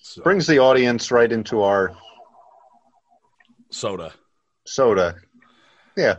So, 0.00 0.22
Brings 0.22 0.46
the 0.46 0.60
audience 0.60 1.10
right 1.10 1.30
into 1.30 1.60
our 1.60 1.94
soda. 3.70 4.14
soda. 4.64 5.16
Yeah. 5.94 6.16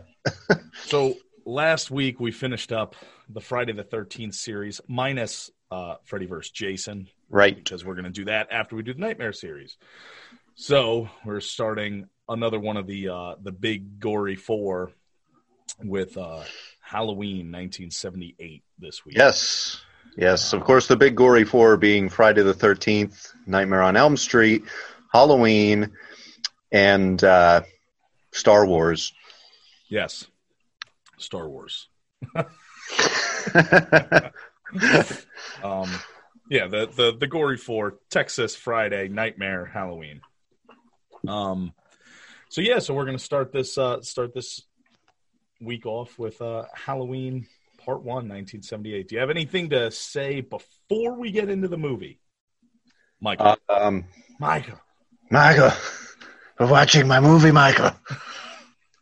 So 0.86 1.16
last 1.48 1.90
week 1.90 2.20
we 2.20 2.32
finished 2.32 2.72
up 2.72 2.96
the 3.28 3.42
Friday 3.42 3.74
the 3.74 3.84
13th 3.84 4.36
series 4.36 4.82
minus 4.88 5.50
uh, 5.72 5.96
Freddy 6.04 6.26
vs. 6.26 6.52
Jason 6.52 7.08
Right. 7.30 7.56
because 7.56 7.84
we're 7.84 7.96
going 7.96 8.06
to 8.06 8.12
do 8.12 8.26
that 8.26 8.48
after 8.52 8.76
we 8.76 8.84
do 8.84 8.94
the 8.94 9.00
Nightmare 9.00 9.34
series. 9.34 9.78
So 10.56 11.10
we're 11.26 11.42
starting 11.42 12.08
another 12.30 12.60
one 12.60 12.78
of 12.78 12.88
the 12.88 13.10
uh, 13.10 13.36
the 13.42 13.52
big 13.52 14.00
gory 14.00 14.36
four 14.36 14.92
with 15.84 16.18
uh, 16.18 16.44
Halloween 16.82 17.52
1978 17.52 18.64
this 18.80 19.04
week. 19.06 19.18
Yes. 19.18 19.82
Yes. 20.16 20.54
Of 20.54 20.64
course, 20.64 20.88
the 20.88 20.96
big 20.96 21.16
gory 21.16 21.44
four 21.44 21.76
being 21.78 22.08
Friday 22.10 22.44
the 22.44 22.54
13th, 22.54 23.34
Nightmare 23.46 23.82
on 23.82 23.98
Elm 23.98 24.16
Street, 24.16 24.64
Halloween, 25.12 25.92
and 26.72 27.22
uh, 27.24 27.64
Star 28.32 28.66
Wars. 28.66 29.12
Yes. 29.90 30.26
Star 31.18 31.50
Wars. 31.50 31.90
Um, 35.64 35.90
yeah, 36.50 36.68
the, 36.68 36.88
the 36.88 37.16
the 37.18 37.28
gory 37.28 37.58
four, 37.58 38.00
Texas 38.10 38.56
Friday, 38.56 39.08
Nightmare, 39.08 39.66
Halloween. 39.66 40.22
Um, 41.28 41.74
so 42.50 42.62
yeah, 42.62 42.80
so 42.80 42.94
we're 42.94 43.06
gonna 43.06 43.18
start 43.18 43.52
this 43.52 43.78
uh, 43.78 44.02
start 44.02 44.34
this 44.34 44.62
week 45.62 45.86
off 45.86 46.20
with 46.20 46.42
uh, 46.42 46.66
Halloween 46.74 47.48
Part 47.84 48.00
One, 48.00 48.28
1978. 48.30 49.08
Do 49.08 49.16
you 49.16 49.22
have 49.22 49.30
anything 49.30 49.70
to 49.70 49.90
say 49.92 50.42
before 50.42 51.18
we 51.20 51.32
get 51.32 51.50
into 51.50 51.68
the 51.68 51.78
movie, 51.78 52.20
Michael? 53.20 53.58
Uh, 53.70 53.74
um, 53.74 54.06
Michael. 54.40 54.80
Michael, 55.32 55.72
for 56.58 56.68
watching 56.68 57.08
my 57.08 57.20
movie, 57.20 57.52
Michael. 57.52 57.92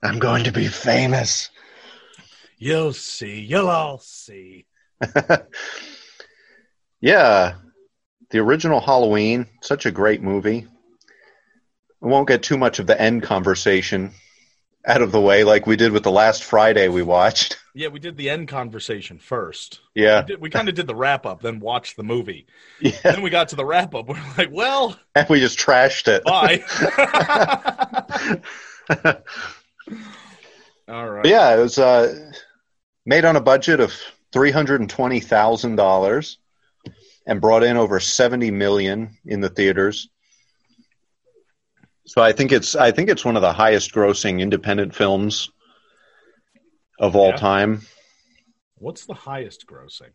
I'm 0.01 0.19
going 0.19 0.45
to 0.45 0.51
be 0.51 0.67
famous. 0.67 1.49
You'll 2.57 2.93
see. 2.93 3.39
You'll 3.39 3.69
all 3.69 3.99
see. 3.99 4.65
yeah, 7.01 7.55
the 8.29 8.39
original 8.39 8.79
Halloween, 8.79 9.47
such 9.61 9.85
a 9.85 9.91
great 9.91 10.21
movie. 10.21 10.67
We 12.01 12.09
won't 12.09 12.27
get 12.27 12.43
too 12.43 12.57
much 12.57 12.79
of 12.79 12.87
the 12.87 12.99
end 12.99 13.23
conversation 13.23 14.11
out 14.85 15.01
of 15.01 15.11
the 15.13 15.21
way, 15.21 15.43
like 15.45 15.65
we 15.65 15.77
did 15.77 15.93
with 15.93 16.03
the 16.03 16.11
last 16.11 16.43
Friday 16.43 16.87
we 16.89 17.01
watched. 17.01 17.57
Yeah, 17.75 17.87
we 17.87 17.99
did 17.99 18.17
the 18.17 18.29
end 18.29 18.49
conversation 18.49 19.17
first. 19.17 19.79
Yeah, 19.95 20.21
We, 20.21 20.27
did, 20.27 20.41
we 20.41 20.49
kind 20.51 20.69
of 20.69 20.75
did 20.75 20.85
the 20.85 20.93
wrap 20.93 21.25
up, 21.25 21.41
then 21.41 21.59
watched 21.59 21.97
the 21.97 22.03
movie. 22.03 22.45
yeah, 22.79 22.91
Then 23.03 23.23
we 23.23 23.31
got 23.31 23.47
to 23.47 23.55
the 23.55 23.65
wrap 23.65 23.95
up. 23.95 24.07
We're 24.07 24.21
like, 24.37 24.51
well, 24.51 24.95
and 25.15 25.27
we 25.27 25.39
just 25.39 25.57
trashed 25.57 26.07
it. 26.07 26.23
bye. 26.23 26.61
All 30.87 31.09
right. 31.09 31.23
But 31.23 31.31
yeah, 31.31 31.55
it 31.55 31.59
was 31.59 31.79
uh, 31.79 32.31
made 33.07 33.25
on 33.25 33.35
a 33.37 33.41
budget 33.41 33.79
of 33.79 33.91
three 34.33 34.51
hundred 34.51 34.81
and 34.81 34.89
twenty 34.89 35.19
thousand 35.19 35.75
dollars, 35.77 36.39
and 37.25 37.39
brought 37.39 37.63
in 37.63 37.77
over 37.77 37.99
seventy 37.99 38.51
million 38.51 39.17
in 39.25 39.39
the 39.39 39.49
theaters. 39.49 40.09
So 42.05 42.21
I 42.21 42.33
think 42.33 42.51
it's 42.51 42.75
I 42.75 42.91
think 42.91 43.09
it's 43.09 43.23
one 43.23 43.35
of 43.37 43.41
the 43.41 43.53
highest 43.53 43.93
grossing 43.93 44.41
independent 44.41 44.93
films 44.93 45.49
of 46.99 47.15
all 47.15 47.29
Yeah. 47.29 47.35
time. 47.37 47.81
What's 48.75 49.05
the 49.05 49.13
highest 49.13 49.65
grossing? 49.67 50.11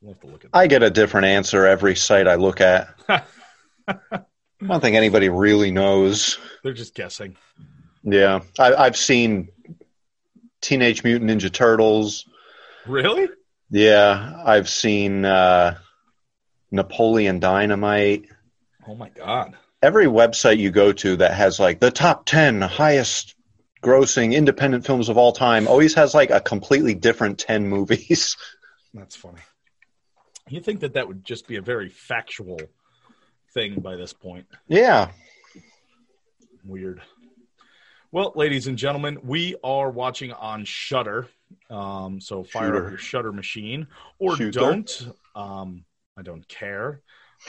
We'll 0.00 0.12
have 0.12 0.20
to 0.20 0.26
look 0.28 0.44
at 0.44 0.50
I 0.52 0.66
get 0.68 0.82
a 0.82 0.90
different 0.90 1.26
answer 1.26 1.66
every 1.66 1.96
site 1.96 2.28
I 2.28 2.36
look 2.36 2.60
at. 2.60 2.88
I 3.08 3.96
don't 4.66 4.80
think 4.80 4.96
anybody 4.96 5.28
really 5.28 5.70
knows. 5.70 6.38
They're 6.62 6.72
just 6.72 6.94
guessing. 6.94 7.36
Yeah, 8.04 8.40
I, 8.58 8.74
I've 8.74 8.96
seen 8.96 9.48
Teenage 10.60 11.02
Mutant 11.04 11.30
Ninja 11.30 11.52
Turtles. 11.52 12.26
Really? 12.86 13.28
Yeah, 13.74 14.40
I've 14.44 14.68
seen 14.68 15.24
uh, 15.24 15.78
Napoleon 16.70 17.40
Dynamite. 17.40 18.26
Oh 18.86 18.94
my 18.94 19.08
god. 19.08 19.56
Every 19.82 20.06
website 20.06 20.58
you 20.58 20.70
go 20.70 20.92
to 20.92 21.16
that 21.16 21.34
has 21.34 21.58
like 21.58 21.80
the 21.80 21.90
top 21.90 22.24
10 22.24 22.60
highest 22.60 23.34
grossing 23.82 24.32
independent 24.32 24.86
films 24.86 25.08
of 25.08 25.18
all 25.18 25.32
time 25.32 25.66
always 25.66 25.92
has 25.94 26.14
like 26.14 26.30
a 26.30 26.40
completely 26.40 26.94
different 26.94 27.40
10 27.40 27.66
movies. 27.66 28.36
That's 28.94 29.16
funny. 29.16 29.40
You 30.48 30.60
think 30.60 30.78
that 30.78 30.94
that 30.94 31.08
would 31.08 31.24
just 31.24 31.48
be 31.48 31.56
a 31.56 31.62
very 31.62 31.88
factual 31.88 32.60
thing 33.54 33.80
by 33.80 33.96
this 33.96 34.12
point? 34.12 34.46
yeah. 34.68 35.10
Weird. 36.64 37.02
Well, 38.12 38.32
ladies 38.36 38.68
and 38.68 38.78
gentlemen, 38.78 39.18
we 39.24 39.56
are 39.64 39.90
watching 39.90 40.30
on 40.30 40.64
Shudder. 40.64 41.26
Um, 41.70 42.20
so 42.20 42.44
fire 42.44 42.68
Shooter. 42.68 42.84
up 42.84 42.90
your 42.90 42.98
Shudder 42.98 43.32
machine, 43.32 43.86
or 44.18 44.36
Shooter. 44.36 44.58
don't. 44.60 45.08
Um, 45.34 45.84
I 46.16 46.22
don't 46.22 46.46
care. 46.48 47.00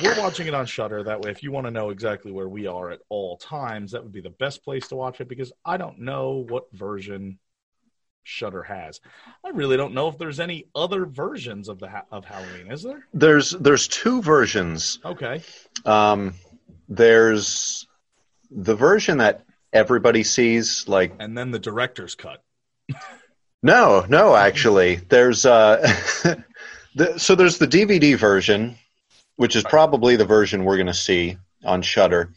We're 0.02 0.20
watching 0.20 0.48
it 0.48 0.54
on 0.54 0.66
Shudder. 0.66 1.04
That 1.04 1.22
way, 1.22 1.32
if 1.32 1.42
you 1.44 1.52
want 1.52 1.68
to 1.68 1.72
know 1.72 1.90
exactly 1.90 2.32
where 2.32 2.50
we 2.50 2.68
are 2.68 2.92
at 2.92 3.00
all 3.10 3.38
times, 3.38 3.92
that 3.92 4.04
would 4.04 4.12
be 4.12 4.22
the 4.22 4.30
best 4.30 4.64
place 4.64 4.88
to 4.90 4.96
watch 4.96 5.22
it 5.22 5.30
because 5.30 5.54
I 5.64 5.78
don't 5.78 6.00
know 6.00 6.46
what 6.50 6.66
version 6.74 7.40
Shudder 8.24 8.64
has. 8.64 9.00
I 9.46 9.50
really 9.50 9.78
don't 9.78 9.94
know 9.94 10.08
if 10.08 10.18
there's 10.18 10.40
any 10.40 10.66
other 10.76 11.06
versions 11.06 11.70
of 11.70 11.80
the 11.80 11.88
ha- 11.88 12.06
of 12.12 12.26
Halloween. 12.26 12.72
Is 12.72 12.84
there? 12.84 13.06
There's 13.14 13.52
there's 13.52 13.88
two 13.88 14.22
versions. 14.22 15.00
Okay. 15.06 15.42
Um, 15.86 16.34
there's 16.90 17.88
the 18.52 18.76
version 18.76 19.20
that 19.20 19.46
everybody 19.72 20.24
sees 20.24 20.88
like 20.88 21.14
And 21.20 21.38
then 21.38 21.52
the 21.52 21.60
director's 21.60 22.16
cut. 22.16 22.44
No, 23.66 24.06
no, 24.08 24.36
actually, 24.36 24.98
there's 25.10 25.44
uh, 25.44 25.78
the, 26.96 27.18
so 27.18 27.34
there's 27.34 27.58
the 27.58 27.66
DVD 27.68 28.16
version, 28.16 28.78
which 29.38 29.56
is 29.56 29.64
probably 29.64 30.18
the 30.18 30.24
version 30.24 30.66
we're 30.66 30.76
going 30.76 30.86
to 30.86 30.94
see 30.94 31.40
on 31.64 31.82
Shudder. 31.82 32.32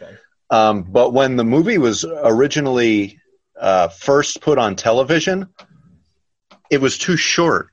Okay. 0.00 0.14
Um, 0.48 0.84
but 0.84 1.12
when 1.12 1.36
the 1.36 1.44
movie 1.44 1.76
was 1.76 2.06
originally 2.06 3.18
uh, 3.60 3.88
first 3.88 4.40
put 4.40 4.56
on 4.56 4.74
television, 4.74 5.48
it 6.70 6.80
was 6.80 6.96
too 6.96 7.18
short. 7.18 7.68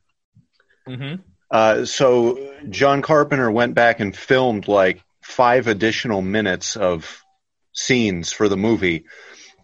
Mm-hmm. 0.86 1.22
Uh, 1.50 1.86
so 1.86 2.56
John 2.70 3.02
Carpenter 3.02 3.50
went 3.50 3.74
back 3.74 4.02
and 4.02 4.14
filmed 4.14 4.68
like 4.68 5.02
five 5.22 5.68
additional 5.68 6.22
minutes 6.22 6.76
of 6.76 7.24
scenes 7.72 8.34
for 8.34 8.50
the 8.50 8.58
movie, 8.58 9.06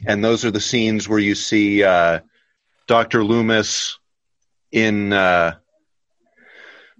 and 0.05 0.23
those 0.23 0.45
are 0.45 0.51
the 0.51 0.61
scenes 0.61 1.09
where 1.09 1.19
you 1.19 1.35
see 1.35 1.83
uh, 1.83 2.21
Doctor 2.87 3.23
Loomis 3.23 3.97
in 4.71 5.13
uh, 5.13 5.55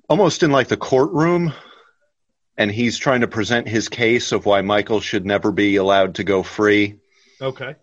almost 0.08 0.44
in 0.44 0.52
like 0.52 0.68
the 0.68 0.78
courtroom, 0.78 1.54
and 2.58 2.72
he's 2.72 2.98
trying 2.98 3.22
to 3.22 3.28
present 3.28 3.68
his 3.68 3.90
case 3.90 4.32
of 4.32 4.46
why 4.46 4.62
Michael 4.62 5.02
should 5.02 5.26
never 5.26 5.52
be 5.52 5.76
allowed 5.76 6.16
to 6.16 6.24
go 6.24 6.44
free. 6.44 7.00
Okay. 7.42 7.76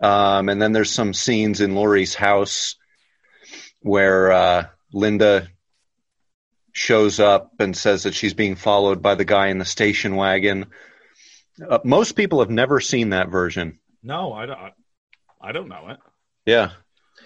Um, 0.00 0.48
and 0.48 0.60
then 0.60 0.72
there's 0.72 0.90
some 0.90 1.14
scenes 1.14 1.60
in 1.60 1.74
Laurie's 1.74 2.14
house 2.14 2.76
where 3.80 4.32
uh, 4.32 4.66
Linda 4.92 5.48
shows 6.72 7.20
up 7.20 7.52
and 7.60 7.76
says 7.76 8.02
that 8.02 8.14
she's 8.14 8.34
being 8.34 8.56
followed 8.56 9.00
by 9.00 9.14
the 9.14 9.24
guy 9.24 9.48
in 9.48 9.58
the 9.58 9.64
station 9.64 10.16
wagon. 10.16 10.66
Uh, 11.66 11.78
most 11.84 12.12
people 12.12 12.40
have 12.40 12.50
never 12.50 12.80
seen 12.80 13.10
that 13.10 13.28
version. 13.28 13.78
No, 14.02 14.32
I 14.32 14.46
don't. 14.46 14.58
I 15.40 15.52
don't 15.52 15.68
know 15.68 15.88
it. 15.90 15.98
Yeah, 16.46 16.70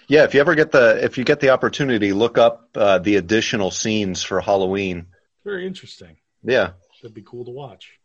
yeah. 0.09 0.25
If 0.25 0.33
you 0.33 0.41
ever 0.41 0.55
get 0.55 0.71
the 0.71 1.01
if 1.01 1.17
you 1.17 1.23
get 1.23 1.39
the 1.39 1.51
opportunity, 1.51 2.11
look 2.11 2.37
up 2.37 2.69
uh, 2.75 2.99
the 2.99 3.15
additional 3.15 3.71
scenes 3.71 4.21
for 4.23 4.41
Halloween. 4.41 5.07
Very 5.45 5.65
interesting. 5.65 6.17
Yeah, 6.43 6.71
That'd 7.01 7.15
be 7.15 7.21
cool 7.21 7.45
to 7.45 7.51
watch. 7.51 7.97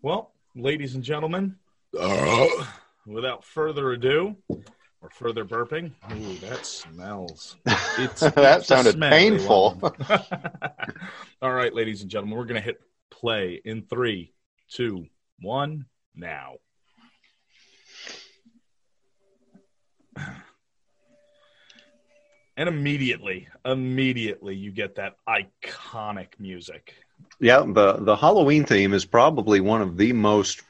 Well, 0.00 0.32
ladies 0.56 0.94
and 0.94 1.04
gentlemen, 1.04 1.56
without 1.92 3.44
further 3.44 3.92
ado 3.92 4.36
or 4.48 5.10
further 5.10 5.44
burping, 5.44 5.92
ooh, 6.12 6.36
that 6.38 6.64
smells. 6.64 7.56
It's, 7.98 8.20
That 8.20 8.60
it's 8.60 8.68
sounded 8.68 8.98
painful. 8.98 9.78
All 11.42 11.52
right, 11.52 11.74
ladies 11.74 12.00
and 12.00 12.10
gentlemen, 12.10 12.38
we're 12.38 12.46
going 12.46 12.60
to 12.60 12.64
hit 12.64 12.80
play 13.10 13.60
in 13.62 13.82
three, 13.82 14.32
two, 14.70 15.06
one, 15.40 15.84
now. 16.14 16.54
And 22.56 22.68
immediately, 22.68 23.48
immediately, 23.64 24.54
you 24.54 24.70
get 24.70 24.96
that 24.96 25.16
iconic 25.28 26.38
music 26.38 26.94
Yeah, 27.40 27.64
the 27.66 27.94
the 27.94 28.16
Halloween 28.16 28.64
theme 28.64 28.92
is 28.92 29.04
probably 29.04 29.60
one 29.60 29.80
of 29.80 29.96
the 29.96 30.12
most 30.12 30.62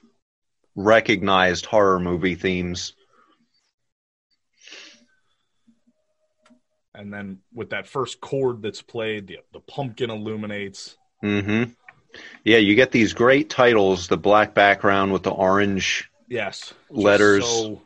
recognized 0.75 1.67
horror 1.67 2.01
movie 2.01 2.35
themes. 2.35 2.95
And 6.95 7.13
then 7.13 7.39
with 7.53 7.71
that 7.71 7.87
first 7.87 8.21
chord 8.21 8.63
that's 8.63 8.83
played, 8.83 9.27
the 9.27 9.39
the 9.53 9.61
pumpkin 9.61 10.11
illuminates. 10.11 10.97
mm-hmm 11.23 11.65
Yeah, 12.45 12.59
you 12.59 12.75
get 12.75 12.93
these 12.93 13.13
great 13.13 13.51
titles, 13.51 14.09
the 14.09 14.17
black 14.17 14.55
background 14.55 15.13
with 15.13 15.23
the 15.23 15.31
orange. 15.31 16.11
Yes, 16.29 16.75
Letters. 16.91 17.45
So, 17.45 17.83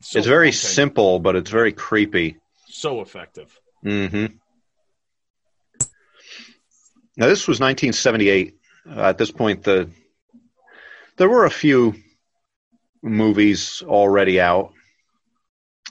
so 0.00 0.18
it's 0.18 0.26
very 0.28 0.48
haunting, 0.48 0.58
simple, 0.58 1.18
but 1.18 1.36
it's 1.36 1.50
very 1.50 1.72
creepy. 1.72 2.36
so 2.68 3.00
effective. 3.00 3.58
hmm 3.82 4.26
Now, 7.16 7.26
this 7.26 7.46
was 7.46 7.60
1978. 7.60 8.54
Uh, 8.88 9.00
at 9.00 9.18
this 9.18 9.30
point, 9.30 9.62
the 9.62 9.90
there 11.16 11.28
were 11.28 11.44
a 11.44 11.50
few 11.50 11.94
movies 13.02 13.82
already 13.86 14.40
out 14.40 14.72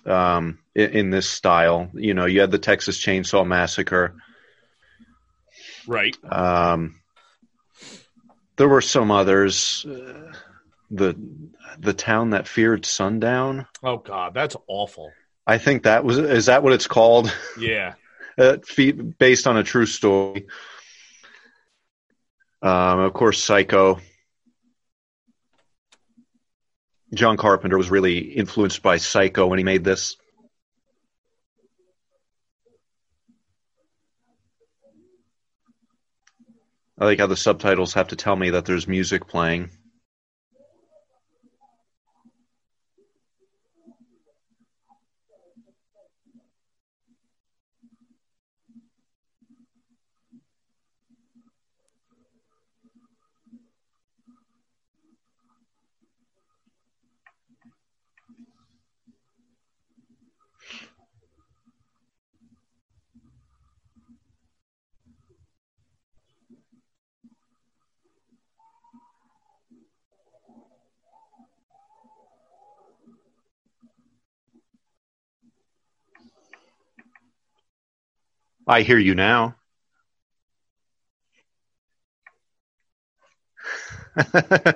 um, 0.06 0.58
in, 0.74 0.90
in 0.92 1.10
this 1.12 1.30
style. 1.30 1.92
You 1.94 2.16
know, 2.16 2.26
you 2.26 2.42
had 2.42 2.50
the 2.52 2.58
Texas 2.58 2.98
Chainsaw 2.98 3.46
Massacre. 3.46 4.16
Right. 5.88 6.18
Um, 6.24 7.00
there 8.58 8.68
were 8.68 8.82
some 8.82 9.12
others. 9.12 9.86
Uh, 9.86 10.34
the 10.92 11.16
the 11.78 11.94
town 11.94 12.32
that 12.32 12.48
feared 12.48 12.86
sundown. 12.86 13.68
Oh 13.84 13.98
God, 13.98 14.34
that's 14.34 14.56
awful. 14.68 15.12
I 15.46 15.58
think 15.58 15.84
that 15.84 16.04
was 16.04 16.18
is 16.18 16.48
that 16.48 16.64
what 16.64 16.74
it's 16.74 16.88
called? 16.88 17.36
Yeah. 17.58 17.94
uh, 18.38 18.58
based 19.18 19.48
on 19.48 19.58
a 19.58 19.64
true 19.64 19.86
story. 19.86 20.48
Um, 22.62 23.00
of 23.00 23.14
course, 23.14 23.42
Psycho. 23.42 24.00
John 27.14 27.38
Carpenter 27.38 27.78
was 27.78 27.90
really 27.90 28.20
influenced 28.20 28.84
by 28.84 28.98
Psycho 28.98 29.48
when 29.48 29.58
he 29.58 29.64
made 29.64 29.84
this. 29.84 30.16
I 37.00 37.06
like 37.06 37.20
how 37.20 37.28
the 37.28 37.38
subtitles 37.38 37.94
have 37.94 38.10
to 38.10 38.16
tell 38.16 38.36
me 38.36 38.52
that 38.52 38.66
there's 38.66 38.88
music 38.88 39.28
playing. 39.28 39.72
I 78.70 78.84
hear 78.84 79.00
you 79.00 79.16
now. 79.16 79.56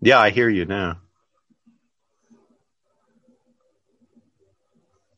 yeah, 0.00 0.18
I 0.18 0.30
hear 0.30 0.48
you 0.48 0.64
now. 0.64 0.98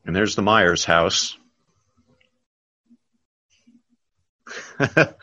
And 0.05 0.15
there's 0.15 0.35
the 0.35 0.43
Myers 0.43 0.85
house. 0.85 1.39
it's 4.81 5.15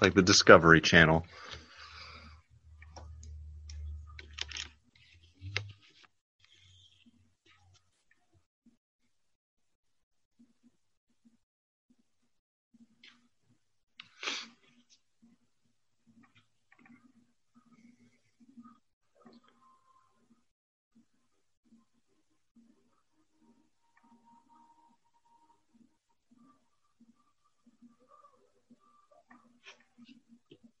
like 0.00 0.14
the 0.14 0.22
Discovery 0.22 0.80
Channel. 0.80 1.24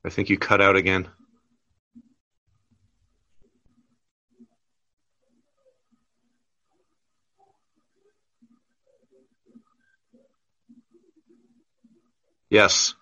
I 0.06 0.08
think 0.08 0.30
you 0.30 0.38
cut 0.38 0.60
out 0.60 0.76
again. 0.76 1.08
Yes. 12.48 12.94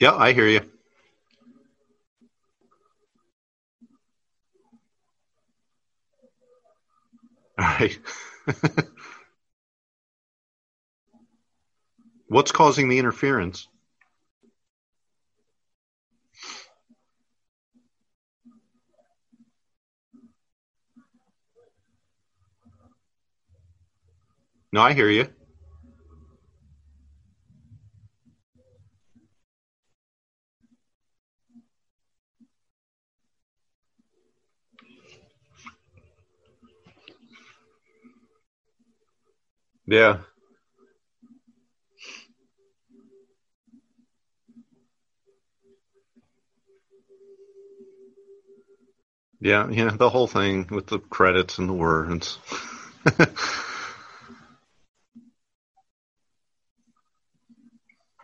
Yeah, 0.00 0.14
I 0.14 0.32
hear 0.32 0.48
you. 0.48 0.77
All 7.58 7.64
right. 7.64 7.98
What's 12.28 12.52
causing 12.52 12.88
the 12.88 12.98
interference? 12.98 13.68
No, 24.72 24.80
I 24.80 24.94
hear 24.94 25.10
you. 25.10 25.28
Yeah. 39.88 40.18
Yeah, 49.40 49.68
yeah, 49.70 49.90
the 49.96 50.10
whole 50.10 50.26
thing 50.26 50.66
with 50.70 50.86
the 50.88 50.98
credits 50.98 51.58
and 51.58 51.68
the 51.68 51.72
words. 51.72 52.38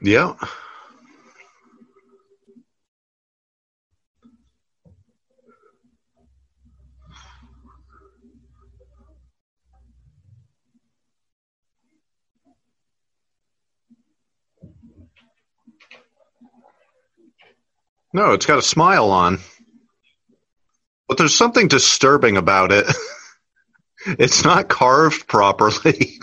yeah. 0.03 0.35
No, 18.15 18.33
it's 18.33 18.47
got 18.47 18.59
a 18.59 18.63
smile 18.63 19.11
on. 19.11 19.41
But 21.09 21.19
there's 21.19 21.35
something 21.35 21.67
disturbing 21.67 22.37
about 22.37 22.71
it. 22.71 22.87
it's 24.07 24.45
not 24.45 24.69
carved 24.69 25.27
properly. 25.27 26.21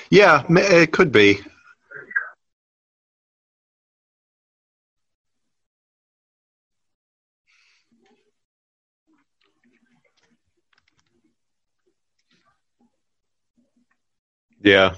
yeah, 0.10 0.44
it 0.48 0.92
could 0.92 1.12
be. 1.12 1.42
Yeah. 14.62 14.94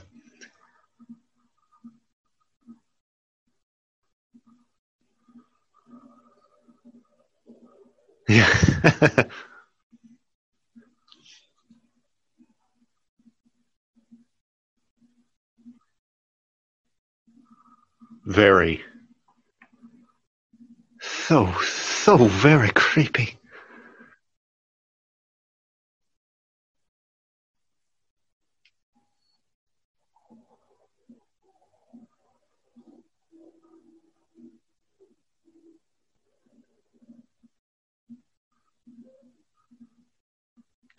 Yeah. 8.28 8.48
very. 18.26 18.82
So, 21.00 21.52
so 21.62 22.16
very 22.26 22.70
creepy. 22.70 23.38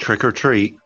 Trick 0.06 0.24
or 0.24 0.32
treat. 0.32 0.78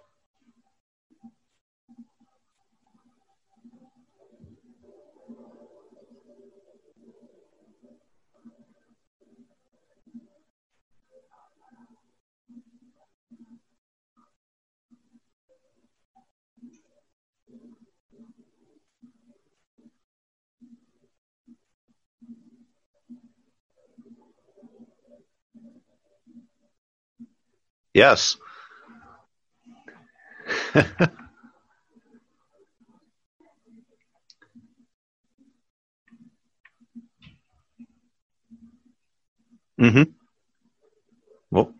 Yes. 27.93 28.37
Mm-hmm. 39.79 40.03
Well. 41.51 41.73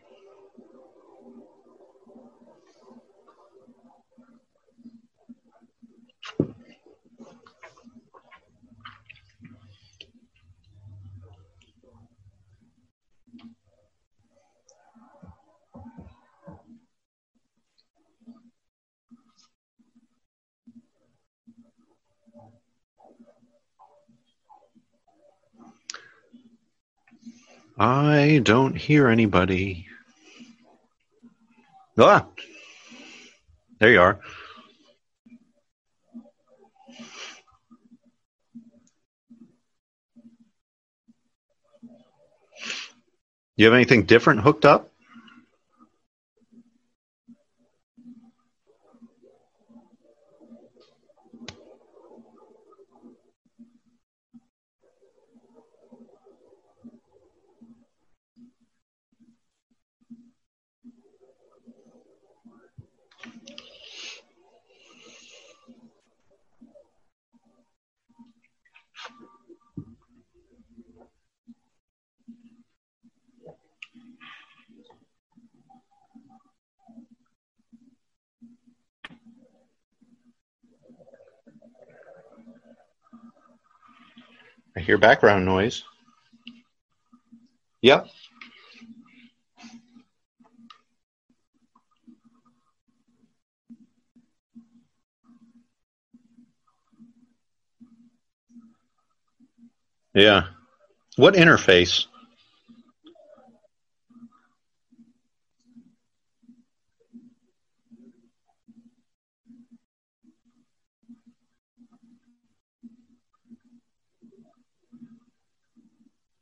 I 27.80 28.42
don't 28.44 28.76
hear 28.76 29.08
anybody. 29.08 29.88
Ah, 31.98 32.26
there 33.80 33.94
you 33.94 34.02
are. 34.02 34.20
You 43.56 43.66
have 43.66 43.74
anything 43.74 44.04
different 44.04 44.42
hooked 44.42 44.66
up? 44.66 44.89
I 84.80 84.82
hear 84.82 84.98
background 84.98 85.44
noise. 85.44 85.84
Yep. 87.82 88.08
Yeah. 100.14 100.46
What 101.18 101.34
interface? 101.34 102.06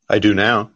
I 0.09 0.19
do 0.19 0.33
now. 0.33 0.71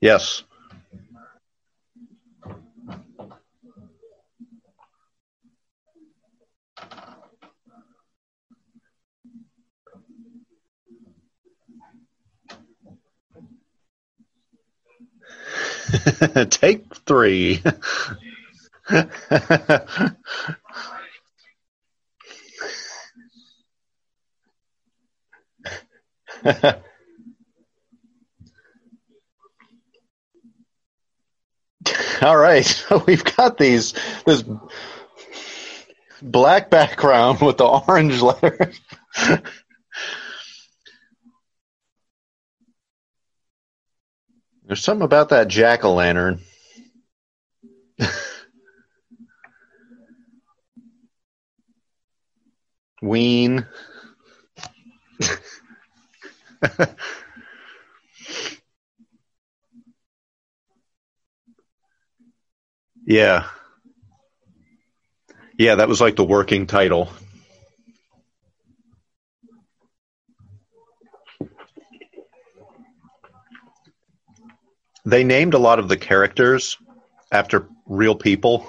Yes. 0.00 0.44
Take 16.50 16.94
three. 17.06 17.62
All 32.22 32.36
right, 32.36 32.64
so 32.64 33.02
we've 33.06 33.24
got 33.36 33.58
these 33.58 33.92
this 34.24 34.42
black 36.22 36.70
background 36.70 37.40
with 37.40 37.58
the 37.58 37.66
orange 37.66 38.20
letters. 38.20 38.80
There's 44.66 44.82
something 44.82 45.04
about 45.04 45.28
that 45.28 45.48
jack 45.48 45.84
o' 45.84 45.94
lantern. 45.94 46.40
Ween. 53.02 53.66
yeah. 63.06 63.44
Yeah, 65.58 65.76
that 65.76 65.88
was 65.88 66.00
like 66.00 66.16
the 66.16 66.24
working 66.24 66.66
title. 66.66 67.08
They 75.04 75.24
named 75.24 75.54
a 75.54 75.58
lot 75.58 75.78
of 75.78 75.88
the 75.88 75.96
characters 75.96 76.78
after 77.30 77.68
real 77.86 78.14
people. 78.14 78.66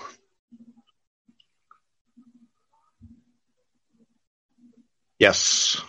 Yes. 5.20 5.82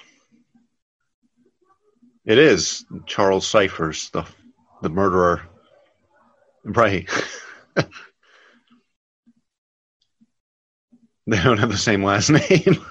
It 2.24 2.38
is 2.38 2.84
Charles 3.06 3.46
Cyphers, 3.46 4.10
the 4.10 4.24
the 4.82 4.88
murderer. 4.88 5.42
Right. 6.64 7.08
they 7.76 7.86
don't 11.26 11.58
have 11.58 11.70
the 11.70 11.76
same 11.76 12.04
last 12.04 12.30
name. 12.50 12.84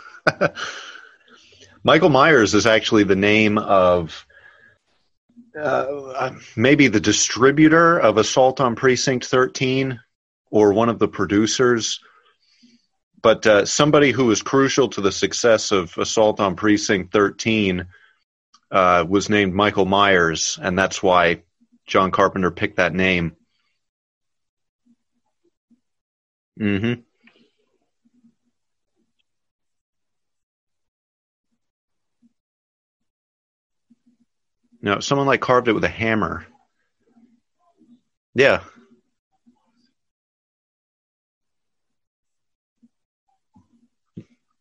Michael 1.83 2.09
Myers 2.09 2.53
is 2.53 2.65
actually 2.65 3.03
the 3.03 3.15
name 3.15 3.57
of 3.57 4.25
uh, 5.59 6.35
maybe 6.55 6.87
the 6.87 6.99
distributor 6.99 7.99
of 7.99 8.17
Assault 8.17 8.59
on 8.59 8.75
Precinct 8.75 9.25
13 9.25 9.99
or 10.51 10.73
one 10.73 10.89
of 10.89 10.99
the 10.99 11.07
producers, 11.07 11.99
but 13.21 13.45
uh, 13.47 13.65
somebody 13.65 14.11
who 14.11 14.25
was 14.25 14.41
crucial 14.41 14.89
to 14.89 15.01
the 15.01 15.11
success 15.11 15.71
of 15.71 15.97
Assault 15.97 16.39
on 16.39 16.55
Precinct 16.55 17.11
13 17.11 17.87
uh, 18.71 19.05
was 19.07 19.29
named 19.29 19.53
Michael 19.53 19.85
Myers, 19.85 20.59
and 20.61 20.77
that's 20.77 21.01
why 21.01 21.43
John 21.87 22.11
Carpenter 22.11 22.51
picked 22.51 22.77
that 22.77 22.93
name. 22.93 23.35
Mm-hmm. 26.59 27.01
No, 34.85 34.99
someone 34.99 35.25
like 35.25 35.41
carved 35.41 35.67
it 35.67 35.73
with 35.73 35.83
a 35.83 35.89
hammer. 35.89 36.45
Yeah. 38.35 38.61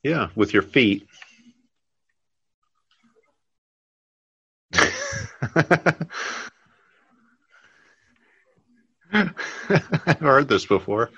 Yeah, 0.02 0.28
with 0.34 0.54
your 0.54 0.62
feet. 0.62 1.06
I've 9.12 10.20
heard 10.20 10.48
this 10.48 10.64
before. 10.64 11.10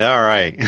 All 0.00 0.22
right. 0.22 0.56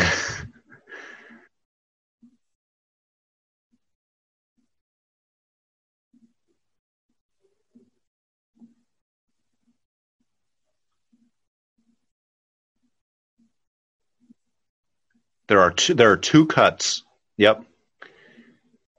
there 15.47 15.61
are 15.61 15.71
two 15.71 15.93
there 15.93 16.11
are 16.11 16.17
two 16.17 16.45
cuts. 16.45 17.03
Yep. 17.37 17.63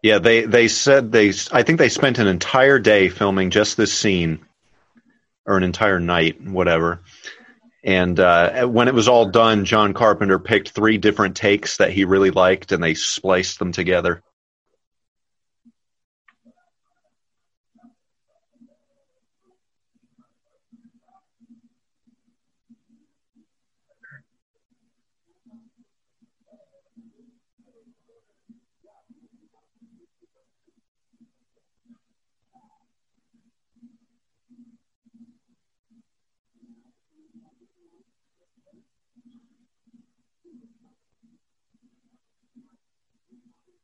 Yeah, 0.02 0.18
they 0.18 0.46
they 0.46 0.68
said 0.68 1.12
they 1.12 1.32
I 1.52 1.62
think 1.62 1.78
they 1.78 1.88
spent 1.88 2.18
an 2.18 2.26
entire 2.26 2.78
day 2.78 3.08
filming 3.08 3.50
just 3.50 3.76
this 3.76 3.92
scene 3.92 4.40
or 5.46 5.56
an 5.56 5.62
entire 5.62 6.00
night, 6.00 6.40
whatever. 6.40 7.02
And 7.84 8.20
uh, 8.20 8.66
when 8.66 8.88
it 8.88 8.94
was 8.94 9.08
all 9.08 9.26
done, 9.26 9.64
John 9.64 9.92
Carpenter 9.92 10.38
picked 10.38 10.70
three 10.70 10.98
different 10.98 11.36
takes 11.36 11.78
that 11.78 11.90
he 11.90 12.04
really 12.04 12.30
liked, 12.30 12.70
and 12.70 12.82
they 12.82 12.94
spliced 12.94 13.58
them 13.58 13.72
together. 13.72 14.22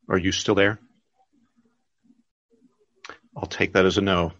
Are 0.09 0.19
you 0.19 0.33
still 0.33 0.55
there? 0.55 0.79
I'll 3.37 3.47
take 3.47 3.75
that 3.75 3.85
as 3.85 3.99
a 3.99 4.01
no. 4.01 4.33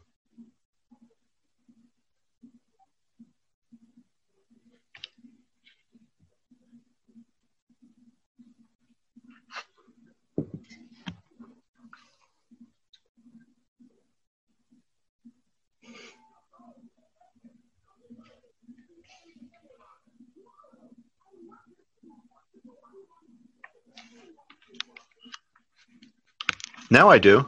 Now 26.91 27.11
I 27.11 27.19
do. 27.19 27.47